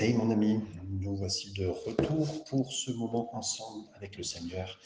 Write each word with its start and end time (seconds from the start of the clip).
Et 0.00 0.12
mon 0.12 0.28
ami, 0.30 0.60
nous 0.88 1.14
voici 1.14 1.52
de 1.52 1.66
retour 1.66 2.44
pour 2.46 2.72
ce 2.72 2.90
moment 2.90 3.34
ensemble 3.36 3.86
avec 3.94 4.16
le 4.16 4.24
Seigneur 4.24 4.76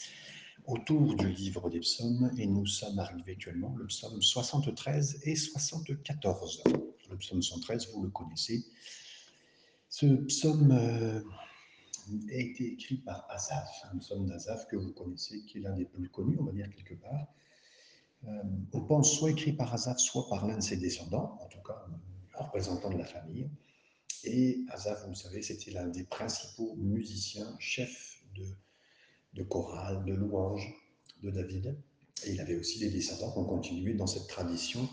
autour 0.66 1.14
du 1.14 1.28
livre 1.28 1.70
des 1.70 1.80
psaumes 1.80 2.30
et 2.36 2.46
nous 2.46 2.66
sommes 2.66 2.98
arrivés 2.98 3.32
actuellement 3.32 3.74
le 3.79 3.86
psaume 3.86 4.21
73 4.21 5.21
et 5.22 5.34
74. 5.34 6.62
Le 7.10 7.16
psaume 7.16 7.40
113, 7.40 7.88
vous 7.94 8.02
le 8.02 8.10
connaissez. 8.10 8.66
Ce 9.88 10.04
psaume 10.04 10.72
euh, 10.72 11.22
a 12.31 12.35
été 12.35 12.75
écrit 12.75 12.99
par 12.99 13.27
Asaph, 13.31 13.87
un 13.90 13.97
psaume 13.97 14.27
d'Asaph 14.27 14.67
que 14.67 14.77
vous 14.77 14.93
connaissez, 14.93 15.43
qui 15.47 15.56
est 15.56 15.63
l'un 15.63 15.75
des 15.75 15.87
plus 15.87 16.11
connus, 16.11 16.37
on 16.38 16.45
va 16.45 16.52
dire 16.52 16.69
quelque 16.69 17.01
part. 17.01 17.29
Euh, 18.25 18.43
on 18.75 18.83
pense 18.83 19.16
soit 19.16 19.30
écrit 19.30 19.55
par 19.55 19.73
Asaph, 19.73 20.01
soit 20.01 20.29
par 20.29 20.47
l'un 20.47 20.59
de 20.59 20.62
ses 20.62 20.77
descendants, 20.77 21.38
en 21.41 21.47
tout 21.47 21.62
cas 21.66 21.87
un 22.34 22.45
représentant 22.45 22.91
de 22.91 22.98
la 22.98 23.06
famille. 23.06 23.48
Et 24.24 24.64
Asaph, 24.70 25.02
vous 25.05 25.10
le 25.10 25.14
savez, 25.14 25.42
c'était 25.42 25.70
l'un 25.70 25.87
des 25.88 26.05
principaux 26.05 26.74
musiciens, 26.77 27.56
chefs 27.59 28.23
de, 28.34 28.45
de 29.34 29.43
chorale, 29.43 30.05
de 30.05 30.15
louange 30.15 30.74
de 31.23 31.30
David. 31.30 31.77
Et 32.24 32.33
il 32.33 32.41
avait 32.41 32.57
aussi 32.57 32.80
des 32.80 32.91
descendants 32.91 33.33
qui 33.33 33.38
ont 33.38 33.45
continué 33.45 33.95
dans 33.95 34.07
cette 34.07 34.27
tradition. 34.27 34.88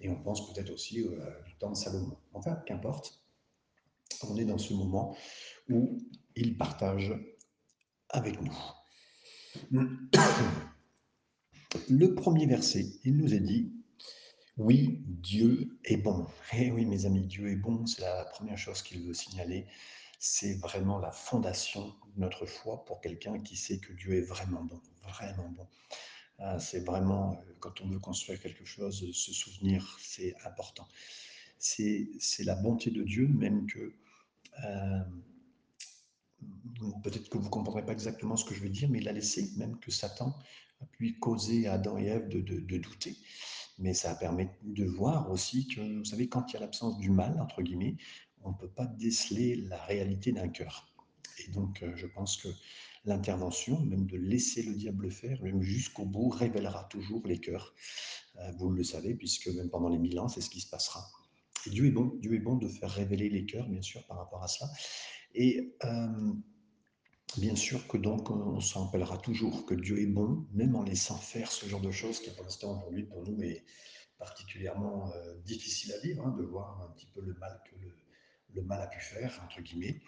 Et 0.00 0.08
on 0.08 0.16
pense 0.22 0.52
peut-être 0.52 0.70
aussi 0.70 1.00
euh, 1.00 1.42
du 1.46 1.54
temps 1.56 1.70
de 1.70 1.76
Salomon. 1.76 2.16
Enfin, 2.32 2.56
qu'importe, 2.66 3.20
on 4.28 4.36
est 4.36 4.44
dans 4.44 4.58
ce 4.58 4.72
moment 4.74 5.16
où 5.68 5.98
il 6.36 6.56
partage 6.56 7.12
avec 8.08 8.40
nous. 8.40 8.56
Le 11.88 12.14
premier 12.14 12.46
verset, 12.46 12.86
il 13.04 13.16
nous 13.16 13.34
est 13.34 13.40
dit 13.40 13.72
oui, 14.60 15.00
Dieu 15.06 15.78
est 15.84 15.96
bon. 15.96 16.26
Eh 16.52 16.70
oui, 16.70 16.84
mes 16.84 17.06
amis, 17.06 17.26
Dieu 17.26 17.50
est 17.50 17.56
bon, 17.56 17.86
c'est 17.86 18.02
la 18.02 18.26
première 18.26 18.58
chose 18.58 18.82
qu'il 18.82 19.00
veut 19.00 19.14
signaler. 19.14 19.66
C'est 20.18 20.52
vraiment 20.54 20.98
la 20.98 21.12
fondation 21.12 21.94
de 22.14 22.20
notre 22.20 22.44
foi 22.44 22.84
pour 22.84 23.00
quelqu'un 23.00 23.40
qui 23.40 23.56
sait 23.56 23.78
que 23.78 23.94
Dieu 23.94 24.12
est 24.18 24.20
vraiment 24.20 24.62
bon, 24.62 24.78
vraiment 25.02 25.48
bon. 25.48 25.66
Ah, 26.38 26.58
c'est 26.60 26.80
vraiment, 26.80 27.32
euh, 27.32 27.54
quand 27.58 27.80
on 27.80 27.88
veut 27.88 27.98
construire 27.98 28.38
quelque 28.38 28.66
chose, 28.66 29.10
se 29.12 29.32
souvenir, 29.32 29.98
c'est 29.98 30.34
important. 30.44 30.86
C'est 31.58 32.44
la 32.44 32.54
bonté 32.54 32.90
de 32.90 33.02
Dieu, 33.02 33.28
même 33.28 33.66
que 33.66 33.94
euh, 34.64 35.00
peut-être 37.02 37.30
que 37.30 37.38
vous 37.38 37.44
ne 37.44 37.50
comprendrez 37.50 37.86
pas 37.86 37.92
exactement 37.92 38.36
ce 38.36 38.44
que 38.44 38.54
je 38.54 38.60
veux 38.60 38.68
dire, 38.68 38.90
mais 38.90 38.98
il 38.98 39.08
a 39.08 39.12
laissé 39.12 39.50
même 39.56 39.78
que 39.78 39.90
Satan 39.90 40.34
a 40.82 40.86
pu 40.86 41.18
causer 41.18 41.66
à 41.66 41.74
Adam 41.74 41.96
et 41.96 42.06
Ève 42.06 42.28
de, 42.28 42.40
de 42.40 42.76
douter 42.76 43.16
mais 43.80 43.94
ça 43.94 44.14
permet 44.14 44.50
de 44.62 44.84
voir 44.84 45.30
aussi 45.30 45.66
que, 45.66 45.98
vous 45.98 46.04
savez, 46.04 46.28
quand 46.28 46.44
il 46.48 46.54
y 46.54 46.56
a 46.56 46.60
l'absence 46.60 46.98
du 46.98 47.10
mal, 47.10 47.40
entre 47.40 47.62
guillemets, 47.62 47.96
on 48.42 48.50
ne 48.50 48.56
peut 48.56 48.68
pas 48.68 48.86
déceler 48.86 49.56
la 49.56 49.82
réalité 49.84 50.32
d'un 50.32 50.48
cœur. 50.48 50.86
Et 51.46 51.50
donc, 51.50 51.82
euh, 51.82 51.92
je 51.96 52.06
pense 52.06 52.36
que 52.36 52.48
l'intervention, 53.04 53.80
même 53.86 54.06
de 54.06 54.16
laisser 54.16 54.62
le 54.62 54.74
diable 54.74 55.10
faire, 55.10 55.42
même 55.42 55.62
jusqu'au 55.62 56.04
bout, 56.04 56.28
révélera 56.28 56.84
toujours 56.84 57.26
les 57.26 57.38
cœurs. 57.38 57.74
Euh, 58.36 58.52
vous 58.58 58.70
le 58.70 58.84
savez, 58.84 59.14
puisque 59.14 59.48
même 59.48 59.70
pendant 59.70 59.88
les 59.88 59.98
mille 59.98 60.18
ans, 60.20 60.28
c'est 60.28 60.42
ce 60.42 60.50
qui 60.50 60.60
se 60.60 60.68
passera. 60.68 61.06
Et 61.66 61.70
Dieu 61.70 61.86
est 61.86 61.90
bon, 61.90 62.14
Dieu 62.20 62.34
est 62.34 62.40
bon 62.40 62.56
de 62.56 62.68
faire 62.68 62.90
révéler 62.90 63.30
les 63.30 63.46
cœurs, 63.46 63.68
bien 63.68 63.82
sûr, 63.82 64.06
par 64.06 64.18
rapport 64.18 64.42
à 64.42 64.48
cela. 64.48 64.70
Et 65.34 65.74
euh, 65.84 66.32
Bien 67.36 67.54
sûr 67.54 67.86
que 67.86 67.96
donc 67.96 68.28
on 68.30 68.60
s'en 68.60 68.86
rappellera 68.86 69.16
toujours 69.18 69.64
que 69.64 69.74
Dieu 69.74 70.00
est 70.00 70.06
bon, 70.06 70.46
même 70.52 70.74
en 70.74 70.82
laissant 70.82 71.16
faire 71.16 71.52
ce 71.52 71.66
genre 71.66 71.80
de 71.80 71.92
choses 71.92 72.20
qui 72.20 72.30
pour 72.30 72.42
l'instant 72.42 72.76
aujourd'hui 72.76 73.04
pour 73.04 73.22
nous 73.22 73.40
est 73.42 73.64
particulièrement 74.18 75.12
euh, 75.12 75.36
difficile 75.44 75.92
à 75.92 76.00
vivre, 76.00 76.26
hein, 76.26 76.36
de 76.36 76.42
voir 76.42 76.82
un 76.82 76.92
petit 76.92 77.06
peu 77.14 77.20
le 77.20 77.34
mal 77.34 77.60
que 77.64 77.76
le, 78.54 78.62
mal 78.62 78.82
a 78.82 78.88
pu 78.88 79.00
faire, 79.00 79.40
entre 79.44 79.62
guillemets. 79.62 80.00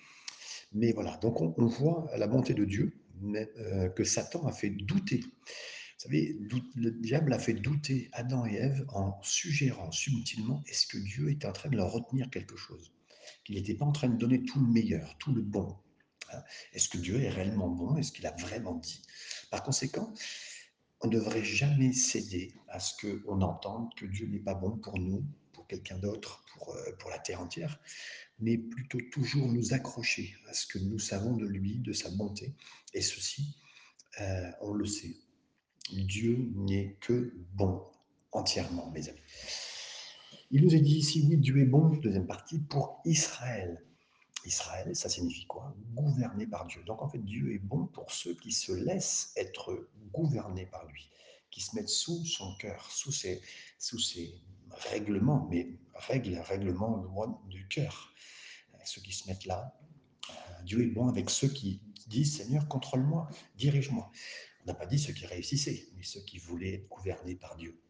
Mais 0.73 0.93
voilà, 0.93 1.17
donc 1.19 1.41
on, 1.41 1.67
voit 1.67 2.11
la 2.17 2.27
bonté 2.27 2.55
de 2.55 2.65
Dieu, 2.65 2.93
euh, 3.25 3.89
que 3.91 4.05
Satan 4.05 4.45
a 4.47 4.53
fait 4.53 4.71
douter. 4.71 5.19
Vous 5.19 6.09
savez, 6.09 6.37
le 6.75 6.91
diable 6.91 7.33
a 7.33 7.39
fait 7.39 7.55
douter 7.55 8.11
Adam 8.13 8.45
et 8.47 8.55
Ève 8.55 8.85
en 8.89 9.23
suggérant 9.23 9.93
subtilement 9.93 10.63
est-ce 10.67 10.89
que 10.89 10.99
Dieu 10.99 11.31
était 11.31 11.47
en 11.47 11.53
train 11.53 11.71
de 11.71 11.77
leur 11.77 11.93
retenir 11.93 12.29
quelque 12.31 12.57
chose? 12.57 12.93
Qu'il 13.45 13.55
n'était 13.55 13.75
pas 13.75 13.87
en 13.87 13.93
train 13.93 14.09
de 14.09 14.17
donner 14.17 14.43
tout 14.43 14.61
le 14.61 14.67
meilleur, 14.67 15.17
tout 15.19 15.33
le 15.33 15.43
bon 15.43 15.77
est-ce 16.73 16.89
que 16.89 16.99
Dieu 16.99 17.21
est 17.23 17.31
réellement 17.31 17.69
bon? 17.69 17.97
Est-ce 17.97 18.13
qu'il 18.13 18.27
a 18.27 18.33
vraiment 18.33 18.75
dit? 18.75 19.03
Par 19.51 19.63
conséquent, 19.63 20.13
on 21.01 21.09
ne 21.09 21.13
devrait 21.13 21.45
jamais 21.45 21.93
céder 21.93 22.55
à 22.69 22.79
ce 22.81 22.95
qu'on 23.01 23.41
entende 23.43 23.93
que 23.97 24.07
Dieu 24.07 24.27
n'est 24.27 24.39
pas 24.39 24.55
bon 24.55 24.77
pour 24.77 24.99
nous, 24.99 25.25
pour 25.53 25.67
quelqu'un 25.67 25.99
d'autre, 25.99 26.45
pour, 26.53 26.75
euh, 26.75 26.93
pour 26.99 27.11
la 27.11 27.19
terre 27.19 27.41
entière, 27.41 27.81
mais 28.39 28.57
plutôt 28.57 28.99
toujours 29.11 29.49
nous 29.49 29.75
accrocher 29.75 30.37
à 30.49 30.55
ce 30.55 30.67
que 30.67 30.79
nous 30.79 30.99
savons 30.99 31.37
de 31.37 31.47
lui, 31.47 31.79
de 31.79 31.93
sa 31.93 32.11
bonté. 32.11 32.55
Et 32.95 33.03
ceci, 33.03 33.57
euh, 34.21 34.51
on 34.61 34.73
le 34.73 34.87
sait, 34.87 35.17
Dieu 35.91 36.51
n'est 36.55 36.97
que 37.01 37.35
bon 37.55 37.83
entièrement, 38.31 38.91
mes 38.91 39.09
amis. 39.09 39.21
Il 40.51 40.63
nous 40.63 40.75
est 40.75 40.81
dit 40.81 40.99
ici, 40.99 41.27
oui, 41.29 41.39
Dieu 41.39 41.59
est 41.59 41.67
bon, 41.67 41.89
deuxième 41.97 42.27
partie, 42.27 42.59
pour 42.59 43.01
Israël. 43.05 43.83
Israël, 44.47 44.95
ça 44.95 45.09
signifie 45.09 45.47
quoi? 45.47 45.75
Gouverné 45.95 46.47
par 46.47 46.67
Dieu. 46.67 46.83
Donc 46.85 47.03
en 47.03 47.09
fait, 47.09 47.19
Dieu 47.19 47.55
est 47.55 47.59
bon 47.59 47.87
pour 47.87 48.11
ceux 48.11 48.35
qui 48.35 48.53
se 48.53 48.73
laissent 48.73 49.33
être 49.37 49.89
gouvernés 50.13 50.67
par 50.67 50.85
lui, 50.87 51.11
qui 51.51 51.61
se 51.61 51.75
mettent 51.77 51.89
sous 51.89 52.25
son 52.25 52.55
cœur, 52.57 52.91
sous 52.91 53.13
ses, 53.13 53.41
sous 53.79 53.99
ses 53.99 54.35
règlements, 54.91 55.47
mais 55.51 55.79
règles, 55.95 56.39
règlements 56.39 57.05
du 57.49 57.67
cœur. 57.69 58.13
Ceux 58.85 59.01
qui 59.01 59.13
se 59.13 59.29
mettent 59.29 59.47
là, 59.47 59.79
euh, 60.29 60.63
Dieu 60.65 60.83
est 60.83 60.89
bon 60.91 61.09
avec 61.09 61.31
ceux 61.31 61.49
qui 61.49 61.81
disent 62.09 62.37
Seigneur, 62.37 62.67
contrôle-moi, 62.69 63.29
dirige-moi. 63.57 64.11
On 64.63 64.67
n'a 64.67 64.75
pas 64.75 64.87
dit 64.87 64.99
ceux 64.99 65.13
qui 65.13 65.27
réussissaient, 65.27 65.89
mais 65.97 66.03
ceux 66.03 66.21
qui 66.21 66.39
voulaient 66.39 66.75
être 66.75 66.89
gouvernés 66.89 67.37
par 67.37 67.57
Dieu. 67.57 67.81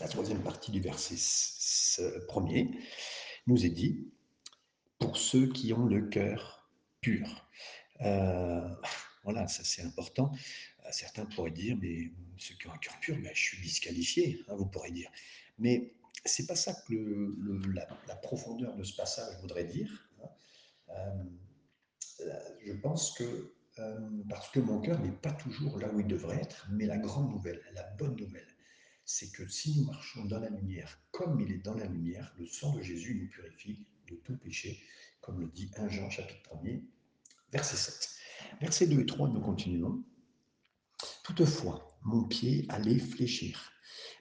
La 0.00 0.08
troisième 0.08 0.42
partie 0.42 0.72
du 0.72 0.80
verset 0.80 1.16
premier 2.26 2.70
nous 3.46 3.64
est 3.64 3.70
dit 3.70 4.10
pour 5.04 5.18
ceux 5.18 5.48
qui 5.48 5.74
ont 5.74 5.84
le 5.84 6.00
cœur 6.08 6.66
pur. 7.02 7.46
Euh, 8.00 8.66
voilà, 9.22 9.46
ça 9.48 9.62
c'est 9.62 9.82
important. 9.82 10.32
Euh, 10.32 10.88
certains 10.92 11.26
pourraient 11.26 11.50
dire, 11.50 11.76
mais 11.78 12.10
ceux 12.38 12.54
qui 12.54 12.68
ont 12.68 12.72
un 12.72 12.78
cœur 12.78 12.98
pur, 13.00 13.18
mais 13.20 13.30
je 13.34 13.40
suis 13.40 13.60
disqualifié, 13.60 14.42
hein, 14.48 14.54
vous 14.56 14.64
pourrez 14.64 14.92
dire. 14.92 15.10
Mais 15.58 15.92
c'est 16.24 16.46
pas 16.46 16.56
ça 16.56 16.72
que 16.88 17.36
la, 17.74 18.16
profondeur 18.16 18.74
de 18.76 18.82
ce 18.82 18.96
passage 18.96 19.38
voudrait 19.42 19.64
dire. 19.64 20.08
Hein. 20.22 20.28
Euh, 20.88 22.30
je 22.64 22.72
pense 22.72 23.12
que 23.12 23.52
parce 24.30 24.48
que 24.52 24.60
mon 24.60 24.80
cœur 24.80 24.98
n'est 25.00 25.10
pas 25.10 25.32
toujours 25.32 25.78
là 25.80 25.92
où 25.92 26.00
il 26.00 26.06
devrait 26.06 26.40
être, 26.40 26.66
mais 26.70 26.86
la 26.86 26.96
grande 26.96 27.30
nouvelle, 27.30 27.60
la 27.74 27.82
bonne 27.98 28.16
nouvelle, 28.16 28.56
c'est 29.04 29.30
que 29.32 29.46
si 29.48 29.78
nous 29.78 29.84
marchons 29.84 30.24
dans 30.24 30.38
la 30.38 30.48
lumière 30.48 30.98
comme 31.10 31.40
il 31.40 31.52
est 31.52 31.58
dans 31.58 31.74
la 31.74 31.84
lumière, 31.84 32.34
le 32.38 32.46
sang 32.46 32.72
de 32.72 32.80
Jésus 32.80 33.20
nous 33.20 33.28
purifie 33.28 33.84
de 34.08 34.16
tout 34.16 34.36
péché, 34.36 34.82
comme 35.20 35.40
le 35.40 35.46
dit 35.46 35.70
1 35.76 35.88
Jean 35.88 36.10
chapitre 36.10 36.40
1er, 36.50 36.82
verset 37.52 37.76
7. 37.76 38.10
Versets 38.60 38.86
2 38.86 39.00
et 39.00 39.06
3, 39.06 39.28
nous 39.28 39.40
continuons. 39.40 40.02
Toutefois, 41.22 41.98
mon 42.02 42.24
pied 42.24 42.66
allait 42.68 42.98
fléchir, 42.98 43.72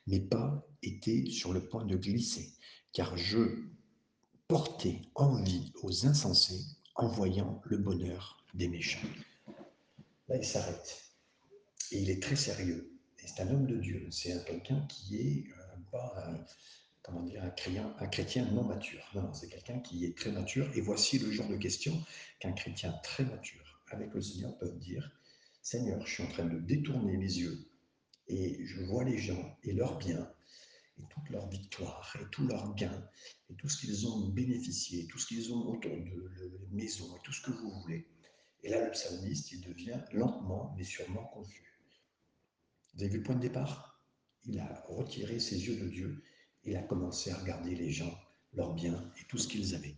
mes 0.07 0.19
pas 0.19 0.65
étaient 0.81 1.25
sur 1.29 1.53
le 1.53 1.67
point 1.67 1.85
de 1.85 1.97
glisser, 1.97 2.53
car 2.91 3.15
je 3.17 3.67
portais 4.47 5.01
envie 5.15 5.71
aux 5.81 6.05
insensés 6.05 6.61
en 6.95 7.07
voyant 7.07 7.61
le 7.65 7.77
bonheur 7.77 8.45
des 8.53 8.67
méchants. 8.67 9.07
Là, 10.27 10.37
il 10.37 10.45
s'arrête. 10.45 11.03
Et 11.91 12.01
il 12.01 12.09
est 12.09 12.21
très 12.21 12.35
sérieux. 12.35 12.97
Et 13.19 13.27
c'est 13.27 13.41
un 13.41 13.51
homme 13.51 13.67
de 13.67 13.77
Dieu. 13.77 14.07
C'est 14.11 14.45
quelqu'un 14.45 14.85
qui 14.87 15.17
est 15.17 15.45
euh, 15.49 15.77
pas 15.91 16.33
comment 17.03 17.21
dire, 17.23 17.43
un 17.43 18.07
chrétien, 18.07 18.45
non 18.51 18.63
mature. 18.63 19.07
Non, 19.13 19.23
non 19.23 19.33
c'est 19.33 19.49
quelqu'un 19.49 19.79
qui 19.79 20.05
est 20.05 20.17
très 20.17 20.31
mature. 20.31 20.69
Et 20.75 20.81
voici 20.81 21.19
le 21.19 21.31
genre 21.31 21.49
de 21.49 21.57
questions 21.57 22.01
qu'un 22.39 22.53
chrétien 22.53 22.93
très 23.03 23.25
mature 23.25 23.81
avec 23.91 24.13
le 24.13 24.21
Seigneur 24.21 24.57
peut 24.57 24.71
dire 24.71 25.11
Seigneur, 25.61 26.05
je 26.05 26.13
suis 26.13 26.23
en 26.23 26.27
train 26.27 26.45
de 26.45 26.59
détourner 26.59 27.17
mes 27.17 27.31
yeux 27.31 27.69
et 28.27 28.65
je 28.65 28.81
vois 28.83 29.03
les 29.03 29.17
gens 29.17 29.57
et 29.63 29.73
leurs 29.73 29.97
biens 29.97 30.31
et 30.97 31.03
toute 31.09 31.29
leur 31.29 31.47
victoire 31.49 32.15
et 32.21 32.25
tous 32.31 32.47
leurs 32.47 32.73
gains 32.75 33.07
et 33.49 33.55
tout 33.55 33.69
ce 33.69 33.79
qu'ils 33.79 34.07
ont 34.07 34.27
bénéficié, 34.29 35.07
tout 35.07 35.19
ce 35.19 35.27
qu'ils 35.27 35.53
ont 35.53 35.67
autour 35.67 35.91
de 35.91 36.59
la 36.59 36.67
maison 36.71 37.15
et 37.15 37.19
tout 37.23 37.33
ce 37.33 37.41
que 37.41 37.51
vous 37.51 37.71
voulez. 37.81 38.07
Et 38.63 38.69
là, 38.69 38.83
le 38.85 38.91
psalmiste, 38.91 39.51
il 39.51 39.61
devient 39.61 39.99
lentement 40.11 40.73
mais 40.77 40.83
sûrement 40.83 41.25
confus. 41.25 41.79
Vous 42.93 43.03
avez 43.03 43.11
vu 43.11 43.17
le 43.17 43.23
point 43.23 43.35
de 43.35 43.41
départ? 43.41 44.01
Il 44.45 44.59
a 44.59 44.85
retiré 44.87 45.39
ses 45.39 45.65
yeux 45.67 45.77
de 45.77 45.87
Dieu 45.87 46.23
il 46.65 46.75
a 46.77 46.81
commencé 46.81 47.31
à 47.31 47.37
regarder 47.37 47.75
les 47.75 47.91
gens, 47.91 48.17
leurs 48.53 48.73
biens 48.73 49.11
et 49.19 49.25
tout 49.27 49.37
ce 49.37 49.47
qu'ils 49.47 49.75
avaient. 49.75 49.95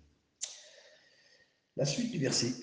La 1.77 1.85
suite 1.85 2.11
du 2.11 2.19
verset 2.19 2.53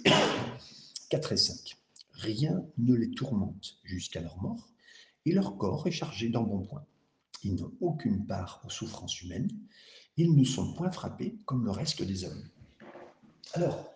4 1.11 1.33
et 1.33 1.37
5. 1.37 1.77
Rien 2.13 2.65
ne 2.79 2.95
les 2.95 3.11
tourmente 3.11 3.79
jusqu'à 3.85 4.21
leur 4.21 4.41
mort, 4.41 4.73
et 5.25 5.33
leur 5.33 5.57
corps 5.57 5.87
est 5.87 5.93
chargé 5.93 6.29
d'embonpoint. 6.29 6.87
Ils 7.43 7.57
n'ont 7.57 7.73
aucune 7.81 8.27
part 8.27 8.63
aux 8.65 8.71
souffrances 8.71 9.21
humaines, 9.23 9.51
ils 10.17 10.35
ne 10.35 10.45
sont 10.45 10.75
point 10.75 10.91
frappés 10.91 11.37
comme 11.47 11.65
le 11.65 11.71
reste 11.71 12.03
des 12.03 12.25
hommes. 12.25 12.49
Alors, 13.55 13.93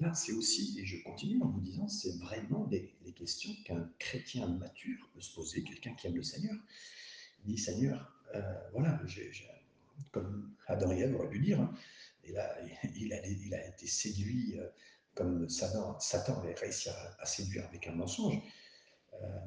là, 0.00 0.14
c'est 0.14 0.32
aussi, 0.32 0.78
et 0.80 0.84
je 0.84 1.02
continue 1.02 1.42
en 1.42 1.48
vous 1.48 1.60
disant, 1.60 1.88
c'est 1.88 2.16
vraiment 2.18 2.64
des, 2.66 2.94
questions 3.16 3.54
qu'un 3.64 3.88
chrétien 3.98 4.48
mature 4.48 5.08
peut 5.14 5.20
se 5.20 5.32
poser, 5.34 5.62
quelqu'un 5.62 5.94
qui 5.94 6.08
aime 6.08 6.16
le 6.16 6.22
Seigneur. 6.24 6.56
Il 7.44 7.54
dit, 7.54 7.58
Seigneur, 7.58 8.12
euh, 8.34 8.40
voilà, 8.72 9.00
comme 10.10 10.54
Adam 10.66 10.92
et 10.92 11.00
Ève 11.00 11.14
auraient 11.14 11.28
pu 11.28 11.38
dire, 11.40 11.60
hein, 11.60 11.74
et 12.24 12.32
là, 12.32 12.56
il 12.96 13.12
a, 13.12 13.26
il 13.26 13.54
a 13.54 13.66
été 13.66 13.86
séduit 13.86 14.58
euh, 14.58 14.68
comme 15.14 15.48
Satan, 15.48 15.98
Satan 16.00 16.40
avait 16.40 16.54
réussi 16.54 16.88
à, 17.18 17.26
séduire 17.26 17.64
avec 17.66 17.86
un 17.86 17.92
mensonge. 17.92 18.40
Euh, 19.22 19.38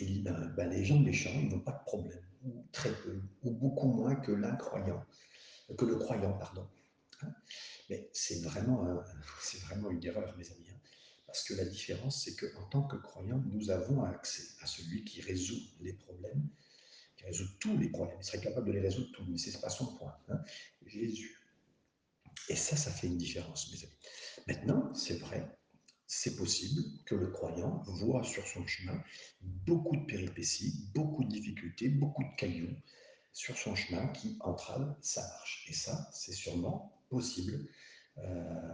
ben, 0.00 0.52
ben, 0.56 0.70
les 0.70 0.84
gens 0.84 0.98
méchants, 0.98 1.30
ils 1.34 1.48
n'ont 1.48 1.60
pas 1.60 1.72
de 1.72 1.84
problème, 1.84 2.22
ou 2.44 2.66
très 2.72 2.92
peu, 2.92 3.20
ou 3.42 3.50
beaucoup 3.50 3.88
moins 3.88 4.14
que 4.14 4.32
l'incroyant, 4.32 5.04
que 5.76 5.84
le 5.84 5.96
croyant, 5.96 6.34
pardon. 6.34 6.66
Hein. 7.22 7.32
Mais 7.88 8.10
c'est 8.12 8.42
vraiment, 8.42 8.84
vraiment 9.66 9.90
une 9.90 10.04
erreur, 10.04 10.36
mes 10.36 10.50
amis. 10.50 10.66
Hein. 10.70 10.78
Parce 11.26 11.44
que 11.44 11.54
la 11.54 11.64
différence, 11.64 12.24
c'est 12.24 12.36
qu'en 12.36 12.64
tant 12.64 12.82
que 12.82 12.96
croyant, 12.96 13.42
nous 13.46 13.70
avons 13.70 14.04
accès 14.04 14.54
à 14.62 14.66
celui 14.66 15.04
qui 15.04 15.20
résout 15.22 15.60
les 15.80 15.92
problèmes, 15.94 16.48
tous 17.60 17.76
les 17.76 17.88
problèmes. 17.88 18.18
Il 18.20 18.24
serait 18.24 18.40
capable 18.40 18.66
de 18.68 18.72
les 18.72 18.80
résoudre 18.80 19.10
tous, 19.12 19.24
mais 19.28 19.38
ce 19.38 19.50
n'est 19.50 19.60
pas 19.60 19.70
son 19.70 19.96
point. 19.96 20.14
Hein. 20.28 20.38
Jésus. 20.86 21.38
Et 22.48 22.56
ça, 22.56 22.76
ça 22.76 22.90
fait 22.90 23.06
une 23.06 23.16
différence, 23.18 23.72
mes. 23.72 23.88
Maintenant, 24.46 24.94
c'est 24.94 25.18
vrai, 25.18 25.58
c'est 26.06 26.36
possible 26.36 26.82
que 27.04 27.14
le 27.14 27.28
croyant 27.28 27.82
voit 27.86 28.22
sur 28.22 28.46
son 28.46 28.64
chemin 28.66 29.02
beaucoup 29.40 29.96
de 29.96 30.04
péripéties, 30.06 30.88
beaucoup 30.94 31.24
de 31.24 31.30
difficultés, 31.30 31.88
beaucoup 31.88 32.22
de 32.22 32.36
cailloux 32.36 32.76
sur 33.32 33.56
son 33.56 33.74
chemin 33.74 34.06
qui 34.08 34.36
entravent 34.40 34.96
sa 35.00 35.22
marche. 35.22 35.66
Et 35.68 35.72
ça, 35.72 36.08
c'est 36.12 36.32
sûrement 36.32 37.02
possible. 37.08 37.68
Euh, 38.18 38.72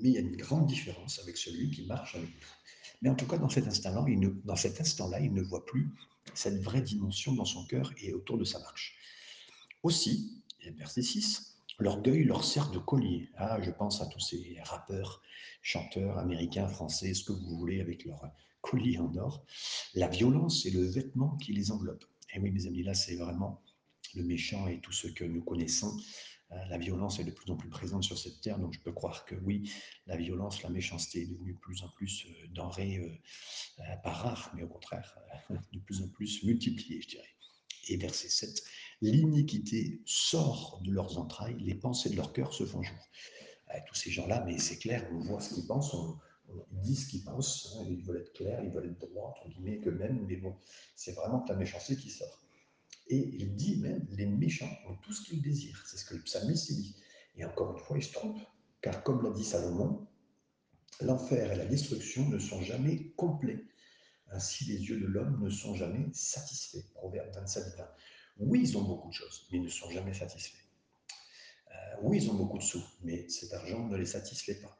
Mais 0.00 0.08
il 0.08 0.14
y 0.14 0.18
a 0.18 0.20
une 0.20 0.36
grande 0.36 0.66
différence 0.66 1.20
avec 1.20 1.36
celui 1.36 1.70
qui 1.70 1.86
marche 1.86 2.16
avec 2.16 2.28
nous. 2.28 2.48
Mais 3.04 3.10
en 3.10 3.14
tout 3.14 3.26
cas, 3.26 3.36
dans 3.36 3.50
cet 3.50 3.68
instant-là, 3.68 4.06
il, 4.08 4.18
ne, 4.18 5.42
dans 5.42 5.44
voit 5.44 5.66
plus 5.66 5.90
cette 6.32 6.62
vraie 6.62 6.80
dimension 6.80 7.34
dans 7.34 7.44
son 7.44 7.66
cœur 7.66 7.92
et 7.98 8.14
autour 8.14 8.38
de 8.38 8.44
sa 8.44 8.58
marche. 8.60 8.96
Aussi, 9.82 10.42
verset 10.78 11.02
6, 11.02 11.58
l'orgueil 11.78 12.24
leur 12.24 12.42
sert 12.44 12.70
de 12.70 12.78
collier. 12.78 13.28
Ah, 13.36 13.60
je 13.60 13.70
pense 13.70 14.00
à 14.00 14.06
tous 14.06 14.20
ces 14.20 14.56
rappeurs, 14.64 15.20
chanteurs 15.60 16.16
américains, 16.16 16.66
français, 16.66 17.12
ce 17.12 17.24
que 17.24 17.32
vous 17.32 17.58
voulez, 17.58 17.82
avec 17.82 18.06
leur 18.06 18.22
collier 18.62 18.96
en 18.96 19.14
or. 19.16 19.44
La 19.92 20.08
violence 20.08 20.64
est 20.64 20.70
le 20.70 20.86
vêtement 20.86 21.36
qui 21.36 21.52
les 21.52 21.72
enveloppe. 21.72 22.06
Et 22.34 22.40
oui, 22.40 22.52
mes 22.52 22.66
amis, 22.66 22.84
là, 22.84 22.94
c'est 22.94 23.16
vraiment 23.16 23.60
le 24.14 24.22
méchant 24.22 24.66
et 24.66 24.80
tout 24.80 24.92
ce 24.92 25.08
que 25.08 25.24
nous 25.24 25.44
connaissons 25.44 25.94
la 26.50 26.78
violence 26.78 27.18
est 27.18 27.24
de 27.24 27.30
plus 27.30 27.50
en 27.50 27.56
plus 27.56 27.68
présente 27.68 28.04
sur 28.04 28.18
cette 28.18 28.40
terre, 28.40 28.58
donc 28.58 28.74
je 28.74 28.80
peux 28.80 28.92
croire 28.92 29.24
que 29.24 29.34
oui, 29.34 29.70
la 30.06 30.16
violence, 30.16 30.62
la 30.62 30.70
méchanceté 30.70 31.22
est 31.22 31.26
devenue 31.26 31.54
de 31.54 31.58
plus 31.58 31.82
en 31.82 31.88
plus 31.88 32.26
euh, 32.26 32.46
denrée, 32.48 32.98
euh, 32.98 33.96
pas 34.02 34.12
rare, 34.12 34.52
mais 34.54 34.62
au 34.62 34.68
contraire, 34.68 35.18
de 35.72 35.78
plus 35.80 36.02
en 36.02 36.08
plus 36.08 36.42
multipliée, 36.44 37.00
je 37.02 37.08
dirais. 37.08 37.28
Et 37.88 37.96
verset 37.96 38.28
7, 38.28 38.62
l'iniquité 39.02 40.00
sort 40.06 40.80
de 40.84 40.90
leurs 40.90 41.18
entrailles, 41.18 41.56
les 41.58 41.74
pensées 41.74 42.10
de 42.10 42.16
leur 42.16 42.32
cœur 42.32 42.52
se 42.54 42.64
font 42.64 42.82
jour. 42.82 42.96
tous 43.86 43.94
ces 43.94 44.10
gens-là, 44.10 44.42
mais 44.46 44.58
c'est 44.58 44.78
clair, 44.78 45.06
on 45.12 45.18
voit 45.18 45.40
ce 45.40 45.54
qu'ils 45.54 45.66
pensent, 45.66 45.94
ils 46.72 46.80
disent 46.80 47.04
ce 47.04 47.10
qu'ils 47.10 47.24
pensent, 47.24 47.76
hein, 47.76 47.84
ils 47.88 48.02
veulent 48.02 48.22
être 48.22 48.32
clairs, 48.32 48.62
ils 48.64 48.70
veulent 48.70 48.90
être 48.90 48.98
droits, 48.98 49.28
entre 49.30 49.48
guillemets, 49.48 49.80
que 49.80 49.90
même, 49.90 50.24
mais 50.26 50.36
bon, 50.36 50.56
c'est 50.96 51.12
vraiment 51.12 51.44
la 51.48 51.56
méchanceté 51.56 51.96
qui 51.96 52.10
sort. 52.10 52.43
Et 53.08 53.18
il 53.38 53.54
dit 53.54 53.76
même, 53.76 54.06
les 54.12 54.26
méchants 54.26 54.70
ont 54.88 54.96
tout 54.96 55.12
ce 55.12 55.22
qu'ils 55.22 55.42
désirent. 55.42 55.84
C'est 55.86 55.98
ce 55.98 56.04
que 56.04 56.14
le 56.14 56.22
psalmiste 56.22 56.72
dit. 56.72 56.96
Et 57.36 57.44
encore 57.44 57.76
une 57.76 57.84
fois, 57.84 57.98
il 57.98 58.02
se 58.02 58.12
trompe. 58.12 58.40
Car 58.80 59.02
comme 59.02 59.22
l'a 59.22 59.30
dit 59.30 59.44
Salomon, 59.44 60.06
l'enfer 61.00 61.52
et 61.52 61.56
la 61.56 61.66
destruction 61.66 62.28
ne 62.28 62.38
sont 62.38 62.62
jamais 62.62 63.12
complets. 63.16 63.64
Ainsi, 64.30 64.64
les 64.64 64.80
yeux 64.80 65.00
de 65.00 65.06
l'homme 65.06 65.42
ne 65.42 65.50
sont 65.50 65.74
jamais 65.74 66.06
satisfaits. 66.12 66.86
Proverbe 66.94 67.32
27, 67.34 67.76
20. 67.76 67.88
Oui, 68.38 68.60
ils 68.62 68.76
ont 68.76 68.82
beaucoup 68.82 69.08
de 69.08 69.14
choses, 69.14 69.46
mais 69.50 69.58
ils 69.58 69.64
ne 69.64 69.68
sont 69.68 69.90
jamais 69.90 70.14
satisfaits. 70.14 70.64
Euh, 71.70 71.96
oui, 72.02 72.18
ils 72.22 72.30
ont 72.30 72.34
beaucoup 72.34 72.58
de 72.58 72.62
sous, 72.62 72.84
mais 73.02 73.28
cet 73.28 73.52
argent 73.52 73.86
ne 73.86 73.96
les 73.96 74.06
satisfait 74.06 74.56
pas. 74.56 74.76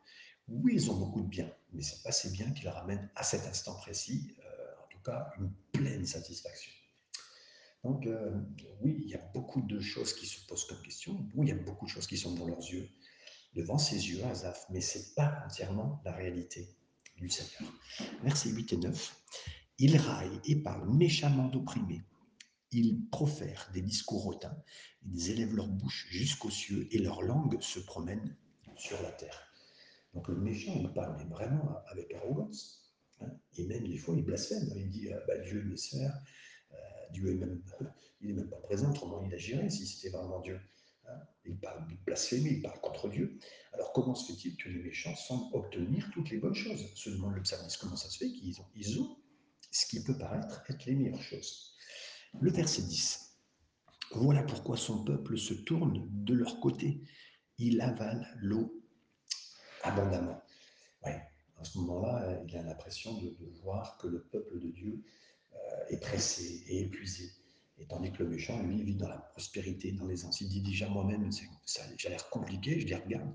Oui, 0.49 0.73
ils 0.75 0.91
ont 0.91 0.97
beaucoup 0.97 1.23
de 1.23 1.29
biens, 1.29 1.51
mais 1.73 1.83
c'est 1.83 2.03
pas 2.03 2.13
ces 2.13 2.31
biens 2.31 2.51
qui 2.51 2.65
leur 2.65 2.77
amènent 2.79 3.09
à 3.15 3.23
cet 3.23 3.47
instant 3.47 3.75
précis, 3.77 4.35
euh, 4.41 4.85
en 4.85 4.89
tout 4.89 5.01
cas, 5.03 5.33
une 5.39 5.53
pleine 5.73 6.05
satisfaction. 6.05 6.73
Donc, 7.85 8.07
euh, 8.07 8.31
oui, 8.81 8.97
il 9.03 9.11
y 9.11 9.15
a 9.15 9.31
beaucoup 9.35 9.61
de 9.61 9.79
choses 9.79 10.15
qui 10.15 10.27
se 10.27 10.45
posent 10.47 10.65
comme 10.65 10.81
question. 10.83 11.29
Oui, 11.35 11.47
il 11.47 11.51
y 11.51 11.53
a 11.53 11.63
beaucoup 11.63 11.85
de 11.85 11.91
choses 11.91 12.07
qui 12.07 12.17
sont 12.17 12.35
dans 12.35 12.47
leurs 12.47 12.67
yeux, 12.71 12.89
devant 13.55 13.77
ses 13.77 14.09
yeux, 14.09 14.25
Azaf, 14.25 14.65
mais 14.71 14.81
ce 14.81 14.99
n'est 14.99 15.15
pas 15.15 15.43
entièrement 15.45 16.01
la 16.05 16.13
réalité 16.13 16.67
du 17.19 17.29
Seigneur. 17.29 17.71
Versets 18.23 18.49
8 18.49 18.73
et 18.73 18.77
9. 18.79 19.23
Ils 19.79 19.97
raillent 19.99 20.41
et 20.47 20.57
parlent 20.57 20.89
méchamment 20.89 21.49
d'opprimés. 21.49 22.03
Ils 22.73 23.07
profèrent 23.11 23.71
des 23.75 23.83
discours 23.83 24.27
hautains. 24.27 24.57
Ils 25.07 25.31
élèvent 25.31 25.55
leur 25.55 25.69
bouche 25.69 26.07
jusqu'aux 26.11 26.51
cieux 26.51 26.89
et 26.91 26.99
leur 26.99 27.23
langue 27.23 27.61
se 27.61 27.81
promène 27.81 28.35
sur 28.77 29.01
la 29.03 29.13
terre. 29.13 29.47
Donc 30.15 30.29
le 30.29 30.37
méchant, 30.37 30.73
il 30.75 30.93
parle 30.93 31.17
vraiment 31.29 31.77
avec 31.87 32.13
arrogance. 32.15 32.81
Hein. 33.21 33.31
et 33.59 33.67
même 33.67 33.87
des 33.87 33.99
fois, 33.99 34.15
il 34.17 34.25
blasphème. 34.25 34.69
Il 34.75 34.89
dit 34.89 35.13
ah, 35.13 35.21
bah, 35.29 35.39
Dieu 35.39 35.63
me 35.65 35.77
sert, 35.77 36.13
Dieu 37.13 37.31
est 37.31 37.35
même, 37.35 37.63
il 38.21 38.29
n'est 38.29 38.35
même 38.35 38.51
pas 38.51 38.59
présent, 38.59 38.91
autrement 38.91 39.23
il 39.23 39.35
agirait 39.35 39.71
si 39.71 39.87
c'était 39.87 40.17
vraiment 40.17 40.41
Dieu. 40.41 40.61
Hein. 41.07 41.21
il 41.45 41.59
parle 41.59 41.87
de 41.89 41.97
blasphémie, 42.07 42.51
il 42.53 42.63
parle 42.63 42.81
contre 42.81 43.09
Dieu. 43.09 43.39
Alors 43.73 43.93
comment 43.93 44.15
se 44.15 44.33
fait-il 44.33 44.57
que 44.57 44.69
les 44.71 44.83
méchants 44.83 45.15
semblent 45.15 45.55
obtenir 45.55 46.11
toutes 46.13 46.31
les 46.31 46.39
bonnes 46.39 46.55
choses? 46.55 46.91
Se 46.95 47.11
demande 47.11 47.35
le 47.35 47.43
psalmiste 47.43 47.79
comment 47.79 47.97
ça 47.97 48.09
se 48.09 48.19
fait 48.19 48.33
qu'ils 48.33 48.59
ont, 48.61 48.67
ils 48.75 49.01
ont 49.01 49.17
ce 49.71 49.87
qui 49.87 50.03
peut 50.03 50.17
paraître 50.17 50.63
être 50.69 50.87
les 50.87 50.95
meilleures 50.95 51.23
choses? 51.23 51.77
Le 52.41 52.51
verset 52.51 52.83
10. 52.83 53.39
Voilà 54.13 54.43
pourquoi 54.43 54.77
son 54.77 55.05
peuple 55.05 55.37
se 55.37 55.55
tourne 55.55 56.09
de 56.11 56.35
leur 56.35 56.61
côté. 56.61 57.03
Il 57.59 57.81
avale 57.81 58.27
l'eau 58.41 58.83
abondamment. 59.83 60.41
Ouais, 61.05 61.21
à 61.59 61.65
ce 61.65 61.79
moment-là, 61.79 62.41
il 62.47 62.57
a 62.57 62.63
l'impression 62.63 63.19
de, 63.19 63.37
voir 63.63 63.99
que 63.99 64.07
le 64.07 64.23
peuple 64.25 64.61
de 64.61 64.71
Dieu 64.71 65.05
est 65.89 66.01
pressé 66.01 66.65
et 66.67 66.81
épuisé. 66.83 67.31
Et 67.79 67.87
tandis 67.87 68.13
que 68.13 68.23
le 68.23 68.29
méchant, 68.29 68.63
lui, 68.63 68.83
vit 68.83 68.95
dans 68.95 69.09
la 69.09 69.19
prospérité, 69.19 69.93
dans 69.93 70.07
l'aisance. 70.07 70.41
Il 70.41 70.49
dit 70.49 70.63
déjà 70.63 70.89
moi-même, 70.89 71.31
ça, 71.65 71.83
a 71.83 72.09
l'air 72.09 72.29
compliqué, 72.31 72.81
je 72.81 72.87
les 72.87 72.95
regarde, 72.95 73.35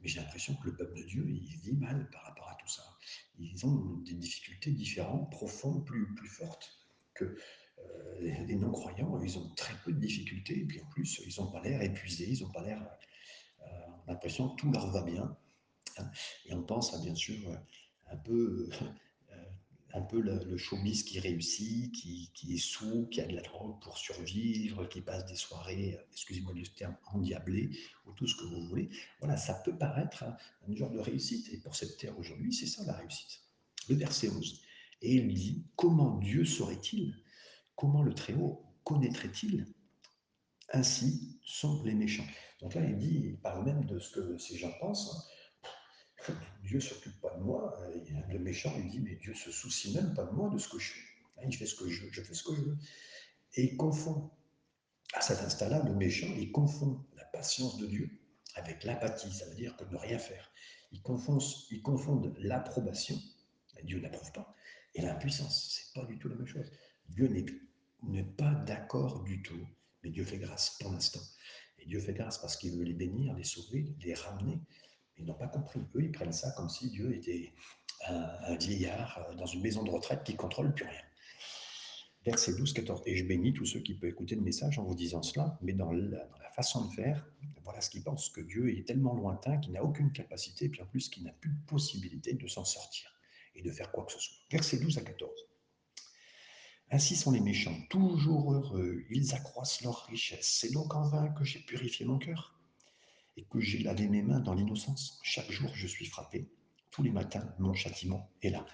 mais 0.00 0.08
j'ai 0.08 0.20
l'impression 0.20 0.54
que 0.56 0.66
le 0.66 0.76
peuple 0.76 0.96
de 0.96 1.02
Dieu, 1.02 1.26
il 1.28 1.56
vit 1.58 1.74
mal 1.74 2.08
par 2.10 2.22
rapport 2.22 2.48
à 2.48 2.56
tout 2.56 2.68
ça. 2.68 2.82
Ils 3.38 3.66
ont 3.66 3.96
des 4.04 4.14
difficultés 4.14 4.70
différentes, 4.70 5.30
profondes, 5.30 5.84
plus, 5.84 6.14
plus 6.14 6.28
fortes 6.28 6.78
que 7.12 7.36
euh, 7.78 8.20
les, 8.20 8.56
non-croyants. 8.56 9.20
Ils 9.22 9.38
ont 9.38 9.50
très 9.50 9.74
peu 9.84 9.92
de 9.92 9.98
difficultés, 9.98 10.60
et 10.60 10.64
puis 10.64 10.80
en 10.80 10.86
plus, 10.86 11.20
ils 11.26 11.40
n'ont 11.40 11.50
pas 11.50 11.60
l'air 11.60 11.82
épuisés, 11.82 12.28
ils 12.30 12.42
n'ont 12.42 12.52
pas 12.52 12.62
l'air... 12.62 12.80
Euh, 13.62 13.66
on 14.06 14.08
a 14.08 14.12
l'impression 14.12 14.48
que 14.50 14.56
tout 14.56 14.70
leur 14.72 14.90
va 14.90 15.02
bien. 15.02 15.36
Et 16.46 16.54
on 16.54 16.62
pense 16.62 16.94
à, 16.94 16.98
bien 16.98 17.14
sûr, 17.14 17.36
un 18.10 18.16
peu 18.16 18.68
un 19.94 20.02
peu 20.02 20.20
le, 20.20 20.40
le, 20.44 20.56
showbiz 20.56 21.04
qui 21.04 21.20
réussit, 21.20 21.92
qui, 21.92 22.54
est 22.54 22.58
sous, 22.58 23.06
qui 23.06 23.20
a 23.20 23.26
de 23.26 23.34
la 23.34 23.42
drogue 23.42 23.80
pour 23.80 23.96
survivre, 23.96 24.88
qui 24.88 25.00
passe 25.00 25.24
des 25.26 25.36
soirées, 25.36 25.96
excusez-moi 26.12 26.52
le 26.52 26.66
terme, 26.66 26.96
endiablées, 27.12 27.70
ou 28.04 28.12
tout 28.12 28.26
ce 28.26 28.34
que 28.36 28.44
vous 28.44 28.66
voulez. 28.66 28.90
Voilà, 29.20 29.36
ça 29.36 29.54
peut 29.54 29.76
paraître 29.76 30.24
un, 30.24 30.74
genre 30.74 30.90
de 30.90 30.98
réussite. 30.98 31.48
Et 31.52 31.58
pour 31.58 31.76
cette 31.76 31.96
terre 31.96 32.18
aujourd'hui, 32.18 32.52
c'est 32.52 32.66
ça 32.66 32.84
la 32.84 32.94
réussite. 32.94 33.40
Le 33.88 33.94
verset 33.94 34.28
11. 34.30 34.60
Et 35.02 35.14
il 35.14 35.32
dit, 35.32 35.64
comment 35.76 36.18
Dieu 36.18 36.44
saurait-il? 36.44 37.14
Comment 37.76 38.02
le 38.02 38.14
Très-Haut 38.14 38.64
connaîtrait-il? 38.82 39.64
Ainsi 40.72 41.38
sont 41.44 41.84
les 41.84 41.94
méchants. 41.94 42.26
Donc 42.60 42.74
là, 42.74 42.84
il 42.84 42.96
dit, 42.98 43.20
il 43.26 43.36
parle 43.36 43.64
même 43.64 43.84
de 43.84 44.00
ce 44.00 44.10
que 44.10 44.38
ces 44.38 44.56
gens 44.58 44.72
pensent. 44.80 45.14
Hein. 45.14 45.22
Dieu 46.62 46.80
s'occupe 46.80 47.20
pas 47.20 47.34
de 47.34 47.42
moi. 47.42 47.76
le 48.30 48.38
méchant, 48.38 48.72
il 48.76 48.90
dit, 48.90 49.00
mais 49.00 49.16
Dieu 49.16 49.34
se 49.34 49.50
soucie 49.50 49.94
même 49.94 50.14
pas 50.14 50.24
de 50.24 50.32
moi, 50.32 50.50
de 50.50 50.58
ce 50.58 50.68
que 50.68 50.78
je 50.78 50.92
fais. 50.92 51.00
Hein, 51.38 51.42
il 51.46 51.56
fait 51.56 51.66
ce 51.66 51.74
que 51.74 51.88
je 51.88 52.04
veux, 52.04 52.12
je 52.12 52.22
fais 52.22 52.34
ce 52.34 52.42
que 52.42 52.54
je 52.54 52.62
veux. 52.62 52.78
Et 53.54 53.64
il 53.64 53.76
confond, 53.76 54.30
à 55.14 55.20
cet 55.20 55.40
instant-là, 55.40 55.82
le 55.84 55.94
méchant, 55.94 56.32
il 56.36 56.50
confond 56.52 57.04
la 57.16 57.24
patience 57.24 57.76
de 57.78 57.86
Dieu 57.86 58.10
avec 58.54 58.84
l'apathie, 58.84 59.32
ça 59.32 59.46
veut 59.46 59.54
dire 59.54 59.76
que 59.76 59.84
ne 59.84 59.96
rien 59.96 60.18
faire. 60.18 60.50
Il 60.92 61.02
confond, 61.02 61.38
il 61.70 61.82
confondent 61.82 62.34
l'approbation, 62.38 63.16
Dieu 63.82 64.00
n'approuve 64.00 64.32
pas, 64.32 64.54
et 64.94 65.02
l'impuissance. 65.02 65.70
C'est 65.70 66.00
pas 66.00 66.06
du 66.06 66.18
tout 66.18 66.28
la 66.28 66.36
même 66.36 66.46
chose. 66.46 66.70
Dieu 67.08 67.28
n'est 68.02 68.22
pas 68.22 68.54
d'accord 68.66 69.22
du 69.24 69.42
tout, 69.42 69.66
mais 70.02 70.10
Dieu 70.10 70.24
fait 70.24 70.38
grâce 70.38 70.76
pour 70.80 70.92
l'instant. 70.92 71.20
Et 71.78 71.86
Dieu 71.86 72.00
fait 72.00 72.14
grâce 72.14 72.38
parce 72.38 72.56
qu'il 72.56 72.76
veut 72.76 72.84
les 72.84 72.94
bénir, 72.94 73.34
les 73.34 73.44
sauver, 73.44 73.94
les 74.00 74.14
ramener. 74.14 74.60
Ils 75.18 75.26
n'ont 75.26 75.34
pas 75.34 75.48
compris. 75.48 75.80
Eux, 75.94 76.02
ils 76.02 76.12
prennent 76.12 76.32
ça 76.32 76.50
comme 76.52 76.68
si 76.68 76.90
Dieu 76.90 77.14
était 77.14 77.52
un, 78.06 78.56
vieillard 78.56 79.18
euh, 79.18 79.34
dans 79.34 79.46
une 79.46 79.62
maison 79.62 79.82
de 79.82 79.90
retraite 79.90 80.24
qui 80.24 80.36
contrôle 80.36 80.74
plus 80.74 80.84
rien. 80.84 81.00
Verset 82.24 82.54
12, 82.54 82.72
14. 82.72 83.02
Et 83.06 83.16
je 83.16 83.24
bénis 83.24 83.52
tous 83.52 83.66
ceux 83.66 83.80
qui 83.80 83.94
peuvent 83.94 84.10
écouter 84.10 84.34
le 84.34 84.42
message 84.42 84.78
en 84.78 84.84
vous 84.84 84.94
disant 84.94 85.22
cela, 85.22 85.58
mais 85.62 85.72
dans 85.72 85.92
la, 85.92 86.24
dans 86.24 86.38
la 86.38 86.50
façon 86.50 86.86
de 86.86 86.92
faire, 86.94 87.26
voilà 87.62 87.80
ce 87.80 87.90
qu'ils 87.90 88.02
pensent, 88.02 88.30
que 88.30 88.40
Dieu 88.40 88.76
est 88.76 88.86
tellement 88.86 89.14
lointain 89.14 89.58
qu'il 89.58 89.72
n'a 89.72 89.84
aucune 89.84 90.10
capacité, 90.12 90.68
puis 90.68 90.80
en 90.80 90.86
plus 90.86 91.08
qu'il 91.08 91.24
n'a 91.24 91.32
plus 91.32 91.50
de 91.50 91.66
possibilité 91.66 92.34
de 92.34 92.46
s'en 92.46 92.64
sortir 92.64 93.10
et 93.54 93.62
de 93.62 93.70
faire 93.70 93.92
quoi 93.92 94.04
que 94.04 94.12
ce 94.12 94.18
soit. 94.18 94.36
Verset 94.50 94.78
12 94.78 94.98
à 94.98 95.02
14. 95.02 95.30
Ainsi 96.90 97.16
sont 97.16 97.32
les 97.32 97.40
méchants, 97.40 97.76
toujours 97.90 98.52
heureux, 98.52 99.04
ils 99.10 99.34
accroissent 99.34 99.82
leur 99.82 100.06
richesse. 100.06 100.58
C'est 100.60 100.72
donc 100.72 100.94
en 100.94 101.08
vain 101.08 101.28
que 101.30 101.44
j'ai 101.44 101.60
purifié 101.60 102.06
mon 102.06 102.18
cœur 102.18 102.54
et 103.36 103.44
que 103.44 103.60
j'ai 103.60 103.82
lavé 103.82 104.08
mes 104.08 104.22
mains 104.22 104.40
dans 104.40 104.54
l'innocence. 104.54 105.18
Chaque 105.22 105.50
jour, 105.50 105.70
je 105.74 105.86
suis 105.86 106.06
frappé. 106.06 106.48
Tous 106.90 107.02
les 107.02 107.10
matins, 107.10 107.54
mon 107.58 107.74
châtiment 107.74 108.30
est 108.42 108.50
là. 108.50 108.64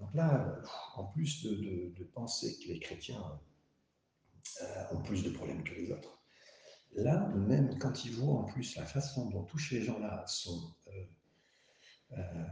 Donc 0.00 0.12
là, 0.14 0.60
en 0.96 1.04
plus 1.04 1.44
de, 1.44 2.04
penser 2.12 2.58
que 2.58 2.72
les 2.72 2.80
chrétiens 2.80 3.22
euh, 4.62 4.84
ont 4.92 5.02
plus 5.02 5.22
de 5.22 5.30
problèmes 5.30 5.62
que 5.62 5.74
les 5.74 5.92
autres, 5.92 6.20
là, 6.94 7.28
même 7.28 7.78
quand 7.78 8.04
ils 8.04 8.12
voient 8.12 8.40
en 8.40 8.44
plus 8.44 8.74
la 8.76 8.84
façon 8.84 9.30
dont 9.30 9.44
tous 9.44 9.58
ces 9.58 9.82
gens-là 9.82 10.26
sont, 10.26 10.74
euh, 10.88 11.04
euh, 12.18 12.44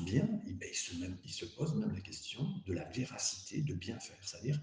bien, 0.00 0.28
eh 0.46 0.52
ben, 0.52 0.68
ils, 0.70 0.76
se 0.76 0.92
ils 1.24 1.32
se 1.32 1.44
posent 1.46 1.74
même 1.74 1.92
la 1.92 2.00
question 2.00 2.44
de 2.66 2.72
la 2.72 2.84
véracité 2.90 3.62
de 3.62 3.74
bien 3.74 3.98
faire. 3.98 4.18
C'est-à-dire, 4.22 4.60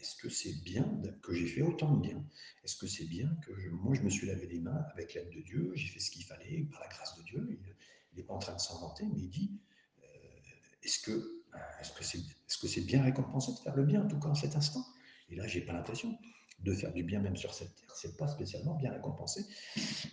est-ce 0.00 0.16
que 0.16 0.28
c'est 0.28 0.62
bien 0.62 0.84
que 1.22 1.34
j'ai 1.34 1.46
fait 1.46 1.62
autant 1.62 1.94
de 1.94 2.00
bien? 2.00 2.24
Est-ce 2.64 2.76
que 2.76 2.86
c'est 2.86 3.04
bien 3.04 3.28
que 3.46 3.52
moi 3.70 3.94
je 3.94 4.02
me 4.02 4.10
suis 4.10 4.26
lavé 4.26 4.46
les 4.46 4.60
mains 4.60 4.84
avec 4.92 5.14
l'aide 5.14 5.30
de 5.30 5.40
Dieu, 5.40 5.72
j'ai 5.74 5.88
fait 5.88 6.00
ce 6.00 6.10
qu'il 6.10 6.24
fallait 6.24 6.66
par 6.70 6.80
la 6.80 6.88
grâce 6.88 7.16
de 7.16 7.22
Dieu 7.22 7.46
Il 8.12 8.16
n'est 8.16 8.22
pas 8.22 8.34
en 8.34 8.38
train 8.38 8.54
de 8.54 8.60
s'inventer, 8.60 9.04
mais 9.04 9.18
il 9.18 9.30
dit 9.30 9.60
euh, 10.02 10.06
est-ce 10.82 11.00
que 11.00 11.34
est-ce 11.80 11.92
que 11.92 12.04
c'est 12.04 12.18
est 12.18 12.48
-ce 12.48 12.66
c'est 12.68 12.86
bien 12.86 13.02
récompensé 13.02 13.52
de 13.52 13.58
faire 13.58 13.76
le 13.76 13.84
bien, 13.84 14.02
en 14.04 14.08
tout 14.08 14.18
cas 14.20 14.28
en 14.28 14.34
cet 14.34 14.54
instant? 14.56 14.84
Et 15.30 15.36
là, 15.36 15.46
j'ai 15.46 15.60
pas 15.60 15.72
l'impression 15.72 16.18
de 16.60 16.74
faire 16.74 16.92
du 16.92 17.02
bien 17.02 17.20
même 17.20 17.36
sur 17.36 17.54
cette 17.54 17.74
terre, 17.76 17.94
c'est 17.94 18.16
pas 18.16 18.28
spécialement 18.28 18.74
bien 18.74 18.92
récompensé. 18.92 19.46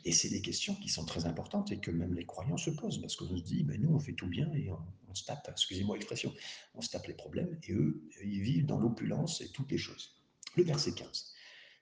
Et 0.04 0.12
c'est 0.12 0.30
des 0.30 0.42
questions 0.42 0.75
qui 0.75 0.90
sont 0.90 1.06
très 1.06 1.25
importantes 1.25 1.72
et 1.72 1.80
que 1.80 1.92
même 1.92 2.14
les 2.14 2.25
croyants 2.25 2.58
se 2.58 2.70
posent 2.70 3.02
parce 3.02 3.16
qu'on 3.16 3.38
se 3.38 3.44
dit, 3.44 3.64
ben 3.64 3.82
nous 3.82 3.94
on 3.94 4.00
fait 4.00 4.14
tout 4.14 4.28
bien 4.28 4.52
et 4.54 4.70
on, 4.72 5.16
se 5.16 5.24
tape, 5.24 5.48
excusez-moi 5.50 5.96
l'expression, 5.96 6.34
on 6.75 6.82
se 6.82 6.90
tape 6.90 7.08
les 7.08 7.14
problèmes 7.14 7.58
et 7.64 7.72
eux, 7.72 8.04
ils 8.22 8.42
vivent 8.42 8.66
dans 8.66 8.80
l'opulence 8.80 9.42
et 9.42 9.50
toutes 9.50 9.72
les 9.72 9.78
choses. 9.78 10.14
Le 10.56 10.64
verset 10.64 10.94
15. 10.94 11.34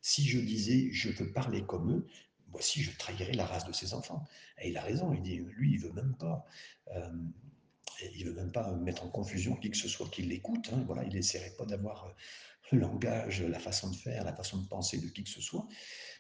Si 0.02 0.28
je 0.28 0.40
disais, 0.40 0.90
je 0.92 1.10
veux 1.10 1.32
parler 1.32 1.64
comme 1.64 1.92
eux, 1.92 2.08
voici, 2.54 2.82
je 2.82 2.96
trahirais 2.98 3.34
la 3.34 3.46
race 3.46 3.66
de 3.66 3.74
ses 3.74 3.94
enfants. 3.94 4.24
Et 4.62 4.70
il 4.70 4.78
a 4.78 4.82
raison, 4.82 5.14
il 5.14 5.22
dit, 5.22 5.38
lui, 5.38 5.74
il 5.74 5.80
veut 5.80 5.92
même 5.94 6.16
pas. 6.18 6.46
Euh, 6.96 7.12
il 8.16 8.26
veut 8.26 8.34
même 8.34 8.52
pas 8.52 8.72
mettre 8.74 9.04
en 9.04 9.10
confusion 9.10 9.56
qui 9.56 9.70
que 9.70 9.78
ce 9.78 9.88
soit 9.88 10.10
qui 10.10 10.24
l'écoute. 10.24 10.70
Hein, 10.74 10.84
voilà, 10.86 11.04
il 11.04 11.14
n'essaierait 11.14 11.56
pas 11.58 11.66
d'avoir 11.66 12.14
le 12.72 12.80
langage, 12.80 13.42
la 13.42 13.60
façon 13.60 13.90
de 13.90 13.96
faire, 13.96 14.24
la 14.24 14.34
façon 14.34 14.58
de 14.58 14.68
penser 14.68 14.98
de 14.98 15.08
qui 15.08 15.24
que 15.24 15.30
ce 15.30 15.42
soit. 15.42 15.68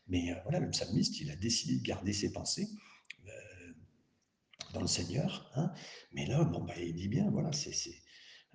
Mais 0.07 0.31
euh, 0.31 0.35
voilà, 0.43 0.59
le 0.59 0.69
psalmiste, 0.69 1.19
il 1.19 1.31
a 1.31 1.35
décidé 1.35 1.77
de 1.77 1.83
garder 1.83 2.13
ses 2.13 2.31
pensées 2.31 2.69
euh, 3.25 3.73
dans 4.73 4.81
le 4.81 4.87
Seigneur. 4.87 5.51
Hein. 5.55 5.73
Mais 6.11 6.25
là, 6.25 6.43
bon, 6.43 6.63
bah, 6.63 6.73
il 6.77 6.95
dit 6.95 7.07
bien, 7.07 7.29
voilà, 7.31 7.51
c'est. 7.51 7.73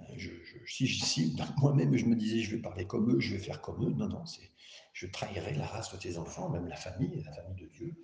Euh, 0.00 0.04
je, 0.16 0.30
je, 0.30 0.72
si, 0.72 0.86
si 0.86 1.36
moi-même 1.58 1.96
je 1.96 2.04
me 2.04 2.14
disais 2.14 2.40
je 2.40 2.54
vais 2.54 2.62
parler 2.62 2.86
comme 2.86 3.10
eux, 3.10 3.20
je 3.20 3.34
vais 3.34 3.42
faire 3.42 3.60
comme 3.60 3.84
eux, 3.84 3.92
non, 3.92 4.08
non, 4.08 4.24
c'est 4.26 4.48
je 4.92 5.06
trahirai 5.06 5.54
la 5.54 5.66
race 5.66 5.92
de 5.92 5.98
tes 5.98 6.18
enfants, 6.18 6.50
même 6.50 6.66
la 6.66 6.76
famille, 6.76 7.22
la 7.22 7.32
famille 7.32 7.56
de 7.56 7.68
Dieu, 7.68 7.94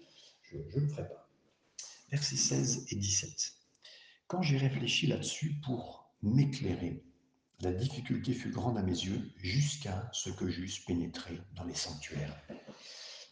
je 0.42 0.59
ne 0.59 0.80
le 0.80 0.88
ferai 0.88 1.09
pas. 1.09 1.28
Versets 2.11 2.37
16 2.37 2.87
et 2.90 2.97
17. 2.97 3.52
Quand 4.26 4.40
j'ai 4.40 4.57
réfléchi 4.57 5.07
là-dessus 5.07 5.61
pour 5.64 6.11
m'éclairer, 6.23 7.04
la 7.61 7.73
difficulté 7.73 8.33
fut 8.33 8.50
grande 8.50 8.78
à 8.78 8.83
mes 8.83 8.93
yeux 8.93 9.31
jusqu'à 9.37 10.09
ce 10.12 10.31
que 10.31 10.49
j'eusse 10.49 10.78
pénétré 10.81 11.38
dans 11.54 11.64
les 11.64 11.75
sanctuaires 11.75 12.35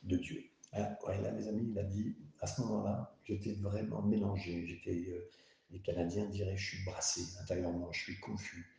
de 0.03 0.17
Dieu. 0.17 0.45
Ah, 0.73 0.99
ouais, 1.07 1.21
là, 1.23 1.33
mes 1.33 1.49
amis, 1.49 1.69
il 1.71 1.79
a 1.79 1.83
dit, 1.83 2.15
à 2.41 2.47
ce 2.47 2.61
moment-là, 2.61 3.17
j'étais 3.25 3.55
vraiment 3.55 4.03
mélangé. 4.03 4.67
J'étais, 4.67 5.09
euh, 5.09 5.31
les 5.71 5.81
Canadiens 5.81 6.27
diraient, 6.27 6.57
je 6.57 6.77
suis 6.77 6.85
brassé 6.85 7.23
intérieurement, 7.41 7.91
je 7.93 8.01
suis 8.03 8.21
confus, 8.21 8.77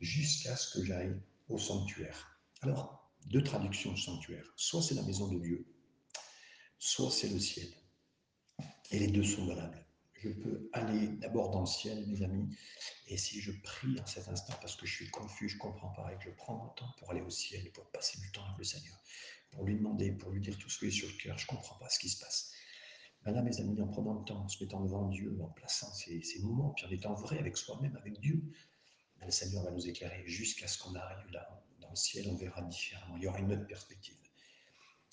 jusqu'à 0.00 0.56
ce 0.56 0.78
que 0.78 0.84
j'aille 0.84 1.16
au 1.48 1.58
sanctuaire. 1.58 2.40
Alors, 2.62 3.10
deux 3.26 3.42
traductions 3.42 3.92
de 3.92 3.98
sanctuaire. 3.98 4.52
Soit 4.56 4.82
c'est 4.82 4.94
la 4.94 5.02
maison 5.02 5.28
de 5.28 5.38
Dieu, 5.38 5.64
soit 6.78 7.10
c'est 7.10 7.28
le 7.28 7.38
ciel. 7.38 7.68
Et 8.90 8.98
les 8.98 9.08
deux 9.08 9.24
sont 9.24 9.46
valables. 9.46 9.84
Je 10.22 10.28
peux 10.28 10.68
aller 10.74 11.08
d'abord 11.08 11.50
dans 11.50 11.60
le 11.60 11.66
ciel, 11.66 12.06
mes 12.06 12.22
amis, 12.22 12.54
et 13.06 13.16
si 13.16 13.40
je 13.40 13.52
prie 13.62 13.98
en 13.98 14.06
cet 14.06 14.28
instant 14.28 14.52
parce 14.60 14.76
que 14.76 14.84
je 14.84 14.94
suis 14.94 15.10
confus, 15.10 15.48
je 15.48 15.56
comprends 15.56 15.90
pas, 15.90 16.12
et 16.12 16.18
que 16.18 16.24
je 16.24 16.36
prends 16.36 16.56
mon 16.56 16.68
temps 16.70 16.94
pour 16.98 17.10
aller 17.10 17.22
au 17.22 17.30
ciel, 17.30 17.72
pour 17.72 17.90
passer 17.90 18.18
du 18.20 18.30
temps 18.30 18.44
avec 18.44 18.58
le 18.58 18.64
Seigneur, 18.64 18.96
pour 19.50 19.64
lui 19.64 19.76
demander, 19.76 20.12
pour 20.12 20.30
lui 20.30 20.40
dire 20.40 20.58
tout 20.58 20.68
ce 20.68 20.78
qui 20.78 20.86
est 20.86 20.90
sur 20.90 21.08
le 21.08 21.14
cœur, 21.14 21.38
je 21.38 21.46
comprends 21.46 21.76
pas 21.78 21.88
ce 21.88 21.98
qui 21.98 22.10
se 22.10 22.20
passe. 22.20 22.52
Ben 23.24 23.32
là, 23.32 23.42
mes 23.42 23.58
amis, 23.60 23.80
en 23.80 23.88
prenant 23.88 24.18
le 24.18 24.24
temps, 24.24 24.44
en 24.44 24.48
se 24.48 24.62
mettant 24.62 24.80
devant 24.80 25.08
Dieu, 25.08 25.38
en 25.42 25.48
plaçant 25.48 25.92
ces, 25.92 26.22
ces 26.22 26.40
moments, 26.40 26.70
puis 26.70 26.84
en 26.86 26.90
étant 26.90 27.14
vrai 27.14 27.38
avec 27.38 27.56
soi-même, 27.56 27.96
avec 27.96 28.20
Dieu, 28.20 28.42
ben 29.18 29.26
le 29.26 29.32
Seigneur 29.32 29.62
va 29.64 29.70
nous 29.70 29.88
éclairer 29.88 30.22
jusqu'à 30.26 30.68
ce 30.68 30.78
qu'on 30.78 30.94
arrive 30.94 31.30
là, 31.32 31.62
dans 31.80 31.90
le 31.90 31.96
ciel, 31.96 32.28
on 32.28 32.36
verra 32.36 32.62
différemment. 32.62 33.16
Il 33.16 33.22
y 33.22 33.26
aura 33.26 33.38
une 33.38 33.52
autre 33.52 33.66
perspective. 33.66 34.16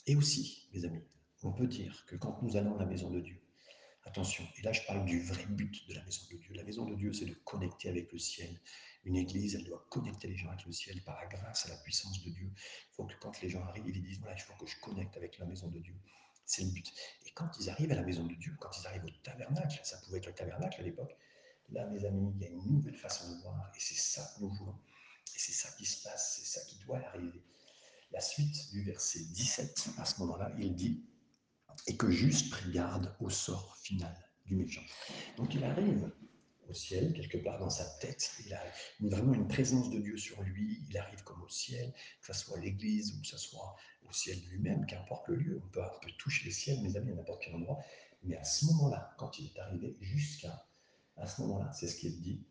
Et 0.05 0.15
aussi, 0.15 0.67
mes 0.73 0.85
amis, 0.85 1.03
on 1.43 1.51
peut 1.51 1.67
dire 1.67 2.05
que 2.07 2.15
quand 2.15 2.41
nous 2.41 2.55
allons 2.55 2.75
à 2.75 2.79
la 2.79 2.85
maison 2.85 3.09
de 3.09 3.19
Dieu, 3.19 3.41
attention, 4.07 4.47
et 4.57 4.61
là 4.61 4.71
je 4.73 4.81
parle 4.83 5.05
du 5.05 5.21
vrai 5.21 5.45
but 5.45 5.87
de 5.87 5.93
la 5.93 6.03
maison 6.03 6.21
de 6.31 6.37
Dieu. 6.37 6.53
La 6.55 6.63
maison 6.63 6.85
de 6.85 6.95
Dieu, 6.95 7.13
c'est 7.13 7.25
de 7.25 7.33
connecter 7.33 7.89
avec 7.89 8.11
le 8.11 8.19
ciel. 8.19 8.59
Une 9.03 9.15
église, 9.15 9.55
elle 9.55 9.63
doit 9.63 9.85
connecter 9.89 10.27
les 10.27 10.35
gens 10.35 10.49
avec 10.49 10.65
le 10.65 10.71
ciel 10.71 11.01
par 11.03 11.19
la 11.21 11.27
grâce, 11.27 11.65
à 11.65 11.69
la 11.69 11.77
puissance 11.77 12.21
de 12.23 12.29
Dieu. 12.29 12.49
Il 12.55 12.95
faut 12.95 13.05
que 13.05 13.13
quand 13.19 13.39
les 13.41 13.49
gens 13.49 13.63
arrivent, 13.63 13.87
ils 13.87 14.03
disent, 14.03 14.19
voilà, 14.19 14.35
il 14.35 14.41
faut 14.41 14.53
que 14.55 14.65
je 14.65 14.77
connecte 14.81 15.15
avec 15.15 15.37
la 15.37 15.45
maison 15.45 15.67
de 15.69 15.79
Dieu. 15.79 15.95
C'est 16.45 16.63
le 16.63 16.71
but. 16.71 16.91
Et 17.25 17.31
quand 17.31 17.49
ils 17.59 17.69
arrivent 17.69 17.91
à 17.91 17.95
la 17.95 18.03
maison 18.03 18.25
de 18.25 18.33
Dieu, 18.35 18.53
quand 18.59 18.71
ils 18.81 18.87
arrivent 18.87 19.05
au 19.05 19.23
tabernacle, 19.23 19.79
ça 19.83 19.97
pouvait 19.99 20.17
être 20.17 20.27
le 20.27 20.33
tabernacle 20.33 20.81
à 20.81 20.83
l'époque, 20.83 21.15
là, 21.69 21.85
mes 21.87 22.03
amis, 22.05 22.33
il 22.35 22.41
y 22.41 22.45
a 22.45 22.49
une 22.49 22.65
nouvelle 22.65 22.97
façon 22.97 23.33
de 23.33 23.41
voir, 23.41 23.71
et 23.75 23.79
c'est 23.79 23.95
ça 23.95 24.33
que 24.35 24.41
nous 24.41 24.49
voulons. 24.49 24.79
Et 25.35 25.39
c'est 25.39 25.53
ça 25.53 25.69
qui 25.77 25.85
se 25.85 26.03
passe, 26.03 26.37
c'est 26.37 26.59
ça 26.59 26.65
qui 26.65 26.77
doit 26.85 26.99
arriver. 26.99 27.43
La 28.11 28.21
suite 28.21 28.71
du 28.71 28.83
verset 28.83 29.19
17, 29.19 29.89
à 29.97 30.05
ce 30.05 30.19
moment-là, 30.21 30.51
il 30.57 30.75
dit 30.75 31.03
Et 31.85 31.95
que 31.95 32.09
juste 32.09 32.49
pris 32.49 32.71
garde 32.71 33.15
au 33.19 33.29
sort 33.29 33.77
final 33.77 34.15
du 34.45 34.55
méchant. 34.55 34.81
Donc 35.37 35.53
il 35.53 35.63
arrive 35.63 36.11
au 36.69 36.73
ciel, 36.73 37.13
quelque 37.13 37.37
part 37.37 37.59
dans 37.59 37.69
sa 37.69 37.85
tête, 37.99 38.29
il 38.45 38.53
a 38.53 38.61
vraiment 38.99 39.33
une 39.33 39.47
présence 39.47 39.89
de 39.89 39.99
Dieu 39.99 40.17
sur 40.17 40.41
lui, 40.41 40.83
il 40.89 40.97
arrive 40.97 41.23
comme 41.23 41.41
au 41.41 41.49
ciel, 41.49 41.93
que 42.21 42.33
ce 42.33 42.33
soit 42.33 42.59
l'église 42.59 43.13
ou 43.13 43.21
que 43.21 43.27
ce 43.27 43.37
soit 43.37 43.75
au 44.07 44.11
ciel 44.11 44.37
lui-même, 44.49 44.85
qu'importe 44.85 45.27
le 45.29 45.35
lieu, 45.35 45.61
on 45.63 45.69
peut, 45.69 45.81
toucher 46.17 46.45
le 46.45 46.51
ciel, 46.51 46.81
mes 46.81 46.95
amis, 46.97 47.11
à 47.11 47.15
n'importe 47.15 47.41
quel 47.43 47.55
endroit, 47.55 47.79
mais 48.23 48.35
à 48.35 48.43
ce 48.43 48.65
moment-là, 48.65 49.15
quand 49.17 49.39
il 49.39 49.45
est 49.45 49.59
arrivé 49.59 49.95
jusqu'à, 50.01 50.67
à 51.15 51.27
ce 51.27 51.41
moment-là, 51.41 51.71
c'est 51.73 51.87
ce 51.87 51.95
qu'il 51.95 52.19
dit, 52.19 52.43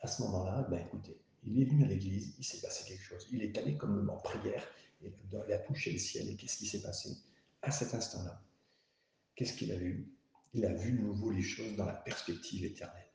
à 0.00 0.06
ce 0.06 0.22
moment-là, 0.22 0.66
ben 0.70 0.80
écoutez, 0.84 1.16
il 1.44 1.60
est 1.60 1.64
venu 1.64 1.84
à 1.84 1.88
l'église, 1.88 2.34
il 2.38 2.44
s'est 2.44 2.60
passé 2.60 2.84
quelque 2.86 3.02
chose. 3.02 3.26
Il 3.32 3.42
est 3.42 3.56
allé 3.58 3.76
comme 3.76 4.08
en 4.10 4.18
prière, 4.18 4.64
il 5.00 5.52
a 5.52 5.58
touché 5.58 5.92
le 5.92 5.98
ciel. 5.98 6.28
Et 6.28 6.36
qu'est-ce 6.36 6.58
qui 6.58 6.66
s'est 6.66 6.82
passé? 6.82 7.16
À 7.62 7.70
cet 7.70 7.94
instant-là, 7.94 8.40
qu'est-ce 9.42 9.56
qu'il 9.56 9.72
a 9.72 9.76
vu? 9.76 10.08
Il 10.54 10.64
a 10.64 10.72
vu 10.72 10.92
de 10.92 11.02
nouveau 11.02 11.30
les 11.30 11.42
choses 11.42 11.74
dans 11.76 11.86
la 11.86 11.94
perspective 11.94 12.64
éternelle. 12.64 13.10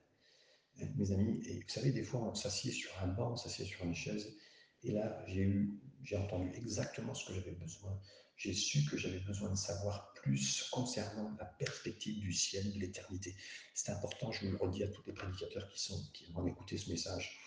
Mes 0.97 1.11
amis, 1.11 1.41
et 1.47 1.61
vous 1.61 1.69
savez, 1.69 1.91
des 1.91 2.03
fois, 2.03 2.21
on 2.21 2.35
s'assied 2.35 2.71
sur 2.71 2.91
un 3.01 3.07
banc, 3.07 3.31
on 3.31 3.37
s'assied 3.37 3.65
sur 3.65 3.85
une 3.85 3.95
chaise, 3.95 4.35
et 4.83 4.91
là, 4.91 5.23
j'ai 5.27 5.41
eu, 5.41 5.79
j'ai 6.03 6.17
entendu 6.17 6.51
exactement 6.55 7.13
ce 7.13 7.25
que 7.25 7.33
j'avais 7.33 7.53
besoin. 7.53 7.99
J'ai 8.35 8.53
su 8.53 8.83
que 8.85 8.97
j'avais 8.97 9.21
besoin 9.21 9.49
de 9.49 9.55
savoir 9.55 10.13
plus 10.13 10.69
concernant 10.69 11.33
la 11.39 11.45
perspective 11.45 12.19
du 12.19 12.33
ciel, 12.33 12.73
de 12.73 12.79
l'éternité. 12.79 13.35
C'est 13.73 13.91
important, 13.91 14.31
je 14.31 14.47
le 14.47 14.57
redis 14.57 14.83
à 14.83 14.87
tous 14.89 15.01
les 15.07 15.13
prédicateurs 15.13 15.67
qui, 15.69 15.81
sont, 15.81 16.11
qui 16.13 16.29
vont 16.33 16.45
écouter 16.45 16.77
ce 16.77 16.91
message 16.91 17.39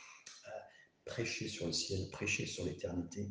prêcher 1.05 1.49
sur 1.49 1.67
le 1.67 1.73
ciel, 1.73 2.09
prêcher 2.11 2.47
sur 2.47 2.65
l'éternité. 2.65 3.29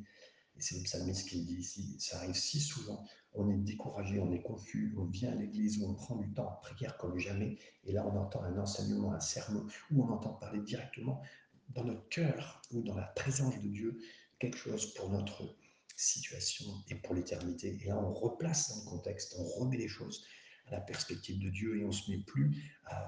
C'est 0.60 0.78
le 0.78 0.84
psalmiste 0.84 1.30
qui 1.30 1.46
dit 1.46 1.56
ici, 1.56 1.96
ça 2.00 2.18
arrive 2.18 2.36
si 2.36 2.60
souvent, 2.60 3.06
on 3.34 3.50
est 3.50 3.58
découragé, 3.58 4.20
on 4.20 4.32
est 4.34 4.42
confus, 4.42 4.94
on 4.98 5.06
vient 5.06 5.32
à 5.32 5.36
l'église 5.36 5.80
où 5.80 5.90
on 5.90 5.94
prend 5.94 6.18
du 6.18 6.32
temps 6.34 6.50
en 6.50 6.56
prière 6.62 6.98
comme 6.98 7.18
jamais, 7.18 7.58
et 7.86 7.94
là 7.94 8.06
on 8.06 8.18
entend 8.18 8.44
un 8.44 8.58
enseignement, 8.58 9.14
un 9.14 9.20
sermon, 9.20 9.66
où 9.92 10.04
on 10.04 10.10
entend 10.10 10.34
parler 10.34 10.60
directement 10.62 11.22
dans 11.70 11.84
notre 11.86 12.08
cœur 12.10 12.62
ou 12.72 12.82
dans 12.82 12.96
la 12.96 13.08
présence 13.08 13.58
de 13.62 13.68
Dieu 13.68 14.02
quelque 14.40 14.58
chose 14.58 14.94
pour 14.96 15.10
notre 15.10 15.56
situation 15.96 16.66
et 16.90 16.96
pour 16.96 17.14
l'éternité. 17.14 17.78
Et 17.82 17.88
là 17.88 17.98
on 17.98 18.14
replace 18.14 18.70
dans 18.70 18.84
le 18.84 18.98
contexte, 18.98 19.36
on 19.38 19.44
remet 19.44 19.78
les 19.78 19.88
choses 19.88 20.26
à 20.68 20.72
la 20.72 20.82
perspective 20.82 21.40
de 21.40 21.50
Dieu 21.50 21.78
et 21.78 21.86
on 21.86 21.90
ne 21.90 21.94
se 21.94 22.12
met 22.12 22.20
plus 22.20 22.78
à 22.86 23.08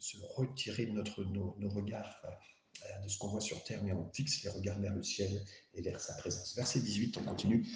se 0.00 0.16
retirer 0.36 0.86
de 0.86 0.92
notre, 0.92 1.24
nos 1.24 1.68
regards 1.68 2.22
de 3.02 3.08
ce 3.08 3.18
qu'on 3.18 3.28
voit 3.28 3.40
sur 3.40 3.62
terre, 3.64 3.82
mais 3.82 3.92
on 3.92 4.08
fixe 4.12 4.42
les 4.42 4.50
regards 4.50 4.78
vers 4.80 4.94
le 4.94 5.02
ciel 5.02 5.42
et 5.74 5.82
vers 5.82 6.00
sa 6.00 6.14
présence. 6.14 6.54
Verset 6.56 6.80
18, 6.80 7.18
on 7.18 7.24
continue. 7.24 7.66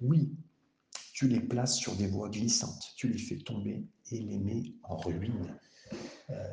Oui, 0.00 0.36
tu 1.12 1.28
les 1.28 1.40
places 1.40 1.76
sur 1.78 1.96
des 1.96 2.06
voies 2.06 2.28
glissantes, 2.28 2.92
tu 2.96 3.08
les 3.08 3.18
fais 3.18 3.38
tomber 3.38 3.86
et 4.10 4.18
les 4.18 4.38
mets 4.38 4.74
en 4.82 4.96
ruine. 4.96 5.58
Euh, 6.30 6.50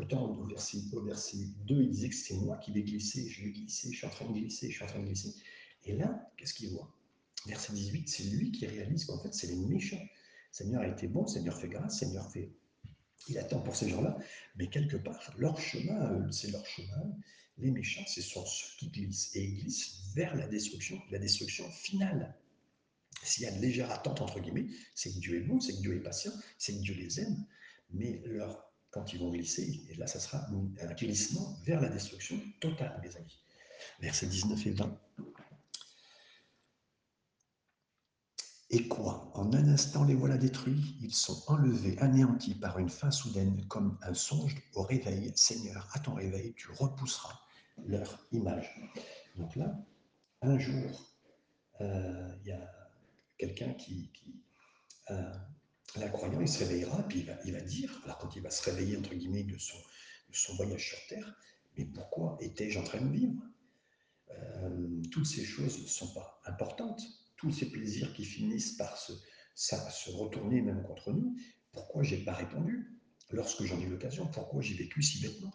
autant 0.00 0.30
au 0.30 0.46
verset, 0.46 0.78
au 0.92 1.02
verset 1.02 1.38
2, 1.66 1.82
il 1.82 1.90
disait 1.90 2.08
que 2.10 2.14
c'est 2.14 2.34
moi 2.34 2.56
qui 2.58 2.70
vais 2.70 2.82
glisser, 2.82 3.28
je 3.28 3.42
vais 3.42 3.50
glisser, 3.50 3.90
je 3.90 3.96
suis 3.96 4.06
en 4.06 4.10
train 4.10 4.26
de 4.26 4.32
glisser, 4.32 4.70
je 4.70 4.74
suis 4.74 4.84
en 4.84 4.88
train 4.88 5.00
de 5.00 5.06
glisser. 5.06 5.34
Et 5.84 5.94
là, 5.94 6.30
qu'est-ce 6.36 6.54
qu'il 6.54 6.70
voit? 6.70 6.88
Verset 7.46 7.72
18, 7.72 8.08
c'est 8.08 8.24
lui 8.24 8.52
qui 8.52 8.66
réalise 8.66 9.04
qu'en 9.04 9.18
fait, 9.18 9.32
c'est 9.34 9.46
les 9.48 9.56
méchants. 9.56 10.04
Seigneur 10.52 10.82
a 10.82 10.88
été 10.88 11.06
bon, 11.08 11.26
Seigneur 11.26 11.58
fait 11.58 11.68
grâce, 11.68 11.98
Seigneur 11.98 12.30
fait. 12.30 12.50
Il 13.28 13.38
attend 13.38 13.60
pour 13.60 13.74
ces 13.74 13.88
gens-là, 13.88 14.16
mais 14.56 14.68
quelque 14.68 14.96
part, 14.96 15.34
leur 15.38 15.58
chemin, 15.60 16.30
c'est 16.30 16.50
leur 16.50 16.64
chemin. 16.66 17.16
Les 17.58 17.70
méchants, 17.70 18.04
ce 18.06 18.20
sont 18.20 18.44
ceux 18.44 18.76
qui 18.78 18.88
glissent, 18.88 19.34
et 19.34 19.42
ils 19.42 19.62
glissent 19.62 20.02
vers 20.14 20.34
la 20.36 20.46
destruction, 20.46 21.00
la 21.10 21.18
destruction 21.18 21.68
finale. 21.70 22.34
S'il 23.22 23.44
y 23.44 23.46
a 23.46 23.50
une 23.50 23.60
légère 23.60 23.90
attente, 23.90 24.20
entre 24.20 24.40
guillemets, 24.40 24.66
c'est 24.94 25.12
que 25.12 25.18
Dieu 25.18 25.36
est 25.36 25.46
bon, 25.46 25.60
c'est 25.60 25.72
que 25.72 25.80
Dieu 25.80 25.96
est 25.96 26.02
patient, 26.02 26.32
c'est 26.58 26.74
que 26.74 26.80
Dieu 26.80 26.94
les 26.94 27.20
aime, 27.20 27.44
mais 27.90 28.20
leur, 28.26 28.70
quand 28.90 29.12
ils 29.12 29.18
vont 29.18 29.30
glisser, 29.30 29.82
et 29.88 29.94
là, 29.94 30.06
ça 30.06 30.20
sera 30.20 30.46
un 30.80 30.94
glissement 30.94 31.58
vers 31.64 31.80
la 31.80 31.88
destruction 31.88 32.40
totale, 32.60 33.00
mes 33.02 33.16
amis. 33.16 33.42
Versets 34.00 34.26
19 34.26 34.66
et 34.66 34.70
20. 34.70 35.00
Et 38.70 38.88
quoi? 38.88 39.30
En 39.34 39.52
un 39.52 39.68
instant, 39.68 40.04
les 40.04 40.14
voilà 40.14 40.38
détruits, 40.38 40.96
ils 41.00 41.14
sont 41.14 41.40
enlevés, 41.46 41.96
anéantis 41.98 42.54
par 42.54 42.78
une 42.78 42.88
fin 42.88 43.12
soudaine, 43.12 43.64
comme 43.68 43.96
un 44.02 44.14
songe 44.14 44.56
au 44.74 44.82
réveil. 44.82 45.32
Seigneur, 45.36 45.88
à 45.92 46.00
ton 46.00 46.14
réveil, 46.14 46.52
tu 46.54 46.70
repousseras 46.72 47.38
leur 47.84 48.26
image. 48.32 48.68
Donc 49.36 49.54
là, 49.54 49.78
un 50.42 50.58
jour, 50.58 51.14
euh, 51.80 52.34
il 52.42 52.48
y 52.48 52.52
a 52.52 52.90
quelqu'un 53.38 53.72
qui, 53.74 54.10
qui 54.12 54.42
euh, 55.10 55.32
l'incroyant, 55.94 56.40
il 56.40 56.48
se 56.48 56.64
réveillera, 56.64 57.02
puis 57.04 57.20
il 57.20 57.26
va, 57.26 57.34
il 57.44 57.52
va, 57.52 57.60
dire, 57.60 58.00
alors 58.04 58.18
quand 58.18 58.34
il 58.34 58.42
va 58.42 58.50
se 58.50 58.68
réveiller, 58.68 58.96
entre 58.96 59.14
guillemets, 59.14 59.44
de 59.44 59.56
son, 59.58 59.78
voyage 60.56 60.88
sur 60.88 60.98
Terre, 61.08 61.34
mais 61.76 61.84
pourquoi 61.84 62.36
étais-je 62.40 62.78
en 62.80 62.82
train 62.82 63.00
de 63.00 63.10
vivre? 63.10 63.40
Euh, 64.30 65.02
Toutes 65.12 65.26
ces 65.26 65.44
choses 65.44 65.80
ne 65.80 65.86
sont 65.86 66.12
pas 66.12 66.40
importantes 66.46 67.02
tous 67.36 67.50
ces 67.52 67.70
plaisirs 67.70 68.12
qui 68.14 68.24
finissent 68.24 68.72
par 68.72 68.96
se, 68.96 69.12
ça, 69.54 69.90
se 69.90 70.10
retourner 70.10 70.60
même 70.60 70.82
contre 70.82 71.12
nous, 71.12 71.36
pourquoi 71.72 72.02
j'ai 72.02 72.24
pas 72.24 72.32
répondu? 72.32 72.92
Lorsque 73.30 73.64
j'en 73.64 73.80
ai 73.80 73.86
l'occasion 73.86 74.26
Pourquoi 74.28 74.62
j'ai 74.62 74.74
vécu 74.74 75.02
si 75.02 75.20
bêtement? 75.20 75.52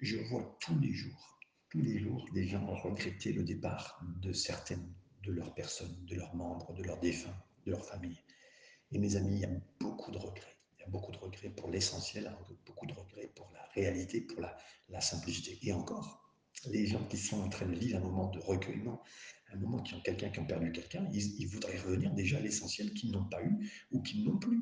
Je 0.00 0.16
vois 0.16 0.58
tous 0.60 0.78
les 0.78 0.92
jours, 0.92 1.38
tous 1.70 1.80
les 1.80 1.98
jours, 1.98 2.28
des 2.34 2.46
gens 2.46 2.66
regretter 2.74 3.32
le 3.32 3.44
départ 3.44 4.00
de 4.20 4.32
certaines 4.32 4.92
de 5.22 5.32
leurs 5.32 5.54
personnes, 5.54 6.04
de 6.06 6.16
leurs 6.16 6.34
membres, 6.34 6.74
de 6.74 6.82
leurs 6.82 7.00
défunts, 7.00 7.36
de 7.64 7.70
leur 7.70 7.84
famille. 7.84 8.18
Et 8.92 8.98
mes 8.98 9.16
amis, 9.16 9.36
il 9.36 9.40
y 9.40 9.44
a 9.44 9.60
beaucoup 9.80 10.10
de 10.10 10.18
regrets. 10.18 10.56
Il 10.78 10.82
y 10.82 10.84
a 10.84 10.88
beaucoup 10.88 11.12
de 11.12 11.18
regrets 11.18 11.50
pour 11.50 11.70
l'essentiel, 11.70 12.26
hein, 12.26 12.38
beaucoup 12.66 12.86
de 12.86 12.92
regrets 12.92 13.32
pour 13.34 13.50
la 13.52 13.64
réalité, 13.74 14.20
pour 14.20 14.40
la, 14.40 14.56
la 14.88 15.00
simplicité. 15.00 15.58
Et 15.62 15.72
encore, 15.72 16.25
les 16.70 16.86
gens 16.86 17.04
qui 17.04 17.16
sont 17.16 17.40
en 17.40 17.48
train 17.48 17.66
de 17.66 17.74
vivre 17.74 17.98
un 17.98 18.00
moment 18.00 18.30
de 18.30 18.38
recueillement, 18.38 19.02
un 19.52 19.56
moment 19.56 19.82
qui 19.82 19.94
ont 19.94 20.00
quelqu'un 20.00 20.30
qui 20.30 20.40
ont 20.40 20.46
perdu 20.46 20.72
quelqu'un, 20.72 21.08
ils, 21.12 21.46
voudraient 21.46 21.78
revenir 21.78 22.12
déjà 22.12 22.38
à 22.38 22.40
l'essentiel 22.40 22.92
qu'ils 22.92 23.12
n'ont 23.12 23.28
pas 23.28 23.42
eu 23.42 23.70
ou 23.92 24.02
qu'ils 24.02 24.24
n'ont 24.24 24.38
plus. 24.38 24.60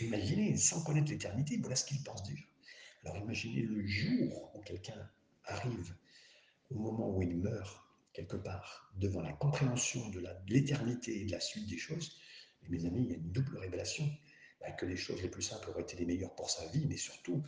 Imaginez, 0.00 0.56
sans 0.56 0.82
connaître 0.82 1.10
l'éternité, 1.10 1.58
voilà 1.58 1.76
ce 1.76 1.84
qu'ils 1.84 2.02
pensent 2.02 2.24
déjà. 2.24 2.44
Alors 3.04 3.16
imaginez 3.18 3.62
le 3.62 3.86
jour 3.86 4.50
où 4.54 4.60
quelqu'un 4.62 5.08
arrive 5.44 5.94
au 6.70 6.78
moment 6.78 7.16
où 7.16 7.22
il 7.22 7.36
meurt 7.36 7.80
quelque 8.12 8.36
part 8.36 8.92
devant 8.96 9.22
la 9.22 9.32
compréhension 9.32 10.08
de 10.10 10.22
l'éternité 10.48 11.20
et 11.20 11.24
de 11.24 11.32
la 11.32 11.40
suite 11.40 11.68
des 11.68 11.78
choses. 11.78 12.18
Mes 12.68 12.84
amis, 12.84 13.04
il 13.04 13.10
y 13.10 13.12
a 13.12 13.16
une 13.16 13.30
double 13.30 13.58
révélation. 13.58 14.10
Bah, 14.60 14.72
que 14.72 14.86
les 14.86 14.96
choses 14.96 15.22
les 15.22 15.28
plus 15.28 15.42
simples 15.42 15.68
auraient 15.70 15.82
été 15.82 15.96
les 15.96 16.06
meilleures 16.06 16.34
pour 16.34 16.48
sa 16.50 16.66
vie, 16.68 16.86
mais 16.86 16.96
surtout 16.96 17.44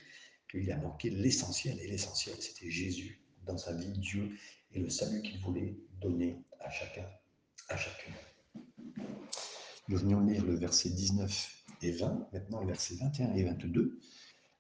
qu'il 0.51 0.71
a 0.71 0.77
manqué 0.77 1.11
l'essentiel. 1.11 1.81
Et 1.81 1.89
l'essentiel, 1.89 2.37
c'était 2.39 2.71
Jésus 2.71 3.21
dans 3.49 3.59
sa 3.59 3.73
vie, 3.73 3.99
Dieu, 3.99 4.31
et 4.73 4.79
le 4.79 4.91
salut 4.91 5.23
qu'il 5.23 5.41
voulait 5.41 5.77
donner 6.01 6.45
à 6.61 6.71
chacun, 6.71 7.07
à 7.69 7.77
chacune. 7.77 8.15
Nous 9.89 9.97
venions 9.97 10.21
lire 10.21 10.45
le 10.45 10.55
verset 10.55 10.91
19 10.91 11.65
et 11.83 11.93
20, 11.93 12.29
maintenant 12.33 12.61
le 12.61 12.69
verset 12.69 12.97
21 12.97 13.35
et 13.35 13.45
22. 13.45 13.99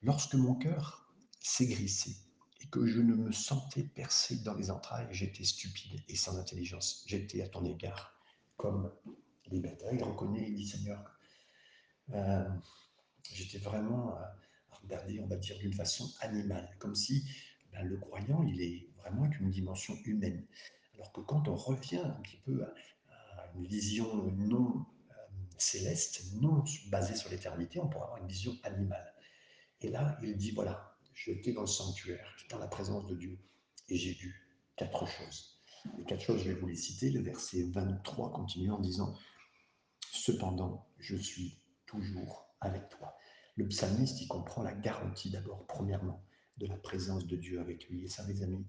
Lorsque 0.02 0.34
mon 0.34 0.54
cœur 0.54 1.12
s'aigrissait 1.40 2.16
et 2.62 2.66
que 2.68 2.86
je 2.86 3.00
ne 3.00 3.14
me 3.14 3.30
sentais 3.30 3.82
percé 3.82 4.36
dans 4.36 4.54
les 4.54 4.70
entrailles, 4.70 5.06
j'étais 5.10 5.44
stupide 5.44 6.00
et 6.08 6.16
sans 6.16 6.38
intelligence. 6.38 7.04
J'étais 7.06 7.42
à 7.42 7.48
ton 7.48 7.64
égard 7.64 8.14
comme 8.56 8.90
les 9.50 9.60
bêtes. 9.60 9.84
Il 9.92 10.02
reconnaît, 10.02 10.46
il 10.48 10.56
dit 10.56 10.66
Seigneur, 10.66 11.04
euh, 12.14 12.48
j'étais 13.34 13.58
vraiment 13.58 14.14
à 14.14 14.34
regarder, 14.82 15.20
on 15.20 15.26
va 15.26 15.36
dire, 15.36 15.58
d'une 15.58 15.74
façon 15.74 16.10
animale, 16.20 16.74
comme 16.78 16.94
si 16.94 17.24
ben, 17.72 17.82
le 17.82 17.98
croyant, 17.98 18.42
il 18.44 18.60
est 18.62 18.87
vraiment 18.98 19.24
avec 19.24 19.40
une 19.40 19.50
dimension 19.50 19.94
humaine. 20.04 20.46
Alors 20.94 21.12
que 21.12 21.20
quand 21.20 21.48
on 21.48 21.56
revient 21.56 21.98
un 21.98 22.20
petit 22.22 22.38
peu 22.38 22.64
à, 22.64 22.74
une 23.54 23.66
vision 23.66 24.30
non 24.36 24.84
euh, 25.10 25.14
céleste, 25.56 26.32
non 26.34 26.64
basée 26.90 27.16
sur 27.16 27.30
l'éternité, 27.30 27.80
on 27.80 27.88
pourra 27.88 28.06
avoir 28.06 28.22
une 28.22 28.28
vision 28.28 28.54
animale. 28.62 29.14
Et 29.80 29.88
là, 29.90 30.18
il 30.22 30.36
dit, 30.36 30.50
voilà, 30.50 30.96
j'étais 31.14 31.52
dans 31.52 31.62
le 31.62 31.66
sanctuaire, 31.66 32.34
j'étais 32.36 32.54
dans 32.54 32.60
la 32.60 32.68
présence 32.68 33.06
de 33.06 33.14
Dieu, 33.14 33.38
et 33.88 33.96
j'ai 33.96 34.12
vu 34.12 34.48
quatre 34.76 35.06
choses. 35.06 35.60
Les 35.96 36.04
quatre 36.04 36.20
choses, 36.20 36.42
je 36.42 36.50
vais 36.50 36.60
vous 36.60 36.66
les 36.66 36.76
citer. 36.76 37.10
Le 37.10 37.22
verset 37.22 37.62
23 37.70 38.32
continue 38.32 38.70
en 38.70 38.80
disant, 38.80 39.14
Cependant, 40.12 40.86
je 40.98 41.16
suis 41.16 41.58
toujours 41.86 42.48
avec 42.60 42.88
toi. 42.88 43.16
Le 43.56 43.68
psalmiste, 43.68 44.20
il 44.20 44.28
comprend 44.28 44.62
la 44.62 44.72
garantie 44.72 45.30
d'abord, 45.30 45.66
premièrement, 45.66 46.24
de 46.56 46.66
la 46.66 46.76
présence 46.76 47.26
de 47.26 47.36
Dieu 47.36 47.60
avec 47.60 47.88
lui. 47.88 48.04
Et 48.04 48.08
ça, 48.08 48.24
mes 48.26 48.42
amis, 48.42 48.66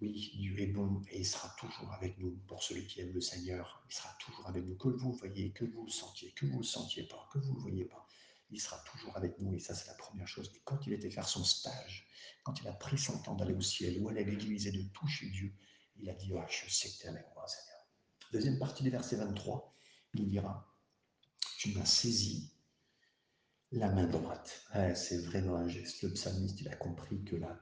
oui, 0.00 0.32
Dieu 0.34 0.58
est 0.58 0.66
bon 0.66 1.02
et 1.10 1.20
il 1.20 1.26
sera 1.26 1.54
toujours 1.58 1.92
avec 1.92 2.18
nous. 2.18 2.30
Pour 2.46 2.62
celui 2.62 2.86
qui 2.86 3.00
aime 3.00 3.12
le 3.12 3.20
Seigneur, 3.20 3.82
il 3.88 3.94
sera 3.94 4.14
toujours 4.18 4.48
avec 4.48 4.64
nous. 4.64 4.76
Que 4.76 4.88
vous 4.88 5.12
voyez, 5.12 5.52
que 5.52 5.64
vous 5.64 5.84
le 5.84 5.90
sentiez, 5.90 6.32
que 6.32 6.46
vous 6.46 6.54
ne 6.54 6.58
le 6.58 6.64
sentiez 6.64 7.04
pas, 7.04 7.28
que 7.32 7.38
vous 7.38 7.50
ne 7.50 7.56
le 7.56 7.60
voyez 7.60 7.84
pas, 7.84 8.06
il 8.50 8.60
sera 8.60 8.82
toujours 8.90 9.16
avec 9.16 9.38
nous. 9.38 9.54
Et 9.54 9.58
ça, 9.58 9.74
c'est 9.74 9.88
la 9.88 9.94
première 9.94 10.26
chose. 10.26 10.50
Et 10.56 10.60
quand 10.64 10.86
il 10.86 10.94
était 10.94 11.10
faire 11.10 11.28
son 11.28 11.44
stage, 11.44 12.08
quand 12.44 12.60
il 12.62 12.68
a 12.68 12.72
pris 12.72 12.96
son 12.96 13.18
temps 13.22 13.34
d'aller 13.34 13.54
au 13.54 13.60
ciel 13.60 14.00
ou 14.00 14.08
aller 14.08 14.22
à 14.22 14.24
l'église 14.24 14.66
et 14.66 14.72
de 14.72 14.82
toucher 14.94 15.28
Dieu, 15.28 15.52
il 15.98 16.08
a 16.08 16.14
dit, 16.14 16.32
ah, 16.34 16.46
je 16.48 16.70
sais 16.70 16.88
que 16.88 16.96
tu 16.96 17.04
es 17.04 17.08
avec 17.08 17.26
moi, 17.34 17.46
Seigneur. 17.46 17.86
Deuxième 18.32 18.58
partie 18.58 18.82
du 18.82 18.90
verset 18.90 19.16
23, 19.16 19.74
il 20.14 20.28
dira, 20.28 20.66
tu 21.58 21.74
m'as 21.74 21.84
saisi 21.84 22.50
la 23.70 23.90
main 23.90 24.06
droite. 24.06 24.66
c'est 24.94 25.18
vraiment 25.26 25.56
un 25.56 25.68
geste. 25.68 26.02
Le 26.02 26.12
psalmiste, 26.14 26.60
il 26.62 26.68
a 26.68 26.76
compris 26.76 27.22
que 27.22 27.36
la 27.36 27.60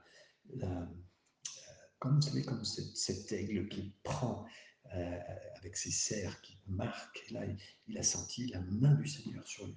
comme 1.99 2.15
vous 2.15 2.21
savez, 2.21 2.43
comme 2.43 2.63
cet, 2.63 3.31
aigle 3.31 3.67
qui 3.67 3.93
prend 4.03 4.45
euh, 4.93 5.19
avec 5.57 5.75
ses 5.75 5.91
serres, 5.91 6.41
qui 6.41 6.57
marque, 6.67 7.25
et 7.29 7.33
là, 7.33 7.41
il, 7.87 7.97
a 7.97 8.03
senti 8.03 8.47
la 8.47 8.61
main 8.61 8.95
du 8.95 9.07
Seigneur 9.07 9.45
sur 9.47 9.67
lui. 9.67 9.75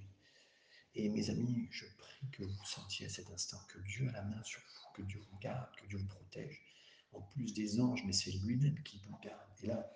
Et 0.94 1.08
mes 1.08 1.30
amis, 1.30 1.68
je 1.70 1.84
prie 1.98 2.30
que 2.30 2.44
vous 2.44 2.64
sentiez 2.64 3.06
à 3.06 3.08
cet 3.08 3.30
instant 3.30 3.58
que 3.68 3.78
Dieu 3.80 4.08
a 4.08 4.12
la 4.12 4.22
main 4.22 4.42
sur 4.44 4.60
vous, 4.60 5.02
que 5.02 5.08
Dieu 5.08 5.20
vous 5.30 5.38
garde, 5.38 5.74
que 5.76 5.86
Dieu 5.86 5.98
vous 5.98 6.06
protège. 6.06 6.62
En 7.12 7.20
plus 7.20 7.52
des 7.54 7.80
anges, 7.80 8.04
mais 8.06 8.12
c'est 8.12 8.30
lui-même 8.30 8.80
qui 8.84 8.98
vous 9.06 9.18
garde. 9.22 9.48
Et 9.62 9.66
là, 9.66 9.90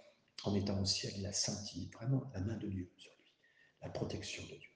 en 0.45 0.55
étant 0.55 0.81
au 0.81 0.85
ciel, 0.85 1.13
il 1.17 1.27
a 1.27 1.33
senti 1.33 1.89
vraiment 1.95 2.31
la 2.35 2.41
main 2.41 2.57
de 2.57 2.69
Dieu 2.69 2.91
sur 2.99 3.13
lui, 3.13 3.33
la 3.83 3.89
protection 3.89 4.43
de 4.45 4.57
Dieu. 4.57 4.71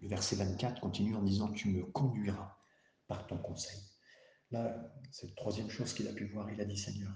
Le 0.00 0.08
verset 0.08 0.36
24 0.36 0.80
continue 0.80 1.14
en 1.14 1.22
disant, 1.22 1.52
tu 1.52 1.68
me 1.68 1.84
conduiras 1.84 2.58
par 3.06 3.26
ton 3.26 3.38
conseil. 3.38 3.80
Là, 4.50 4.90
cette 5.10 5.34
troisième 5.34 5.68
chose 5.68 5.92
qu'il 5.92 6.08
a 6.08 6.12
pu 6.12 6.24
voir, 6.26 6.50
il 6.50 6.60
a 6.60 6.64
dit 6.64 6.76
Seigneur, 6.76 7.12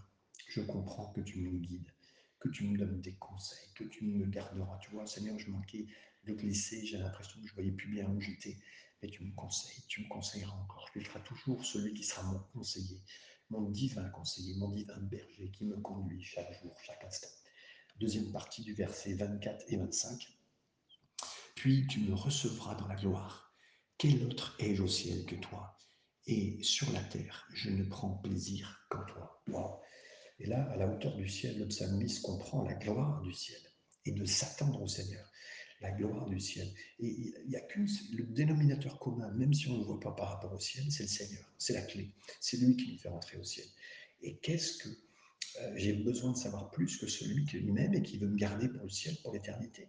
je 0.48 0.60
comprends 0.60 1.12
que 1.12 1.22
tu 1.22 1.38
me 1.38 1.50
guides, 1.58 1.90
que 2.38 2.50
tu 2.50 2.66
me 2.66 2.76
donnes 2.76 3.00
des 3.00 3.14
conseils, 3.14 3.72
que 3.74 3.84
tu 3.84 4.04
me 4.04 4.26
garderas. 4.26 4.78
Tu 4.78 4.90
vois, 4.90 5.06
Seigneur, 5.06 5.38
je 5.38 5.50
manquais 5.50 5.86
de 6.24 6.34
glisser, 6.34 6.84
j'ai 6.84 6.98
l'impression 6.98 7.40
que 7.40 7.48
je 7.48 7.54
voyais 7.54 7.72
plus 7.72 7.88
bien 7.88 8.06
où 8.08 8.20
j'étais, 8.20 8.58
mais 9.02 9.08
tu 9.08 9.24
me 9.24 9.34
conseilles, 9.34 9.82
tu 9.88 10.02
me 10.02 10.08
conseilleras 10.08 10.54
encore. 10.54 10.90
Tu 10.92 11.02
seras 11.02 11.20
toujours 11.20 11.64
celui 11.64 11.94
qui 11.94 12.04
sera 12.04 12.22
mon 12.24 12.38
conseiller, 12.52 13.00
mon 13.48 13.70
divin 13.70 14.08
conseiller, 14.10 14.54
mon 14.56 14.70
divin 14.70 14.98
berger 14.98 15.50
qui 15.52 15.64
me 15.64 15.76
conduit 15.78 16.22
chaque 16.22 16.52
jour, 16.60 16.76
chaque 16.84 17.02
instant. 17.04 17.28
Deuxième 17.98 18.30
partie 18.30 18.62
du 18.62 18.74
verset 18.74 19.14
24 19.14 19.64
et 19.68 19.76
25. 19.76 20.28
Puis 21.54 21.86
tu 21.86 22.00
me 22.00 22.14
recevras 22.14 22.74
dans 22.74 22.88
la 22.88 22.96
gloire. 22.96 23.54
Quel 23.96 24.22
autre 24.24 24.54
ai-je 24.58 24.82
au 24.82 24.88
ciel 24.88 25.24
que 25.24 25.36
toi? 25.36 25.78
Et 26.26 26.58
sur 26.62 26.90
la 26.92 27.02
terre, 27.02 27.48
je 27.52 27.70
ne 27.70 27.84
prends 27.84 28.10
plaisir 28.10 28.86
qu'en 28.88 29.04
toi. 29.04 29.82
Et 30.38 30.46
là, 30.46 30.62
à 30.70 30.76
la 30.76 30.88
hauteur 30.88 31.16
du 31.16 31.28
ciel, 31.28 31.58
le 31.58 31.68
psalmiste 31.68 32.22
comprend 32.22 32.62
la 32.62 32.74
gloire 32.74 33.20
du 33.22 33.32
ciel 33.32 33.60
et 34.06 34.12
de 34.12 34.24
s'attendre 34.24 34.82
au 34.82 34.88
Seigneur. 34.88 35.28
La 35.80 35.90
gloire 35.90 36.28
du 36.28 36.38
ciel. 36.38 36.68
Et 37.00 37.08
il 37.08 37.48
n'y 37.48 37.56
a 37.56 37.60
qu'un 37.60 37.84
le 38.12 38.24
dénominateur 38.24 39.00
commun, 39.00 39.30
même 39.32 39.52
si 39.52 39.68
on 39.68 39.74
ne 39.74 39.78
le 39.78 39.84
voit 39.84 39.98
pas 39.98 40.12
par 40.12 40.28
rapport 40.28 40.52
au 40.52 40.60
ciel, 40.60 40.84
c'est 40.90 41.02
le 41.02 41.08
Seigneur. 41.08 41.44
C'est 41.58 41.72
la 41.72 41.82
clé. 41.82 42.10
C'est 42.40 42.56
lui 42.56 42.76
qui 42.76 42.92
nous 42.92 42.98
fait 42.98 43.08
rentrer 43.08 43.36
au 43.36 43.44
ciel. 43.44 43.66
Et 44.20 44.36
qu'est-ce 44.36 44.78
que 44.78 44.88
euh, 45.60 45.72
j'ai 45.76 45.92
besoin 45.92 46.32
de 46.32 46.36
savoir 46.36 46.70
plus 46.70 46.96
que 46.98 47.08
celui 47.08 47.44
qui 47.44 47.58
lui-même 47.58 47.94
et 47.94 48.02
qui 48.02 48.16
veut 48.16 48.28
me 48.28 48.36
garder 48.36 48.68
pour 48.68 48.84
le 48.84 48.90
ciel, 48.90 49.16
pour 49.22 49.32
l'éternité 49.32 49.88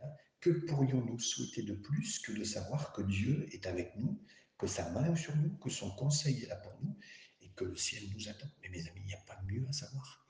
hein? 0.00 0.08
Que 0.40 0.50
pourrions-nous 0.50 1.18
souhaiter 1.18 1.62
de 1.62 1.74
plus 1.74 2.18
que 2.18 2.32
de 2.32 2.44
savoir 2.44 2.92
que 2.92 3.02
Dieu 3.02 3.48
est 3.52 3.66
avec 3.66 3.96
nous, 3.96 4.20
que 4.62 4.68
sa 4.68 4.88
main 4.90 5.16
sur 5.16 5.34
nous, 5.34 5.50
que 5.56 5.70
son 5.70 5.90
conseil 5.90 6.44
est 6.44 6.46
là 6.46 6.54
pour 6.54 6.72
nous 6.82 6.96
et 7.40 7.48
que 7.50 7.64
le 7.64 7.74
ciel 7.74 8.04
nous 8.14 8.28
attend 8.28 8.46
Mais 8.62 8.68
mes 8.68 8.78
amis, 8.78 9.00
il 9.00 9.06
n'y 9.06 9.14
a 9.14 9.24
pas 9.26 9.36
mieux 9.44 9.66
à 9.68 9.72
savoir. 9.72 10.24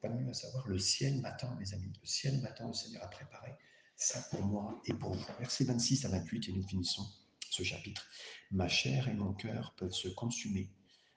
Pas 0.00 0.08
mieux 0.08 0.26
à 0.26 0.32
savoir. 0.32 0.66
Le 0.66 0.78
ciel 0.78 1.20
m'attend, 1.20 1.54
mes 1.56 1.74
amis. 1.74 1.92
Le 2.00 2.06
ciel 2.06 2.40
m'attend. 2.40 2.68
Le 2.68 2.72
Seigneur 2.72 3.04
a 3.04 3.08
préparé 3.08 3.52
ça 3.94 4.22
pour 4.30 4.42
moi 4.42 4.80
et 4.86 4.94
pour 4.94 5.12
vous. 5.12 5.26
Versets 5.38 5.64
26 5.64 6.06
à 6.06 6.08
28 6.08 6.48
et 6.48 6.52
nous 6.52 6.66
finissons 6.66 7.06
ce 7.50 7.62
chapitre. 7.62 8.08
Ma 8.50 8.68
chair 8.68 9.06
et 9.06 9.12
mon 9.12 9.34
cœur 9.34 9.74
peuvent 9.76 9.92
se 9.92 10.08
consumer. 10.08 10.70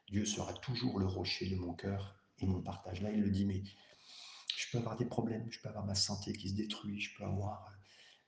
Dieu 0.10 0.26
sera 0.26 0.52
toujours 0.56 1.00
le 1.00 1.06
rocher 1.06 1.50
de 1.50 1.56
mon 1.56 1.74
cœur 1.74 2.20
et 2.40 2.46
mon 2.46 2.62
partage. 2.62 3.02
Là, 3.02 3.12
il 3.12 3.22
le 3.22 3.30
dit, 3.30 3.46
mais 3.46 3.64
je 4.58 4.66
peux 4.74 4.80
avoir 4.80 4.98
des 4.98 5.06
problèmes, 5.06 5.50
je 5.50 5.62
peux 5.62 5.70
avoir 5.70 5.86
ma 5.86 5.96
santé 5.96 6.34
qui 6.34 6.50
se 6.50 6.56
détruit, 6.56 7.00
je 7.00 7.16
peux 7.16 7.24
avoir 7.24 7.77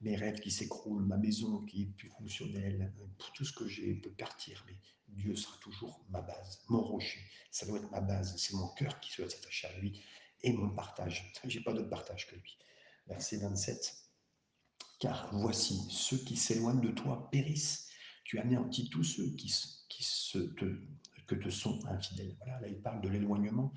mes 0.01 0.15
rêves 0.15 0.39
qui 0.39 0.51
s'écroulent, 0.51 1.05
ma 1.05 1.17
maison 1.17 1.65
qui 1.65 1.83
est 1.83 1.97
plus 1.97 2.09
fonctionnelle, 2.09 2.93
tout 3.35 3.45
ce 3.45 3.53
que 3.53 3.67
j'ai 3.67 3.95
peut 3.95 4.11
partir, 4.11 4.63
mais 4.67 4.75
Dieu 5.09 5.35
sera 5.35 5.57
toujours 5.57 6.05
ma 6.09 6.21
base, 6.21 6.61
mon 6.69 6.81
rocher. 6.81 7.19
Ça 7.51 7.65
doit 7.65 7.79
être 7.79 7.91
ma 7.91 8.01
base, 8.01 8.35
c'est 8.37 8.55
mon 8.55 8.67
cœur 8.69 8.99
qui 8.99 9.15
doit 9.17 9.29
s'attacher 9.29 9.67
à 9.67 9.77
lui 9.79 10.01
et 10.43 10.53
mon 10.53 10.69
partage. 10.69 11.33
J'ai 11.45 11.61
pas 11.61 11.73
d'autre 11.73 11.89
partage 11.89 12.27
que 12.27 12.35
lui. 12.35 12.57
Verset 13.07 13.37
27. 13.37 13.95
Car 14.99 15.29
voici, 15.33 15.81
ceux 15.89 16.17
qui 16.17 16.37
s'éloignent 16.37 16.81
de 16.81 16.91
toi 16.91 17.29
périssent. 17.31 17.87
Tu 18.23 18.39
anéantis 18.39 18.89
tous 18.89 19.03
ceux 19.03 19.29
qui, 19.35 19.51
qui 19.89 20.03
se 20.03 20.37
te, 20.37 20.65
que 21.25 21.35
te 21.35 21.49
sont 21.49 21.79
infidèles. 21.87 22.35
Voilà, 22.37 22.59
là 22.61 22.67
il 22.67 22.81
parle 22.81 23.01
de 23.01 23.09
l'éloignement 23.09 23.73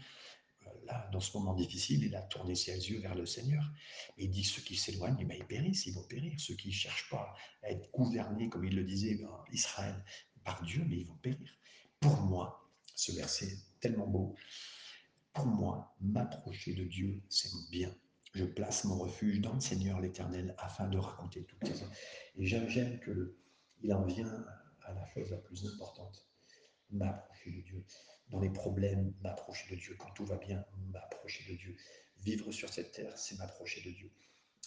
là, 0.84 1.08
dans 1.12 1.20
ce 1.20 1.36
moment 1.36 1.54
difficile, 1.54 2.04
il 2.04 2.14
a 2.16 2.22
tourné 2.22 2.54
ses 2.54 2.90
yeux 2.90 3.00
vers 3.00 3.14
le 3.14 3.26
Seigneur. 3.26 3.64
Et 4.18 4.24
il 4.24 4.30
dit 4.30 4.44
ceux 4.44 4.62
qui 4.62 4.76
s'éloignent, 4.76 5.16
eh 5.20 5.24
ben, 5.24 5.36
ils 5.38 5.46
périssent, 5.46 5.86
ils 5.86 5.94
vont 5.94 6.02
périr. 6.02 6.32
Ceux 6.38 6.54
qui 6.54 6.68
ne 6.68 6.72
cherchent 6.72 7.08
pas 7.10 7.34
à 7.62 7.70
être 7.70 7.90
gouvernés, 7.92 8.48
comme 8.48 8.64
il 8.64 8.74
le 8.74 8.84
disait, 8.84 9.14
ben, 9.14 9.30
Israël, 9.52 10.04
par 10.44 10.62
Dieu, 10.62 10.84
mais 10.88 10.98
ils 10.98 11.06
vont 11.06 11.16
périr. 11.16 11.50
Pour 12.00 12.20
moi, 12.22 12.68
ce 12.94 13.12
verset 13.12 13.46
est 13.46 13.80
tellement 13.80 14.06
beau. 14.06 14.34
Pour 15.32 15.46
moi, 15.46 15.94
m'approcher 16.00 16.74
de 16.74 16.84
Dieu, 16.84 17.22
c'est 17.28 17.50
bien. 17.70 17.94
Je 18.34 18.44
place 18.44 18.84
mon 18.84 18.98
refuge 18.98 19.40
dans 19.40 19.52
le 19.52 19.60
Seigneur 19.60 20.00
l'Éternel 20.00 20.54
afin 20.58 20.88
de 20.88 20.98
raconter 20.98 21.44
toutes 21.44 21.66
ces 21.66 21.84
Et 22.36 22.46
j'aime 22.46 22.98
qu'il 23.00 23.92
en 23.92 24.04
vient 24.04 24.44
à 24.84 24.94
la 24.94 25.06
chose 25.08 25.30
la 25.30 25.36
plus 25.38 25.66
importante, 25.66 26.26
m'approcher 26.90 27.50
de 27.50 27.60
Dieu 27.60 27.84
dans 28.32 28.40
les 28.40 28.50
problèmes, 28.50 29.12
m'approcher 29.22 29.68
de 29.74 29.78
Dieu. 29.78 29.94
Quand 29.98 30.10
tout 30.14 30.24
va 30.24 30.36
bien, 30.36 30.64
m'approcher 30.90 31.44
de 31.52 31.56
Dieu. 31.56 31.76
Vivre 32.24 32.50
sur 32.50 32.72
cette 32.72 32.92
terre, 32.92 33.16
c'est 33.16 33.38
m'approcher 33.38 33.82
de 33.82 33.94
Dieu. 33.94 34.10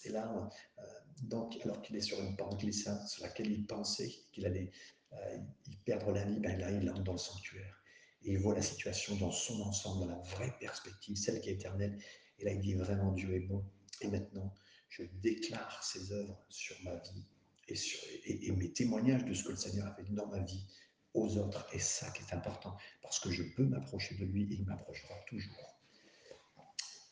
Et 0.04 0.10
là, 0.10 0.49
euh, 0.78 0.84
donc, 1.23 1.58
alors 1.63 1.82
qu'il 1.82 1.95
est 1.95 2.01
sur 2.01 2.21
une 2.21 2.36
pente 2.36 2.60
glissante 2.60 3.08
sur 3.08 3.23
laquelle 3.23 3.51
il 3.51 3.65
pensait 3.65 4.12
qu'il 4.32 4.45
allait 4.45 4.71
euh, 5.13 5.38
perdre 5.84 6.12
la 6.12 6.23
vie, 6.25 6.39
ben 6.39 6.60
là, 6.60 6.69
il 6.69 6.88
entre 6.89 7.04
dans 7.04 7.13
le 7.13 7.17
sanctuaire. 7.17 7.82
Et 8.21 8.34
il 8.34 8.39
voit 8.39 8.54
la 8.54 8.62
situation 8.62 9.15
dans 9.15 9.32
son 9.32 9.60
ensemble, 9.62 10.01
dans 10.01 10.15
la 10.15 10.21
vraie 10.21 10.54
perspective, 10.60 11.15
celle 11.15 11.41
qui 11.41 11.49
est 11.49 11.54
éternelle. 11.54 11.97
Et 12.38 12.45
là, 12.45 12.51
il 12.51 12.62
dit 12.62 12.75
vraiment 12.75 13.13
Dieu 13.13 13.34
est 13.34 13.47
bon. 13.47 13.65
Et 14.01 14.08
maintenant, 14.10 14.54
je 14.89 15.04
déclare 15.21 15.84
ses 15.84 16.12
œuvres 16.12 16.39
sur 16.49 16.75
ma 16.84 16.95
vie 16.97 17.25
et, 17.67 17.75
sur, 17.75 17.99
et 18.25 18.51
mes 18.51 18.71
témoignages 18.73 19.25
de 19.25 19.34
ce 19.34 19.43
que 19.43 19.51
le 19.51 19.58
Seigneur 19.58 19.88
a 19.88 19.95
fait 19.95 20.04
dans 20.12 20.28
ma 20.28 20.39
vie 20.39 20.67
aux 21.15 21.38
autres. 21.38 21.65
Et 21.73 21.80
ça 21.80 22.10
qui 22.12 22.21
est 22.21 22.34
important, 22.34 22.78
parce 23.01 23.19
que 23.19 23.32
je 23.32 23.43
peux 23.43 23.65
m'approcher 23.65 24.15
de 24.15 24.25
lui 24.25 24.43
et 24.43 24.56
il 24.56 24.65
m'approchera 24.65 25.15
toujours. 25.28 25.80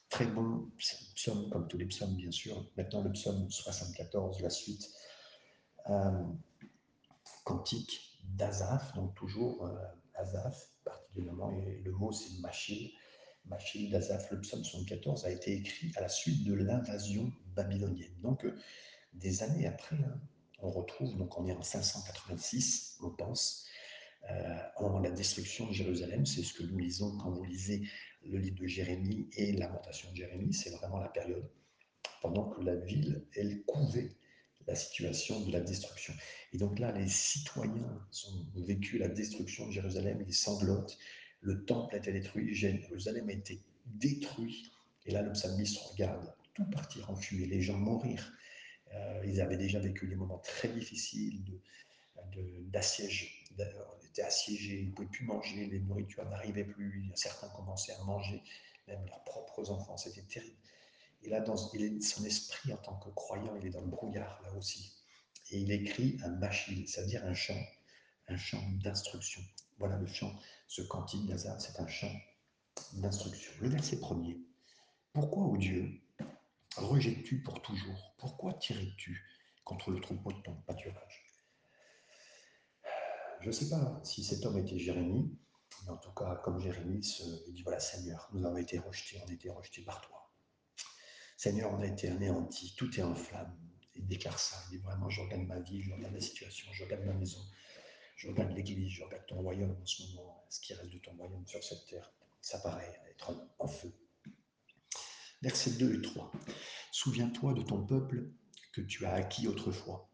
Très 0.09 0.27
bon 0.27 0.69
psaume, 1.15 1.49
comme 1.49 1.67
tous 1.67 1.77
les 1.77 1.87
psaumes, 1.87 2.15
bien 2.15 2.31
sûr. 2.31 2.69
Maintenant, 2.77 3.01
le 3.01 3.11
psaume 3.11 3.49
74, 3.49 4.41
la 4.41 4.49
suite. 4.51 4.91
Euh, 5.89 6.23
cantique 7.43 8.19
d'Azaph, 8.23 8.93
donc 8.95 9.13
toujours 9.15 9.65
euh, 9.65 9.75
particulièrement, 10.83 11.51
et 11.51 11.81
le 11.83 11.91
mot 11.91 12.11
c'est 12.11 12.39
Machil. 12.39 12.91
Machil 13.45 13.91
d'Azaph, 13.91 14.31
le 14.31 14.39
psaume 14.39 14.63
74, 14.63 15.25
a 15.25 15.31
été 15.31 15.53
écrit 15.53 15.91
à 15.97 16.01
la 16.01 16.09
suite 16.09 16.45
de 16.45 16.53
l'invasion 16.53 17.31
babylonienne. 17.55 18.13
Donc, 18.21 18.45
euh, 18.45 18.57
des 19.13 19.43
années 19.43 19.67
après, 19.67 19.97
hein, 19.97 20.19
on 20.59 20.71
retrouve, 20.71 21.17
donc 21.17 21.37
on 21.37 21.45
est 21.47 21.53
en 21.53 21.61
586, 21.61 22.99
on 23.01 23.09
pense, 23.09 23.65
euh, 24.31 24.57
en 24.77 24.99
la 24.99 25.11
destruction 25.11 25.67
de 25.67 25.73
Jérusalem. 25.73 26.25
C'est 26.25 26.43
ce 26.43 26.53
que 26.53 26.63
nous 26.63 26.77
lisons 26.77 27.17
quand 27.17 27.31
vous 27.31 27.43
lisez 27.43 27.83
le 28.25 28.37
livre 28.37 28.59
de 28.59 28.67
Jérémie 28.67 29.27
et 29.35 29.51
Lamentation 29.53 30.09
de 30.11 30.15
Jérémie. 30.15 30.53
C'est 30.53 30.71
vraiment 30.71 30.99
la 30.99 31.09
période 31.09 31.49
pendant 32.21 32.49
que 32.49 32.61
la 32.61 32.75
ville, 32.75 33.25
elle 33.35 33.63
couvait 33.63 34.15
la 34.65 34.75
situation 34.75 35.41
de 35.41 35.51
la 35.51 35.59
destruction. 35.59 36.13
Et 36.53 36.57
donc 36.57 36.79
là, 36.79 36.91
les 36.93 37.07
citoyens 37.07 38.01
ont 38.27 38.61
vécu 38.61 38.97
la 38.97 39.09
destruction 39.09 39.67
de 39.67 39.71
Jérusalem, 39.71 40.23
ils 40.25 40.33
sanglotent, 40.33 40.97
le 41.41 41.65
temple 41.65 41.95
a 41.95 41.97
été 41.97 42.13
détruit, 42.13 42.53
Jérusalem 42.55 43.27
a 43.27 43.33
été 43.33 43.61
détruit. 43.85 44.71
Et 45.05 45.11
là, 45.11 45.21
le 45.21 45.33
psalmiste 45.33 45.77
regarde 45.79 46.33
tout 46.53 46.65
partir 46.69 47.09
en 47.09 47.15
fumée, 47.15 47.45
les 47.45 47.61
gens 47.61 47.77
mourir. 47.77 48.33
Euh, 48.93 49.23
ils 49.25 49.41
avaient 49.41 49.57
déjà 49.57 49.79
vécu 49.79 50.07
des 50.07 50.15
moments 50.15 50.39
très 50.39 50.69
difficiles 50.69 51.43
d'assiège, 52.67 53.42
de, 53.57 53.65
étaient 54.05 54.23
assiégés, 54.23 54.81
ils 54.81 54.89
ne 54.89 54.91
pouvaient 54.93 55.07
plus 55.07 55.25
manger, 55.25 55.65
les 55.65 55.79
nourritures 55.79 56.29
n'arrivaient 56.29 56.65
plus, 56.65 57.11
certains 57.15 57.49
commençaient 57.49 57.93
à 57.93 58.03
manger 58.03 58.41
même 58.87 59.05
leurs 59.05 59.23
propres 59.23 59.69
enfants, 59.71 59.97
c'était 59.97 60.23
terrible. 60.23 60.57
Et 61.23 61.29
là, 61.29 61.39
dans, 61.39 61.55
son 61.55 62.25
esprit 62.25 62.73
en 62.73 62.77
tant 62.77 62.95
que 62.97 63.09
croyant, 63.09 63.55
il 63.55 63.67
est 63.67 63.69
dans 63.69 63.81
le 63.81 63.87
brouillard 63.87 64.41
là 64.43 64.53
aussi. 64.53 64.93
Et 65.51 65.59
il 65.59 65.71
écrit 65.71 66.17
un 66.23 66.29
machine, 66.29 66.85
c'est-à-dire 66.87 67.23
un 67.25 67.33
chant, 67.33 67.61
un 68.27 68.37
chant 68.37 68.61
d'instruction. 68.83 69.41
Voilà 69.77 69.97
le 69.97 70.07
chant, 70.07 70.33
ce 70.67 70.81
cantique 70.81 71.25
d'Azar, 71.25 71.59
c'est 71.61 71.79
un 71.79 71.87
chant 71.87 72.11
d'instruction. 72.93 73.51
Le 73.61 73.69
verset 73.69 73.99
premier. 73.99 74.37
Pourquoi, 75.13 75.43
ô 75.43 75.57
Dieu, 75.57 76.01
rejettes-tu 76.75 77.41
pour 77.41 77.61
toujours? 77.61 78.13
Pourquoi 78.17 78.53
tirais-tu 78.53 79.21
contre 79.63 79.91
le 79.91 80.01
troupeau 80.01 80.33
de 80.33 80.41
ton 80.41 80.55
pâturage? 80.67 81.22
Je 83.43 83.49
ne 83.49 83.51
sais 83.51 83.69
pas 83.69 83.99
si 84.05 84.23
cet 84.23 84.45
homme 84.45 84.57
était 84.57 84.79
Jérémie, 84.79 85.37
mais 85.83 85.91
en 85.91 85.97
tout 85.97 86.13
cas, 86.13 86.35
comme 86.45 86.61
Jérémie, 86.61 87.05
il 87.45 87.53
dit 87.53 87.61
voilà, 87.61 87.79
Seigneur, 87.79 88.29
nous 88.31 88.45
avons 88.45 88.55
été 88.55 88.79
rejetés, 88.79 89.19
on 89.25 89.29
a 89.29 89.33
été 89.33 89.49
rejetés 89.49 89.81
par 89.81 89.99
toi. 89.99 90.31
Seigneur, 91.35 91.73
on 91.73 91.81
a 91.81 91.87
été 91.87 92.07
anéantis, 92.07 92.73
tout 92.77 92.97
est 92.97 93.03
en 93.03 93.13
flammes. 93.13 93.53
Il 93.95 94.07
déclare 94.07 94.39
ça. 94.39 94.55
Il 94.71 94.77
dit 94.77 94.83
vraiment 94.83 95.09
je 95.09 95.19
regarde 95.19 95.43
ma 95.43 95.59
vie, 95.59 95.81
je 95.81 95.91
regarde 95.91 96.13
la 96.13 96.21
situation, 96.21 96.71
je 96.71 96.85
regarde 96.85 97.03
ma 97.03 97.13
maison, 97.13 97.41
je 98.15 98.29
regarde 98.29 98.51
l'Église, 98.53 98.93
je 98.93 99.03
regarde 99.03 99.25
ton 99.27 99.41
royaume 99.41 99.75
en 99.81 99.85
ce 99.85 100.03
moment, 100.15 100.45
ce 100.49 100.61
qui 100.61 100.73
reste 100.73 100.93
de 100.93 100.99
ton 100.99 101.11
royaume 101.17 101.45
sur 101.45 101.61
cette 101.61 101.85
terre. 101.87 102.13
Ça 102.39 102.59
paraît 102.59 102.97
être 103.09 103.33
en 103.59 103.67
feu. 103.67 103.93
Versets 105.41 105.71
2 105.71 105.95
et 105.95 106.01
3. 106.01 106.31
Souviens-toi 106.93 107.53
de 107.55 107.61
ton 107.61 107.85
peuple 107.85 108.31
que 108.71 108.79
tu 108.79 109.05
as 109.05 109.13
acquis 109.15 109.49
autrefois 109.49 110.12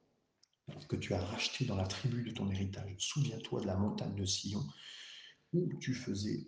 que 0.87 0.95
tu 0.95 1.13
as 1.13 1.23
racheté 1.23 1.65
dans 1.65 1.75
la 1.75 1.87
tribu 1.87 2.23
de 2.23 2.31
ton 2.31 2.49
héritage. 2.49 2.95
Souviens-toi 2.97 3.61
de 3.61 3.67
la 3.67 3.75
montagne 3.75 4.15
de 4.15 4.25
Sion 4.25 4.65
où 5.53 5.69
tu 5.79 5.93
faisais 5.93 6.47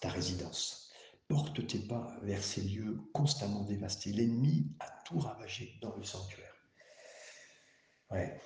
ta 0.00 0.08
résidence. 0.08 0.92
Porte 1.28 1.66
tes 1.66 1.80
pas 1.80 2.16
vers 2.22 2.42
ces 2.42 2.62
lieux 2.62 2.98
constamment 3.12 3.64
dévastés. 3.64 4.12
L'ennemi 4.12 4.70
a 4.80 4.90
tout 5.04 5.18
ravagé 5.18 5.78
dans 5.80 5.94
le 5.96 6.04
sanctuaire. 6.04 6.54
Ouais. 8.10 8.40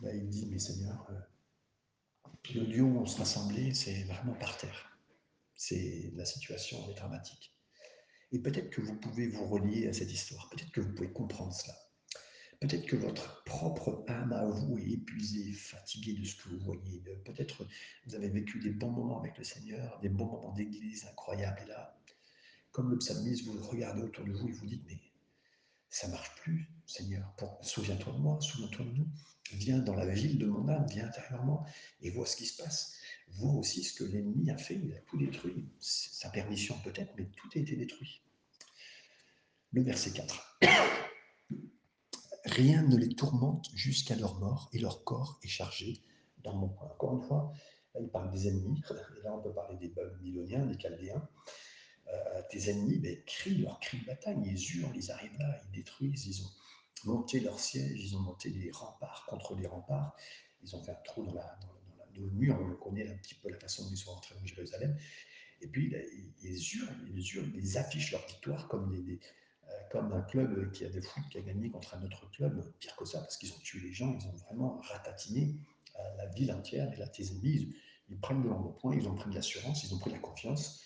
Là, 0.00 0.14
il 0.14 0.28
dit, 0.28 0.46
mais 0.50 0.58
Seigneur, 0.58 1.06
euh, 1.10 1.20
le 2.54 2.62
lieu 2.62 2.82
où 2.82 2.98
on 2.98 3.06
se 3.06 3.18
rassemblait, 3.18 3.74
c'est 3.74 4.04
vraiment 4.04 4.34
par 4.34 4.56
terre. 4.56 4.98
C'est 5.56 6.10
la 6.14 6.24
situation 6.24 6.90
est 6.90 6.94
dramatique. 6.94 7.54
Et 8.32 8.38
peut-être 8.38 8.70
que 8.70 8.80
vous 8.80 8.96
pouvez 8.96 9.28
vous 9.28 9.46
relier 9.46 9.88
à 9.88 9.92
cette 9.92 10.12
histoire. 10.12 10.48
Peut-être 10.50 10.70
que 10.70 10.80
vous 10.80 10.92
pouvez 10.92 11.12
comprendre 11.12 11.54
cela. 11.54 11.74
Peut-être 12.60 12.86
que 12.86 12.96
votre 12.96 13.44
propre 13.44 14.04
âme 14.08 14.32
à 14.32 14.46
vous 14.46 14.78
est 14.78 14.92
épuisée, 14.92 15.52
fatiguée 15.52 16.14
de 16.14 16.24
ce 16.24 16.36
que 16.36 16.48
vous 16.48 16.58
voyez. 16.58 17.00
Peut-être 17.24 17.66
vous 18.06 18.14
avez 18.14 18.30
vécu 18.30 18.60
des 18.60 18.70
bons 18.70 18.90
moments 18.90 19.20
avec 19.20 19.36
le 19.36 19.44
Seigneur, 19.44 19.98
des 20.00 20.08
bons 20.08 20.26
moments 20.26 20.52
d'église 20.52 21.06
incroyables. 21.06 21.60
Et 21.64 21.68
là, 21.68 21.98
comme 22.72 22.90
le 22.90 22.98
psalmiste, 22.98 23.44
vous 23.46 23.62
regardez 23.62 24.02
autour 24.02 24.24
de 24.24 24.32
vous 24.32 24.48
et 24.48 24.52
vous 24.52 24.66
dites, 24.66 24.82
mais 24.86 24.98
ça 25.90 26.08
marche 26.08 26.34
plus, 26.36 26.68
Seigneur. 26.86 27.30
Souviens-toi 27.62 28.12
de 28.12 28.18
moi, 28.18 28.40
souviens-toi 28.40 28.84
de 28.86 28.90
nous. 28.90 29.08
Viens 29.52 29.78
dans 29.78 29.94
la 29.94 30.06
ville 30.06 30.38
de 30.38 30.46
mon 30.46 30.68
âme, 30.68 30.86
viens 30.90 31.06
intérieurement 31.06 31.66
et 32.00 32.10
vois 32.10 32.26
ce 32.26 32.36
qui 32.36 32.46
se 32.46 32.60
passe. 32.62 32.96
Vois 33.28 33.52
aussi 33.52 33.84
ce 33.84 33.94
que 33.94 34.04
l'ennemi 34.04 34.50
a 34.50 34.56
fait, 34.56 34.74
il 34.74 34.92
a 34.94 35.00
tout 35.00 35.18
détruit. 35.18 35.68
Sa 35.78 36.30
permission 36.30 36.78
peut-être, 36.84 37.12
mais 37.16 37.26
tout 37.36 37.48
a 37.54 37.58
été 37.58 37.76
détruit. 37.76 38.22
Le 39.72 39.82
verset 39.82 40.12
4. 40.12 40.58
Rien 42.46 42.82
ne 42.82 42.96
les 42.96 43.08
tourmente 43.08 43.68
jusqu'à 43.74 44.14
leur 44.14 44.38
mort 44.38 44.70
et 44.72 44.78
leur 44.78 45.02
corps 45.02 45.38
est 45.42 45.48
chargé 45.48 46.00
dans 46.44 46.54
mon 46.54 46.68
point. 46.68 46.86
Encore 46.86 47.14
une 47.14 47.22
fois, 47.22 47.52
là, 47.94 48.00
il 48.00 48.08
parle 48.08 48.30
des 48.30 48.48
ennemis. 48.48 48.82
Et 49.18 49.22
là, 49.24 49.34
on 49.34 49.42
peut 49.42 49.52
parler 49.52 49.76
des 49.78 49.88
Babyloniens, 49.88 50.64
des 50.66 50.78
Chaldéens. 50.78 51.28
Euh, 52.08 52.42
tes 52.50 52.70
ennemis 52.70 52.98
ben, 52.98 53.16
crient 53.26 53.58
leur 53.58 53.80
cri 53.80 53.98
de 53.98 54.06
bataille, 54.06 54.40
ils 54.44 54.78
hurlent, 54.78 54.96
ils 54.96 55.10
arrivent 55.10 55.36
là, 55.38 55.60
ils 55.64 55.76
détruisent, 55.78 56.26
ils 56.26 56.44
ont, 56.44 56.50
monté 57.04 57.40
leur 57.40 57.58
siège, 57.58 58.00
ils 58.00 58.16
ont 58.16 58.20
monté 58.20 58.50
des 58.50 58.70
remparts 58.70 59.26
contre 59.28 59.54
des 59.56 59.66
remparts, 59.66 60.16
ils 60.62 60.74
ont 60.74 60.82
fait 60.82 60.92
un 60.92 61.02
trou 61.04 61.24
dans, 61.24 61.34
la, 61.34 61.58
dans, 61.60 62.22
le 62.22 62.30
mur, 62.30 62.58
on 62.60 62.74
connaît 62.76 63.08
un 63.08 63.16
petit 63.16 63.34
peu 63.34 63.50
la 63.50 63.58
façon 63.58 63.84
dont 63.84 63.90
ils 63.90 63.96
sont 63.96 64.12
rentrés 64.12 64.34
dans 64.34 64.46
Jérusalem, 64.46 64.96
et 65.60 65.68
puis 65.68 65.92
ils 66.42 66.74
hurlent, 66.74 67.08
ils 67.14 67.34
hurlent, 67.34 67.52
ils 67.54 67.76
affichent 67.76 68.12
leur 68.12 68.26
victoire 68.26 68.66
comme, 68.68 68.90
des, 69.04 69.20
comme 69.90 70.12
un 70.12 70.22
club 70.22 70.70
qui 70.72 70.84
a 70.84 70.88
des 70.88 71.00
foot 71.00 71.22
qui 71.30 71.38
a 71.38 71.42
gagné 71.42 71.70
contre 71.70 71.94
un 71.94 72.02
autre 72.02 72.28
club, 72.30 72.72
pire 72.78 72.96
que 72.96 73.04
ça, 73.04 73.20
parce 73.20 73.36
qu'ils 73.36 73.52
ont 73.52 73.58
tué 73.62 73.80
les 73.80 73.92
gens, 73.92 74.16
ils 74.20 74.26
ont 74.28 74.36
vraiment 74.48 74.80
ratatiné 74.88 75.56
euh, 75.98 76.16
la 76.18 76.26
ville 76.26 76.52
entière, 76.52 76.92
et 76.92 76.96
la 76.96 77.08
tes 77.08 77.26
ennemis, 77.26 77.74
ils, 78.08 78.18
prennent 78.18 78.42
de 78.42 78.48
l'embonpoint, 78.48 78.94
ils 78.94 79.08
ont 79.08 79.14
pris 79.14 79.30
de 79.30 79.34
l'assurance, 79.34 79.84
ils 79.84 79.94
ont 79.94 79.98
pris 79.98 80.10
de 80.10 80.16
la 80.16 80.20
confiance, 80.20 80.82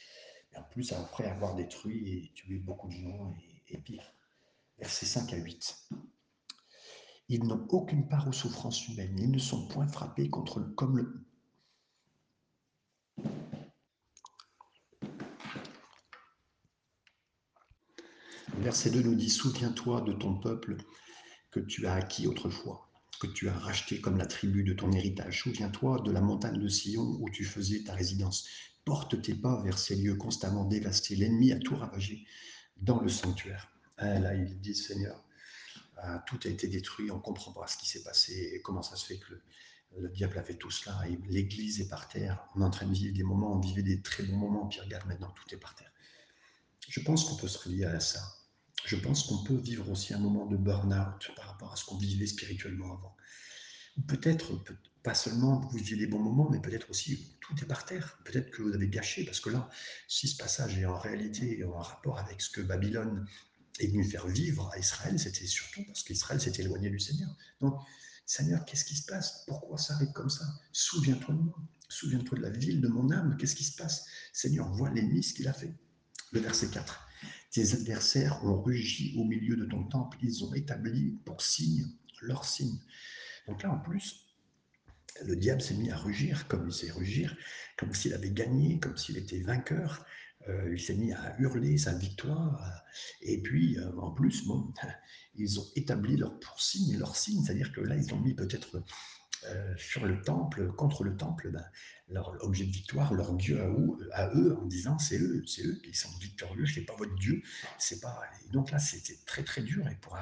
et 0.52 0.56
en 0.56 0.62
plus 0.62 0.92
après 0.92 1.24
avoir 1.24 1.54
détruit 1.54 2.08
et 2.08 2.32
tué 2.34 2.58
beaucoup 2.58 2.88
de 2.88 2.94
gens, 2.94 3.34
et, 3.68 3.74
et 3.74 3.78
pire. 3.78 4.12
Versets 4.78 5.06
5 5.06 5.32
à 5.32 5.36
8. 5.36 5.90
Ils 7.28 7.44
n'ont 7.44 7.66
aucune 7.68 8.08
part 8.08 8.26
aux 8.26 8.32
souffrances 8.32 8.88
humaines. 8.88 9.16
Ils 9.18 9.30
ne 9.30 9.38
sont 9.38 9.68
point 9.68 9.86
frappés 9.86 10.28
contre 10.28 10.58
le, 10.58 10.66
comme 10.70 10.96
le. 10.96 11.24
Verset 18.60 18.90
2 18.90 19.00
nous 19.00 19.14
dit 19.14 19.30
Souviens-toi 19.30 20.02
de 20.02 20.12
ton 20.12 20.34
peuple 20.34 20.76
que 21.50 21.60
tu 21.60 21.86
as 21.86 21.94
acquis 21.94 22.26
autrefois, 22.26 22.90
que 23.18 23.26
tu 23.26 23.48
as 23.48 23.54
racheté 23.54 24.02
comme 24.02 24.18
la 24.18 24.26
tribu 24.26 24.64
de 24.64 24.74
ton 24.74 24.92
héritage. 24.92 25.40
Souviens-toi 25.44 26.02
de 26.02 26.10
la 26.10 26.20
montagne 26.20 26.60
de 26.60 26.68
Sion 26.68 27.16
où 27.20 27.30
tu 27.30 27.42
faisais 27.44 27.82
ta 27.84 27.94
résidence. 27.94 28.46
Porte 28.84 29.22
tes 29.22 29.34
pas 29.34 29.62
vers 29.62 29.78
ces 29.78 29.96
lieux 29.96 30.14
constamment 30.14 30.66
dévastés. 30.66 31.16
L'ennemi 31.16 31.52
a 31.52 31.58
tout 31.58 31.74
ravagé 31.74 32.26
dans 32.76 33.00
le 33.00 33.08
sanctuaire. 33.08 33.72
Ah, 33.96 34.18
là, 34.18 34.34
il 34.34 34.60
dit 34.60 34.74
Seigneur, 34.74 35.24
ah, 35.96 36.22
tout 36.26 36.38
a 36.44 36.48
été 36.48 36.68
détruit, 36.68 37.10
on 37.10 37.16
ne 37.16 37.22
comprend 37.22 37.52
pas 37.52 37.66
ce 37.66 37.78
qui 37.78 37.88
s'est 37.88 38.02
passé 38.02 38.52
et 38.54 38.60
comment 38.60 38.82
ça 38.82 38.96
se 38.96 39.06
fait 39.06 39.18
que 39.18 39.40
le, 39.96 40.08
diable 40.10 40.36
a 40.38 40.42
fait 40.42 40.56
tout 40.56 40.70
cela 40.70 41.02
l'Église 41.30 41.80
est 41.80 41.88
par 41.88 42.08
terre. 42.08 42.44
On 42.54 42.60
est 42.60 42.64
en 42.64 42.70
train 42.70 42.86
de 42.86 42.92
vivre 42.92 43.16
des 43.16 43.22
moments, 43.22 43.54
on 43.54 43.60
vivait 43.60 43.82
des 43.82 44.02
très 44.02 44.22
bons 44.22 44.36
moments, 44.36 44.66
puis 44.66 44.80
regarde 44.80 45.06
maintenant, 45.06 45.30
tout 45.30 45.54
est 45.54 45.58
par 45.58 45.74
terre. 45.74 45.90
Je 46.88 47.00
pense 47.00 47.24
qu'on 47.24 47.36
peut 47.36 47.48
se 47.48 47.58
relier 47.66 47.84
à 47.84 48.00
ça. 48.00 48.20
Je 48.86 48.96
pense 48.96 49.24
qu'on 49.24 49.42
peut 49.44 49.56
vivre 49.56 49.88
aussi 49.90 50.14
un 50.14 50.18
moment 50.18 50.46
de 50.46 50.56
burn-out 50.56 51.30
par 51.36 51.46
rapport 51.46 51.72
à 51.72 51.76
ce 51.76 51.84
qu'on 51.84 51.98
vivait 51.98 52.26
spirituellement 52.26 52.94
avant. 52.94 53.16
Peut-être, 54.06 54.62
pas 55.02 55.14
seulement 55.14 55.60
vous 55.60 55.78
viviez 55.78 55.96
des 55.96 56.06
bons 56.06 56.18
moments, 56.20 56.48
mais 56.50 56.60
peut-être 56.60 56.90
aussi 56.90 57.36
tout 57.40 57.54
est 57.60 57.66
par 57.66 57.84
terre. 57.84 58.18
Peut-être 58.24 58.50
que 58.50 58.62
vous 58.62 58.72
avez 58.72 58.88
gâché, 58.88 59.24
parce 59.24 59.40
que 59.40 59.50
là, 59.50 59.68
si 60.08 60.28
ce 60.28 60.36
passage 60.36 60.78
est 60.78 60.86
en 60.86 60.98
réalité 60.98 61.62
en 61.64 61.78
rapport 61.78 62.18
avec 62.18 62.40
ce 62.40 62.50
que 62.50 62.60
Babylone 62.60 63.26
est 63.78 63.88
venu 63.88 64.04
faire 64.04 64.26
vivre 64.26 64.70
à 64.72 64.78
Israël, 64.78 65.18
c'était 65.18 65.46
surtout 65.46 65.84
parce 65.84 66.02
qu'Israël 66.02 66.40
s'est 66.40 66.52
éloigné 66.58 66.90
du 66.90 67.00
Seigneur. 67.00 67.34
Donc, 67.60 67.80
Seigneur, 68.26 68.64
qu'est-ce 68.64 68.84
qui 68.84 68.96
se 68.96 69.06
passe? 69.06 69.44
Pourquoi 69.46 69.76
ça 69.78 69.94
arrive 69.94 70.12
comme 70.12 70.30
ça? 70.30 70.44
Souviens-toi 70.72 71.34
de 71.34 71.40
moi. 71.40 71.58
Souviens-toi 71.88 72.38
de 72.38 72.42
la 72.42 72.50
ville 72.50 72.80
de 72.80 72.88
mon 72.88 73.10
âme. 73.10 73.36
Qu'est-ce 73.38 73.56
qui 73.56 73.64
se 73.64 73.76
passe? 73.76 74.06
Seigneur, 74.32 74.70
vois 74.72 74.90
l'ennemi, 74.90 75.22
ce 75.22 75.34
qu'il 75.34 75.48
a 75.48 75.52
fait. 75.52 75.74
Le 76.30 76.40
verset 76.40 76.68
4. 76.68 77.08
Tes 77.50 77.74
adversaires 77.74 78.44
ont 78.44 78.62
rugi 78.62 79.14
au 79.18 79.24
milieu 79.24 79.56
de 79.56 79.64
ton 79.64 79.84
temple. 79.84 80.18
Ils 80.22 80.44
ont 80.44 80.54
établi 80.54 81.18
pour 81.24 81.42
signe 81.42 81.86
leur 82.22 82.44
signe. 82.44 82.78
Donc 83.48 83.62
là, 83.62 83.72
en 83.72 83.78
plus, 83.78 84.26
le 85.24 85.36
diable 85.36 85.60
s'est 85.60 85.74
mis 85.74 85.90
à 85.90 85.96
rugir, 85.96 86.46
comme 86.48 86.68
il 86.68 86.72
sait 86.72 86.90
rugir, 86.90 87.36
comme 87.76 87.94
s'il 87.94 88.14
avait 88.14 88.30
gagné, 88.30 88.78
comme 88.78 88.96
s'il 88.96 89.16
était 89.18 89.40
vainqueur. 89.40 90.04
Euh, 90.48 90.72
il 90.72 90.80
s'est 90.80 90.94
mis 90.94 91.12
à 91.12 91.36
hurler 91.38 91.76
sa 91.76 91.92
victoire. 91.94 92.82
Et 93.20 93.42
puis, 93.42 93.78
euh, 93.78 93.90
en 93.98 94.12
plus, 94.12 94.44
ils 95.34 95.60
ont 95.60 95.66
établi 95.76 96.16
leur 96.16 96.38
poursigne, 96.40 96.98
leur 96.98 97.16
signe, 97.16 97.42
c'est-à-dire 97.44 97.72
que 97.72 97.80
là, 97.80 97.96
ils 97.96 98.14
ont 98.14 98.20
mis 98.20 98.34
peut-être 98.34 98.82
euh, 99.46 99.74
sur 99.76 100.04
le 100.04 100.20
temple, 100.22 100.72
contre 100.72 101.04
le 101.04 101.16
temple, 101.16 101.50
ben, 101.50 101.64
leur 102.08 102.36
objet 102.44 102.66
de 102.66 102.70
victoire, 102.70 103.14
leur 103.14 103.32
Dieu 103.34 103.60
à 104.12 104.28
eux, 104.34 104.56
en 104.60 104.66
disant 104.66 104.98
c'est 104.98 105.18
eux, 105.18 105.42
c'est 105.46 105.64
eux 105.64 105.80
qui 105.82 105.94
sont 105.94 106.10
victorieux, 106.18 106.64
n'ai 106.76 106.82
pas 106.82 106.96
votre 106.96 107.14
Dieu. 107.14 107.42
C'est 107.78 108.00
pas. 108.00 108.20
Et 108.44 108.50
donc 108.50 108.70
là, 108.70 108.78
c'était 108.78 109.18
très 109.26 109.42
très 109.44 109.62
dur. 109.62 109.88
Et 109.88 109.94
pour, 109.96 110.18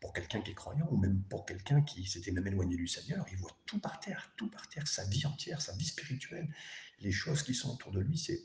pour 0.00 0.12
quelqu'un 0.12 0.40
qui 0.40 0.50
est 0.50 0.54
croyant, 0.54 0.88
ou 0.90 0.96
même 0.96 1.22
pour 1.30 1.46
quelqu'un 1.46 1.82
qui 1.82 2.06
s'était 2.06 2.32
même 2.32 2.46
éloigné 2.46 2.76
du 2.76 2.88
Seigneur, 2.88 3.24
il 3.30 3.38
voit 3.38 3.56
tout 3.66 3.78
par 3.78 4.00
terre, 4.00 4.32
tout 4.36 4.50
par 4.50 4.68
terre, 4.68 4.88
sa 4.88 5.04
vie 5.04 5.26
entière, 5.26 5.60
sa 5.60 5.74
vie 5.74 5.86
spirituelle, 5.86 6.48
les 7.00 7.12
choses 7.12 7.42
qui 7.42 7.54
sont 7.54 7.74
autour 7.74 7.92
de 7.92 8.00
lui, 8.00 8.18
c'est 8.18 8.40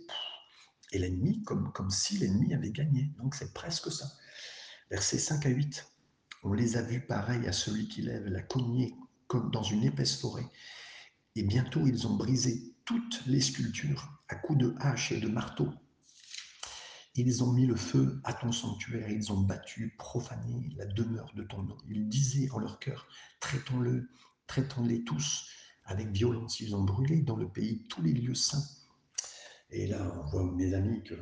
et 0.92 1.00
l'ennemi 1.00 1.42
comme, 1.44 1.72
comme 1.72 1.90
si 1.90 2.18
l'ennemi 2.18 2.54
avait 2.54 2.72
gagné. 2.72 3.10
Donc 3.18 3.36
c'est 3.36 3.54
presque 3.54 3.92
ça. 3.92 4.12
Versets 4.90 5.20
5 5.20 5.46
à 5.46 5.50
8. 5.50 5.88
On 6.44 6.54
les 6.54 6.76
a 6.76 6.82
vus 6.82 7.02
pareils 7.02 7.48
à 7.48 7.54
celui 7.54 7.88
qui 7.88 8.02
lève 8.02 8.28
la 8.28 8.42
cognée 8.42 8.96
comme 9.32 9.50
dans 9.50 9.64
une 9.64 9.86
épaisse 9.86 10.20
forêt. 10.20 10.46
Et 11.38 11.44
bientôt 11.44 11.88
ils 11.88 12.06
ont 12.06 12.18
brisé 12.18 12.76
toutes 12.84 13.26
les 13.28 13.40
sculptures 13.40 14.10
à 14.28 14.36
coups 14.36 14.60
de 14.60 14.76
hache 14.80 15.14
et 15.14 15.22
de 15.22 15.30
marteau. 15.30 15.70
Ils 17.16 17.42
ont 17.42 17.54
mis 17.54 17.66
le 17.66 17.78
feu 17.78 18.20
à 18.26 18.34
ton 18.34 18.52
sanctuaire, 18.52 19.10
ils 19.10 19.32
ont 19.32 19.40
battu, 19.40 19.96
profané 19.98 20.70
la 20.76 20.86
demeure 20.86 21.32
de 21.34 21.44
ton 21.44 21.64
nom. 21.64 21.78
Ils 21.90 22.10
disaient 22.10 22.50
en 22.52 22.60
leur 22.60 22.78
cœur, 22.80 23.08
traitons-le, 23.40 24.10
traitons-les 24.48 25.06
tous 25.06 25.48
avec 25.86 26.10
violence. 26.10 26.60
Ils 26.60 26.76
ont 26.76 26.84
brûlé 26.84 27.22
dans 27.22 27.38
le 27.38 27.48
pays 27.48 27.88
tous 27.88 28.02
les 28.02 28.12
lieux 28.12 28.36
saints 28.36 28.68
et 29.72 29.88
là, 29.88 30.14
on 30.20 30.26
voit 30.30 30.52
mes 30.52 30.74
amis 30.74 31.02
que 31.04 31.16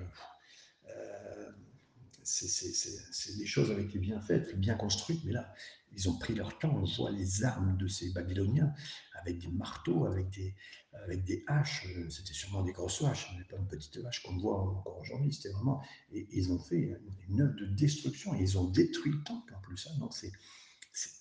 c'est 2.29 3.37
des 3.37 3.45
choses 3.45 3.71
avec 3.71 3.87
été 3.87 3.99
bien 3.99 4.21
faites, 4.21 4.55
bien 4.59 4.75
construites, 4.75 5.23
mais 5.25 5.33
là, 5.33 5.53
ils 5.91 6.09
ont 6.09 6.17
pris 6.17 6.35
leur 6.35 6.57
temps. 6.59 6.75
On 6.75 6.85
voit 6.85 7.11
les 7.11 7.43
armes 7.43 7.75
de 7.77 7.87
ces 7.87 8.11
Babyloniens 8.11 8.73
avec 9.19 9.39
des 9.39 9.47
marteaux, 9.49 10.05
avec 10.05 10.29
des, 10.29 10.55
avec 10.93 11.23
des 11.23 11.43
haches. 11.47 11.87
C'était 12.09 12.33
sûrement 12.33 12.63
des 12.63 12.71
grosses 12.71 13.01
haches, 13.01 13.33
mais 13.37 13.43
pas 13.45 13.57
une 13.57 13.67
petite 13.67 13.99
hache 14.05 14.21
qu'on 14.23 14.37
voit 14.37 14.61
encore 14.61 14.99
aujourd'hui. 14.99 15.33
C'était 15.33 15.49
vraiment. 15.49 15.83
Et 16.11 16.27
ils 16.31 16.51
ont 16.51 16.59
fait 16.59 16.95
une 17.27 17.41
œuvre 17.41 17.55
de 17.55 17.65
destruction 17.65 18.35
et 18.35 18.41
ils 18.41 18.57
ont 18.57 18.65
détruit 18.65 19.11
le 19.11 19.23
temple 19.23 19.55
en 19.55 19.61
plus. 19.61 19.87
Hein. 19.87 19.97
Donc 19.99 20.13
c'est 20.13 20.31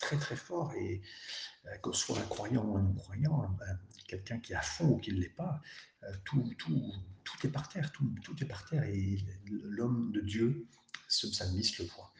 très 0.01 0.18
très 0.18 0.37
fort. 0.37 0.73
Et 0.75 1.01
euh, 1.66 1.92
ce 1.92 2.01
soit 2.01 2.18
un 2.18 2.27
croyant 2.27 2.64
ou 2.64 2.77
un 2.77 2.83
non-croyant, 2.83 3.49
ben, 3.59 3.79
quelqu'un 4.07 4.38
qui 4.38 4.53
est 4.53 4.57
à 4.57 4.62
fond 4.62 4.90
ou 4.90 4.99
qui 4.99 5.12
ne 5.12 5.21
l'est 5.21 5.29
pas, 5.29 5.61
euh, 6.05 6.12
tout, 6.25 6.55
tout, 6.59 6.92
tout 7.25 7.47
est 7.47 7.51
par 7.51 7.68
terre, 7.68 7.92
tout, 7.92 8.14
tout 8.23 8.42
est 8.42 8.47
par 8.47 8.64
terre, 8.64 8.85
et 8.85 9.18
l'homme 9.47 10.12
de 10.12 10.21
Dieu, 10.21 10.66
ce 11.09 11.27
psalmiste, 11.27 11.79
le 11.79 11.87
voit. 11.87 12.13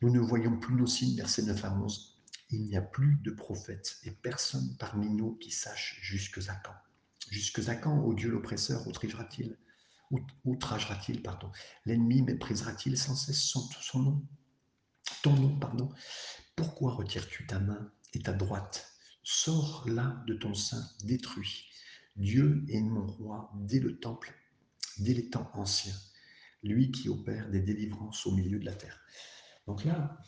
Nous 0.00 0.10
ne 0.10 0.20
voyons 0.20 0.58
plus 0.58 0.74
nos 0.74 0.86
signes, 0.86 1.16
verset 1.16 1.42
9 1.42 1.64
à 1.64 1.72
11. 1.72 2.18
Il 2.50 2.62
n'y 2.62 2.76
a 2.76 2.82
plus 2.82 3.16
de 3.22 3.30
prophète 3.30 3.98
et 4.04 4.10
personne 4.10 4.76
parmi 4.78 5.10
nous 5.10 5.34
qui 5.36 5.50
sache 5.50 5.98
jusque 6.00 6.38
à 6.48 6.54
quand. 6.54 6.76
Jusque 7.30 7.68
à 7.68 7.74
quand, 7.74 7.98
ô 7.98 8.14
Dieu 8.14 8.30
l'oppresseur, 8.30 8.86
outragera-t-il 8.86 9.56
Outragera-t-il, 10.44 11.22
pardon? 11.22 11.50
L'ennemi 11.84 12.22
méprisera-t-il 12.22 12.96
sans 12.96 13.14
cesse 13.14 13.42
son, 13.42 13.68
nom? 14.00 14.26
Ton 15.22 15.34
nom, 15.34 15.58
pardon? 15.58 15.90
Pourquoi 16.56 16.94
retires-tu 16.94 17.46
ta 17.46 17.58
main 17.58 17.92
et 18.14 18.20
ta 18.20 18.32
droite? 18.32 18.90
Sors 19.22 19.86
là 19.86 20.22
de 20.26 20.34
ton 20.34 20.54
sein 20.54 20.88
détruit. 21.04 21.68
Dieu 22.16 22.64
est 22.68 22.80
mon 22.80 23.06
roi 23.06 23.52
dès 23.54 23.80
le 23.80 23.98
temple, 23.98 24.34
dès 24.98 25.12
les 25.12 25.28
temps 25.28 25.50
anciens, 25.54 25.94
lui 26.62 26.90
qui 26.90 27.08
opère 27.08 27.50
des 27.50 27.60
délivrances 27.60 28.26
au 28.26 28.32
milieu 28.32 28.58
de 28.58 28.64
la 28.64 28.74
terre. 28.74 29.00
Donc 29.66 29.84
là, 29.84 30.18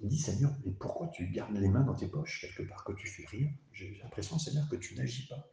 il 0.00 0.08
dit 0.08 0.18
Seigneur, 0.18 0.54
mais 0.64 0.72
pourquoi 0.72 1.08
tu 1.08 1.28
gardes 1.30 1.56
les 1.56 1.68
mains 1.68 1.82
dans 1.84 1.94
tes 1.94 2.08
poches 2.08 2.40
quelque 2.40 2.68
part 2.68 2.84
que 2.84 2.92
tu 2.92 3.06
fais 3.06 3.24
rien 3.26 3.50
J'ai 3.72 3.98
l'impression, 4.02 4.38
Seigneur, 4.38 4.68
que 4.68 4.76
tu 4.76 4.94
n'agis 4.94 5.26
pas. 5.26 5.50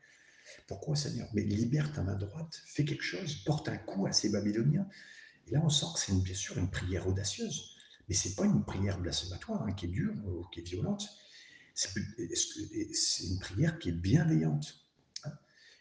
Pourquoi, 0.67 0.95
Seigneur? 0.95 1.27
Mais 1.33 1.43
libère 1.43 1.91
ta 1.93 2.01
main 2.01 2.15
droite, 2.15 2.61
fais 2.65 2.85
quelque 2.85 3.03
chose, 3.03 3.35
porte 3.43 3.69
un 3.69 3.77
coup 3.77 4.07
à 4.07 4.11
ces 4.11 4.29
Babyloniens. 4.29 4.87
Et 5.47 5.51
là, 5.51 5.61
on 5.63 5.69
sent 5.69 5.85
que 5.93 5.99
c'est 5.99 6.23
bien 6.23 6.35
sûr 6.35 6.57
une 6.57 6.69
prière 6.69 7.07
audacieuse, 7.07 7.75
mais 8.07 8.15
c'est 8.15 8.35
pas 8.35 8.45
une 8.45 8.63
prière 8.63 8.99
blasphématoire 8.99 9.63
hein, 9.63 9.73
qui 9.73 9.85
est 9.85 9.89
dure 9.89 10.13
ou 10.25 10.45
qui 10.51 10.61
est 10.61 10.63
violente. 10.63 11.07
C'est 11.73 13.23
une 13.23 13.39
prière 13.39 13.79
qui 13.79 13.89
est 13.89 13.93
bienveillante. 13.93 14.85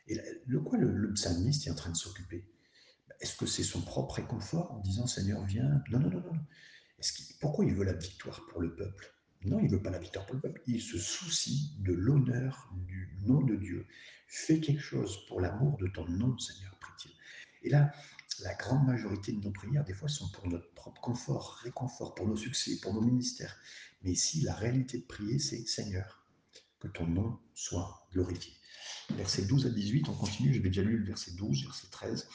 Et 0.09 0.19
de 0.47 0.59
quoi 0.59 0.79
le, 0.79 1.13
psalmiste 1.15 1.67
est 1.67 1.71
en 1.71 1.75
train 1.75 1.91
de 1.91 1.97
s'occuper? 1.97 2.45
Est-ce 3.21 3.37
que 3.37 3.47
c'est 3.47 3.63
son 3.63 3.83
propre 3.83 4.15
réconfort 4.15 4.73
en 4.73 4.79
disant 4.79 5.07
Seigneur, 5.07 5.45
viens? 5.45 5.83
Non, 5.91 5.99
non, 5.99 6.11
non, 6.11 6.21
non. 6.21 6.41
pourquoi 7.41 7.65
il 7.65 7.75
veut 7.75 7.85
la 7.85 7.93
victoire 7.93 8.47
pour 8.49 8.61
le 8.61 8.75
peuple? 8.75 9.15
Non, 9.45 9.59
il 9.59 9.67
ne 9.67 9.77
veut 9.77 9.83
pas 9.83 9.91
la 9.91 9.99
victoire 9.99 10.27
pour 10.27 10.35
le 10.35 10.41
peuple. 10.41 10.63
Il 10.67 10.81
se 10.81 10.99
soucie 10.99 11.75
de 11.79 11.93
l'honneur 11.93 12.71
du 12.87 13.17
nom 13.23 13.43
de 13.43 13.57
Dieu. 13.57 13.87
Fais 14.27 14.61
quelque 14.61 14.83
chose 14.83 15.27
pour 15.27 15.41
l'amour 15.41 15.77
de 15.79 15.89
ton 15.89 16.07
nom, 16.07 16.37
Seigneur, 16.39 16.77
prie-t-il. 16.79 17.13
Et 17.63 17.71
là, 17.71 17.93
la 18.41 18.55
grande 18.55 18.87
majorité 18.87 19.33
de 19.33 19.41
nos 19.41 19.51
prières, 19.51 19.85
des 19.85 19.95
fois, 19.95 20.09
sont 20.09 20.29
pour 20.31 20.47
notre 20.49 20.73
propre 20.75 21.01
confort, 21.01 21.59
réconfort, 21.63 22.15
pour 22.15 22.27
nos 22.27 22.37
succès, 22.37 22.79
pour 22.81 22.95
nos 22.95 23.03
ministères. 23.03 23.57
Mais 24.03 24.13
ici, 24.13 24.43
la 24.43 24.55
réalité 24.55 24.99
de 24.99 25.05
prier, 25.05 25.39
c'est 25.39 25.67
Seigneur, 25.67 26.23
que 26.79 26.89
ton 26.89 27.07
nom 27.07 27.39
soit 27.55 28.07
glorifié 28.13 28.61
versets 29.17 29.43
12 29.43 29.67
à 29.67 29.71
18, 29.71 30.09
on 30.09 30.15
continue, 30.15 30.53
j'avais 30.53 30.69
déjà 30.69 30.83
lu 30.83 30.99
le 30.99 31.05
verset 31.05 31.33
12, 31.33 31.65
verset 31.65 31.89
13. 31.91 32.29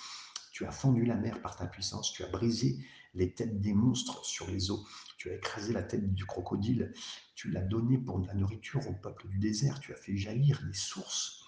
Tu 0.56 0.66
as 0.66 0.72
fondu 0.72 1.04
la 1.04 1.16
mer 1.16 1.42
par 1.42 1.58
ta 1.58 1.68
puissance. 1.68 2.14
Tu 2.14 2.24
as 2.24 2.30
brisé 2.30 2.80
les 3.14 3.34
têtes 3.34 3.60
des 3.60 3.74
monstres 3.74 4.24
sur 4.24 4.50
les 4.50 4.72
eaux. 4.72 4.88
Tu 5.18 5.30
as 5.30 5.34
écrasé 5.34 5.74
la 5.74 5.84
tête 5.84 6.14
du 6.14 6.26
crocodile. 6.26 6.94
Tu 7.36 7.52
l'as 7.52 7.62
donné 7.62 7.98
pour 7.98 8.20
la 8.20 8.34
nourriture 8.34 8.88
au 8.88 8.94
peuple 8.94 9.28
du 9.28 9.38
désert. 9.38 9.82
Tu 9.82 9.92
as 9.92 9.98
fait 9.98 10.16
jaillir 10.16 10.64
des 10.66 10.74
sources 10.74 11.44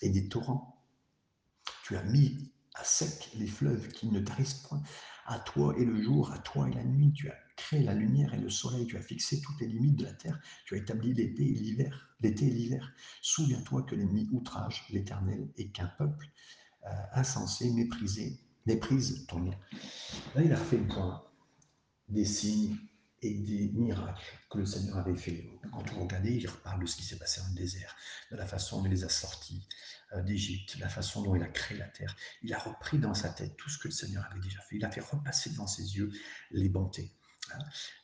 et 0.00 0.08
des 0.08 0.30
torrents. 0.30 0.82
Tu 1.84 1.96
as 1.98 2.02
mis 2.04 2.50
à 2.76 2.82
sec 2.82 3.30
les 3.34 3.46
fleuves 3.46 3.88
qui 3.88 4.08
ne 4.08 4.20
tarissent 4.20 4.62
point. 4.66 4.82
À 5.26 5.38
toi 5.38 5.74
et 5.76 5.84
le 5.84 6.00
jour, 6.00 6.32
à 6.32 6.38
toi 6.38 6.66
et 6.70 6.72
la 6.72 6.84
nuit, 6.84 7.12
tu 7.12 7.28
as 7.28 7.36
créé 7.56 7.82
la 7.82 7.92
lumière 7.92 8.32
et 8.32 8.40
le 8.40 8.48
soleil, 8.48 8.86
tu 8.86 8.96
as 8.96 9.02
fixé 9.02 9.42
toutes 9.42 9.60
les 9.60 9.66
limites 9.66 9.96
de 9.96 10.04
la 10.04 10.14
terre, 10.14 10.40
tu 10.64 10.76
as 10.76 10.78
établi 10.78 11.12
l'été 11.12 11.42
et 11.42 11.54
l'hiver, 11.54 12.08
l'été 12.20 12.46
et 12.46 12.50
l'hiver. 12.50 12.90
Souviens-toi 13.20 13.82
que 13.82 13.94
l'ennemi 13.94 14.30
outrage 14.32 14.86
l'Éternel 14.88 15.46
et 15.58 15.68
qu'un 15.68 15.88
peuple 15.98 16.30
euh, 16.86 16.90
insensé, 17.12 17.70
méprisé, 17.72 18.40
nom. 18.66 19.50
Là, 20.34 20.42
il 20.42 20.52
a 20.52 20.56
fait 20.56 20.78
le 20.78 20.86
point 20.86 21.22
des 22.08 22.24
signes 22.24 22.76
et 23.22 23.34
des 23.34 23.68
miracles 23.74 24.38
que 24.50 24.58
le 24.58 24.66
Seigneur 24.66 24.98
avait 24.98 25.16
fait. 25.16 25.48
Quand 25.72 25.84
on 25.96 26.02
regardait, 26.02 26.34
il 26.34 26.46
reparle 26.46 26.82
de 26.82 26.86
ce 26.86 26.96
qui 26.96 27.02
s'est 27.02 27.18
passé 27.18 27.40
dans 27.40 27.48
le 27.48 27.54
désert, 27.54 27.94
de 28.30 28.36
la 28.36 28.46
façon 28.46 28.80
dont 28.80 28.86
il 28.86 28.92
les 28.92 29.04
a 29.04 29.08
sortis 29.08 29.66
euh, 30.12 30.22
d'Égypte, 30.22 30.76
la 30.78 30.88
façon 30.88 31.22
dont 31.22 31.34
il 31.34 31.42
a 31.42 31.48
créé 31.48 31.78
la 31.78 31.88
terre. 31.88 32.14
Il 32.42 32.52
a 32.52 32.58
repris 32.58 32.98
dans 32.98 33.14
sa 33.14 33.30
tête 33.30 33.56
tout 33.56 33.70
ce 33.70 33.78
que 33.78 33.88
le 33.88 33.94
Seigneur 33.94 34.24
avait 34.30 34.40
déjà 34.40 34.60
fait. 34.60 34.76
Il 34.76 34.84
a 34.84 34.90
fait 34.90 35.00
repasser 35.00 35.50
devant 35.50 35.66
ses 35.66 35.96
yeux 35.96 36.12
les 36.50 36.68
bontés. 36.68 37.10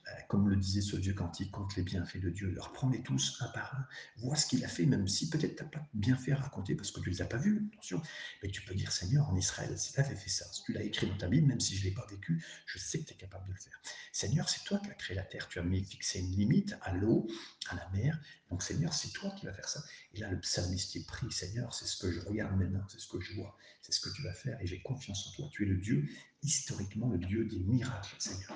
Euh, 0.08 0.20
comme 0.28 0.48
le 0.48 0.56
disait 0.56 0.80
ce 0.80 0.96
Dieu 0.96 1.14
cantique, 1.14 1.50
compte 1.52 1.76
les 1.76 1.82
bienfaits 1.82 2.20
de 2.20 2.30
Dieu. 2.30 2.54
Reprenez 2.58 3.02
tous 3.02 3.36
un 3.40 3.48
par 3.48 3.74
un. 3.76 3.86
Vois 4.16 4.36
ce 4.36 4.46
qu'il 4.46 4.64
a 4.64 4.68
fait, 4.68 4.84
même 4.84 5.06
si 5.06 5.30
peut-être 5.30 5.56
tu 5.56 5.62
n'as 5.62 5.68
pas 5.68 5.86
bien 5.94 6.16
fait 6.16 6.32
à 6.32 6.36
raconter 6.36 6.74
parce 6.74 6.90
que 6.90 7.00
tu 7.00 7.08
ne 7.08 7.14
les 7.14 7.22
as 7.22 7.26
pas 7.26 7.36
vus, 7.36 7.68
attention. 7.72 8.02
Mais 8.42 8.50
tu 8.50 8.62
peux 8.62 8.74
dire, 8.74 8.90
Seigneur, 8.90 9.28
en 9.28 9.36
Israël, 9.36 9.78
si 9.78 9.92
tu 9.92 10.00
avais 10.00 10.16
fait 10.16 10.30
ça, 10.30 10.44
si 10.52 10.64
tu 10.64 10.72
l'as 10.72 10.82
écrit 10.82 11.06
dans 11.06 11.18
ta 11.18 11.28
Bible, 11.28 11.46
même 11.46 11.60
si 11.60 11.76
je 11.76 11.84
ne 11.84 11.90
l'ai 11.90 11.94
pas 11.94 12.06
vécu, 12.10 12.44
je 12.66 12.78
sais 12.78 13.00
que 13.00 13.04
tu 13.04 13.14
es 13.14 13.16
capable 13.16 13.46
de 13.46 13.52
le 13.52 13.58
faire. 13.58 13.80
Seigneur, 14.12 14.48
c'est 14.48 14.64
toi 14.64 14.78
qui 14.78 14.90
as 14.90 14.94
créé 14.94 15.16
la 15.16 15.22
terre. 15.22 15.48
Tu 15.48 15.58
as 15.58 15.62
mis 15.62 15.84
fixé 15.84 16.18
une 16.18 16.32
limite 16.32 16.76
à 16.82 16.94
l'eau, 16.94 17.26
à 17.68 17.76
la 17.76 17.88
mer. 17.90 18.20
Donc, 18.50 18.62
Seigneur, 18.62 18.92
c'est 18.92 19.12
toi 19.12 19.30
qui 19.30 19.46
vas 19.46 19.52
faire 19.52 19.68
ça. 19.68 19.82
Et 20.14 20.20
là, 20.20 20.30
le 20.30 20.38
psalmiste 20.40 21.06
prie, 21.06 21.30
Seigneur, 21.32 21.72
c'est 21.74 21.86
ce 21.86 21.96
que 21.96 22.12
je 22.12 22.20
regarde 22.20 22.56
maintenant, 22.58 22.84
c'est 22.88 23.00
ce 23.00 23.08
que 23.08 23.20
je 23.20 23.34
vois, 23.34 23.56
c'est 23.80 23.92
ce 23.92 24.00
que 24.00 24.10
tu 24.10 24.22
vas 24.22 24.34
faire 24.34 24.60
et 24.60 24.66
j'ai 24.66 24.82
confiance 24.82 25.28
en 25.28 25.32
toi. 25.32 25.48
Tu 25.52 25.64
es 25.64 25.66
le 25.66 25.76
Dieu, 25.76 26.06
historiquement, 26.42 27.08
le 27.08 27.18
Dieu 27.18 27.44
des 27.46 27.60
miracles, 27.60 28.14
Seigneur. 28.18 28.54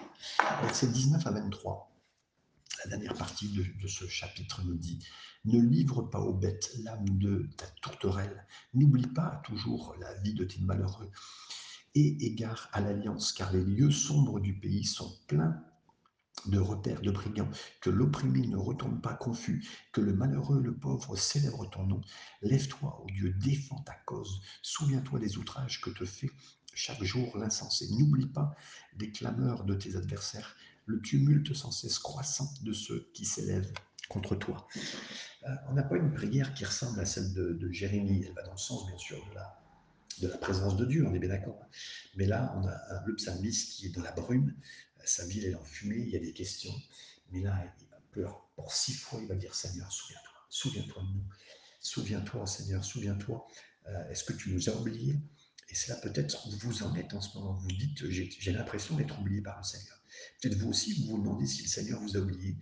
Verset 0.62 0.88
19 0.88 1.26
à 1.26 1.30
23 1.37 1.92
la 2.85 2.90
dernière 2.90 3.14
partie 3.14 3.49
de, 3.49 3.88
ce 3.88 4.07
chapitre 4.07 4.62
nous 4.64 4.77
dit 4.77 5.05
Ne 5.44 5.61
livre 5.61 6.03
pas 6.03 6.20
aux 6.20 6.35
bêtes 6.35 6.72
l'âme 6.83 7.18
de 7.18 7.49
ta 7.57 7.66
tourterelle, 7.83 8.46
n'oublie 8.75 9.07
pas 9.07 9.42
toujours 9.44 9.96
la 10.01 10.14
vie 10.20 10.35
de 10.35 10.44
tes 10.44 10.61
malheureux, 10.61 11.11
et 11.94 12.27
égare 12.27 12.68
à 12.72 12.81
l'alliance, 12.81 13.33
car 13.33 13.53
les 13.53 13.64
lieux 13.64 13.90
sombres 13.90 14.40
du 14.40 14.55
pays 14.59 14.85
sont 14.85 15.14
pleins 15.27 15.62
de 16.46 16.59
repères 16.59 17.01
de 17.01 17.11
brigands, 17.11 17.51
que 17.81 17.90
l'opprimé 17.90 18.46
ne 18.46 18.57
retourne 18.57 19.01
pas 19.01 19.14
confus, 19.14 19.66
que 19.92 20.01
le 20.01 20.12
malheureux, 20.12 20.61
le 20.61 20.75
pauvre 20.75 21.16
célèbre 21.16 21.68
ton 21.70 21.87
nom. 21.87 22.01
Lève-toi, 22.42 23.03
ô 23.03 23.07
Dieu, 23.11 23.33
défends 23.33 23.83
ta 23.83 23.94
cause, 24.05 24.42
souviens-toi 24.62 25.18
des 25.18 25.38
outrages 25.38 25.81
que 25.81 25.90
te 25.90 26.05
fait 26.05 26.31
chaque 26.77 27.03
jour 27.03 27.37
l'insensé. 27.38 27.88
N'oublie 27.90 28.27
pas 28.27 28.55
les 28.99 29.11
clameurs 29.11 29.64
de 29.64 29.75
tes 29.75 29.96
adversaires, 29.96 30.55
le 30.87 31.01
tumulte 31.01 31.53
sans 31.55 31.70
cesse 31.70 31.99
croissant 31.99 32.49
de 32.62 32.72
ceux 32.72 33.11
qui 33.12 33.25
s'élèvent 33.25 33.72
contre 34.09 34.37
toi. 34.37 34.68
Euh, 35.44 35.55
on 35.68 35.75
n'a 35.75 35.83
pas 35.83 35.96
une 35.96 36.12
prière 36.12 36.55
qui 36.55 36.64
ressemble 36.64 37.01
à 37.01 37.07
celle 37.07 37.33
de, 37.35 37.70
Jérémie. 37.72 38.25
Elle 38.27 38.35
va 38.35 38.42
dans 38.42 38.53
le 38.53 38.59
sens, 38.59 38.87
bien 38.87 38.99
sûr, 38.99 39.18
de 40.20 40.29
la, 40.29 40.38
présence 40.38 40.77
de 40.77 40.87
Dieu, 40.87 41.07
on 41.07 41.14
est 41.14 41.18
bien 41.18 41.29
d'accord. 41.29 41.61
Mais 42.16 42.27
là, 42.27 42.55
on 42.57 42.66
a 42.66 43.05
le 43.05 43.14
psalmiste 43.16 43.72
qui 43.72 43.87
est 43.87 43.90
dans 43.90 44.03
la 44.03 44.12
brume, 44.12 44.55
sa 45.05 45.27
ville 45.27 45.44
est 45.44 45.55
en 45.55 45.64
fumée, 45.64 45.99
il 45.99 46.09
y 46.09 46.16
a 46.16 46.20
des 46.20 46.33
questions. 46.33 46.75
Mais 47.31 47.40
là, 47.40 47.55
il 47.81 47.87
pleure 48.11 48.49
pour 48.55 48.72
six 48.72 48.94
fois, 48.94 49.20
il 49.20 49.29
va 49.29 49.35
dire 49.35 49.55
Seigneur, 49.55 49.90
souviens-toi, 49.92 50.33
souviens-toi 50.49 51.03
de 51.03 51.09
nous. 51.09 51.25
Souviens-toi, 51.81 52.46
Seigneur, 52.46 52.85
souviens-toi. 52.85 53.46
Euh, 53.87 54.11
est-ce 54.11 54.25
que 54.25 54.33
tu 54.33 54.51
nous 54.51 54.68
as 54.68 54.75
oubliés? 54.75 55.20
Et 55.68 55.75
c'est 55.75 55.92
là 55.92 55.96
peut-être 55.96 56.46
où 56.46 56.51
vous 56.51 56.83
en 56.83 56.94
êtes 56.94 57.12
en 57.14 57.20
ce 57.20 57.37
moment. 57.37 57.55
Vous 57.55 57.68
dites, 57.68 58.09
j'ai 58.09 58.53
l'impression 58.53 58.96
d'être 58.96 59.18
oublié 59.20 59.40
par 59.40 59.59
le 59.59 59.64
Seigneur. 59.64 59.95
Peut-être 60.40 60.59
vous 60.59 60.68
aussi, 60.68 60.94
vous 60.94 61.16
vous 61.16 61.18
demandez 61.22 61.46
si 61.46 61.62
le 61.62 61.68
Seigneur 61.68 62.00
vous 62.00 62.16
a 62.16 62.20
oublié. 62.20 62.57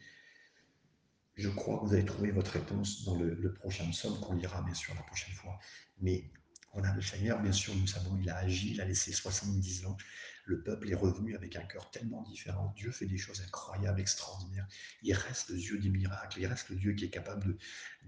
Je 1.36 1.48
crois 1.48 1.80
que 1.80 1.86
vous 1.86 1.94
allez 1.94 2.04
trouver 2.04 2.30
votre 2.30 2.52
réponse 2.52 3.04
dans 3.04 3.18
le, 3.18 3.52
prochain 3.54 3.88
psaume 3.90 4.18
qu'on 4.20 4.34
lira 4.34 4.62
bien 4.62 4.74
sûr 4.74 4.94
la 4.94 5.02
prochaine 5.02 5.34
fois. 5.34 5.58
Mais 6.00 6.30
on 6.72 6.82
a 6.84 6.94
le 6.94 7.02
Seigneur, 7.02 7.40
bien 7.40 7.52
sûr, 7.52 7.74
nous 7.74 7.86
savons, 7.86 8.16
il 8.20 8.28
a 8.30 8.36
agi, 8.36 8.72
il 8.72 8.80
a 8.80 8.84
laissé 8.84 9.12
70 9.12 9.86
ans 9.86 9.96
le 10.46 10.62
peuple 10.62 10.90
est 10.90 10.94
revenu 10.94 11.34
avec 11.34 11.56
un 11.56 11.62
cœur 11.62 11.90
tellement 11.90 12.22
différent. 12.22 12.72
Dieu 12.76 12.90
fait 12.90 13.06
des 13.06 13.16
choses 13.16 13.40
incroyables, 13.40 14.00
extraordinaires. 14.00 14.66
Il 15.02 15.14
reste 15.14 15.48
le 15.48 15.56
Dieu 15.56 15.78
des 15.78 15.88
miracles. 15.88 16.40
Il 16.40 16.46
reste 16.46 16.68
le 16.68 16.76
Dieu 16.76 16.92
qui 16.92 17.06
est 17.06 17.10
capable 17.10 17.56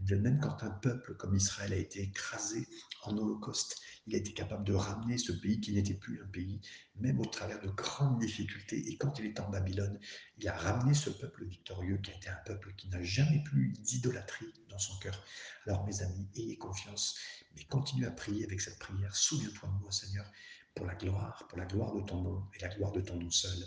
de, 0.03 0.17
même 0.17 0.39
quand 0.41 0.63
un 0.63 0.71
peuple 0.71 1.15
comme 1.15 1.35
Israël 1.35 1.73
a 1.73 1.77
été 1.77 2.03
écrasé 2.03 2.69
en 3.05 3.17
holocauste, 3.17 3.81
il 4.07 4.15
a 4.15 4.19
été 4.19 4.33
capable 4.33 4.65
de 4.65 4.75
ramener 4.75 5.19
ce 5.19 5.33
pays 5.33 5.61
qui 5.61 5.73
n'était 5.73 5.95
plus 5.95 6.23
un 6.23 6.27
pays, 6.27 6.61
même 6.97 7.21
au 7.21 7.25
travers 7.25 7.61
de 7.61 7.69
grandes 7.69 8.21
difficultés. 8.21 8.89
Et 8.89 8.97
quand 8.97 9.19
il 9.19 9.27
est 9.27 9.41
en 9.41 9.51
Babylone, 9.51 9.99
il 10.39 10.49
a 10.49 10.57
ramené 10.57 10.95
ce 10.95 11.11
peuple 11.11 11.45
victorieux 11.45 11.99
qui 11.99 12.13
a 12.13 12.15
été 12.15 12.29
un 12.29 12.39
peuple 12.45 12.73
qui 12.77 12.89
n'a 12.89 13.03
jamais 13.03 13.43
plus 13.45 13.73
d'idolâtrie 13.81 14.53
dans 14.69 14.79
son 14.79 14.97
cœur. 14.99 15.25
Alors 15.67 15.85
mes 15.87 16.03
amis, 16.03 16.29
ayez 16.37 16.57
confiance, 16.57 17.17
mais 17.55 17.65
continuez 17.65 18.07
à 18.07 18.13
prier 18.13 18.45
avec 18.45 18.61
cette 18.61 18.79
prière. 18.79 19.15
Souviens-toi 19.15 19.69
de 19.69 19.83
moi, 19.83 19.93
Seigneur 19.93 20.31
pour 20.77 20.87
la 20.87 20.95
gloire, 20.95 21.47
pour 21.49 21.59
la 21.59 21.65
gloire 21.65 21.95
de 21.95 22.03
ton 22.03 22.21
nom 22.21 22.43
et 22.55 22.63
la 22.63 22.69
gloire 22.69 22.93
de 22.93 23.01
ton 23.01 23.17
nom 23.17 23.31
seul. 23.31 23.59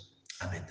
Amen. 0.42 0.66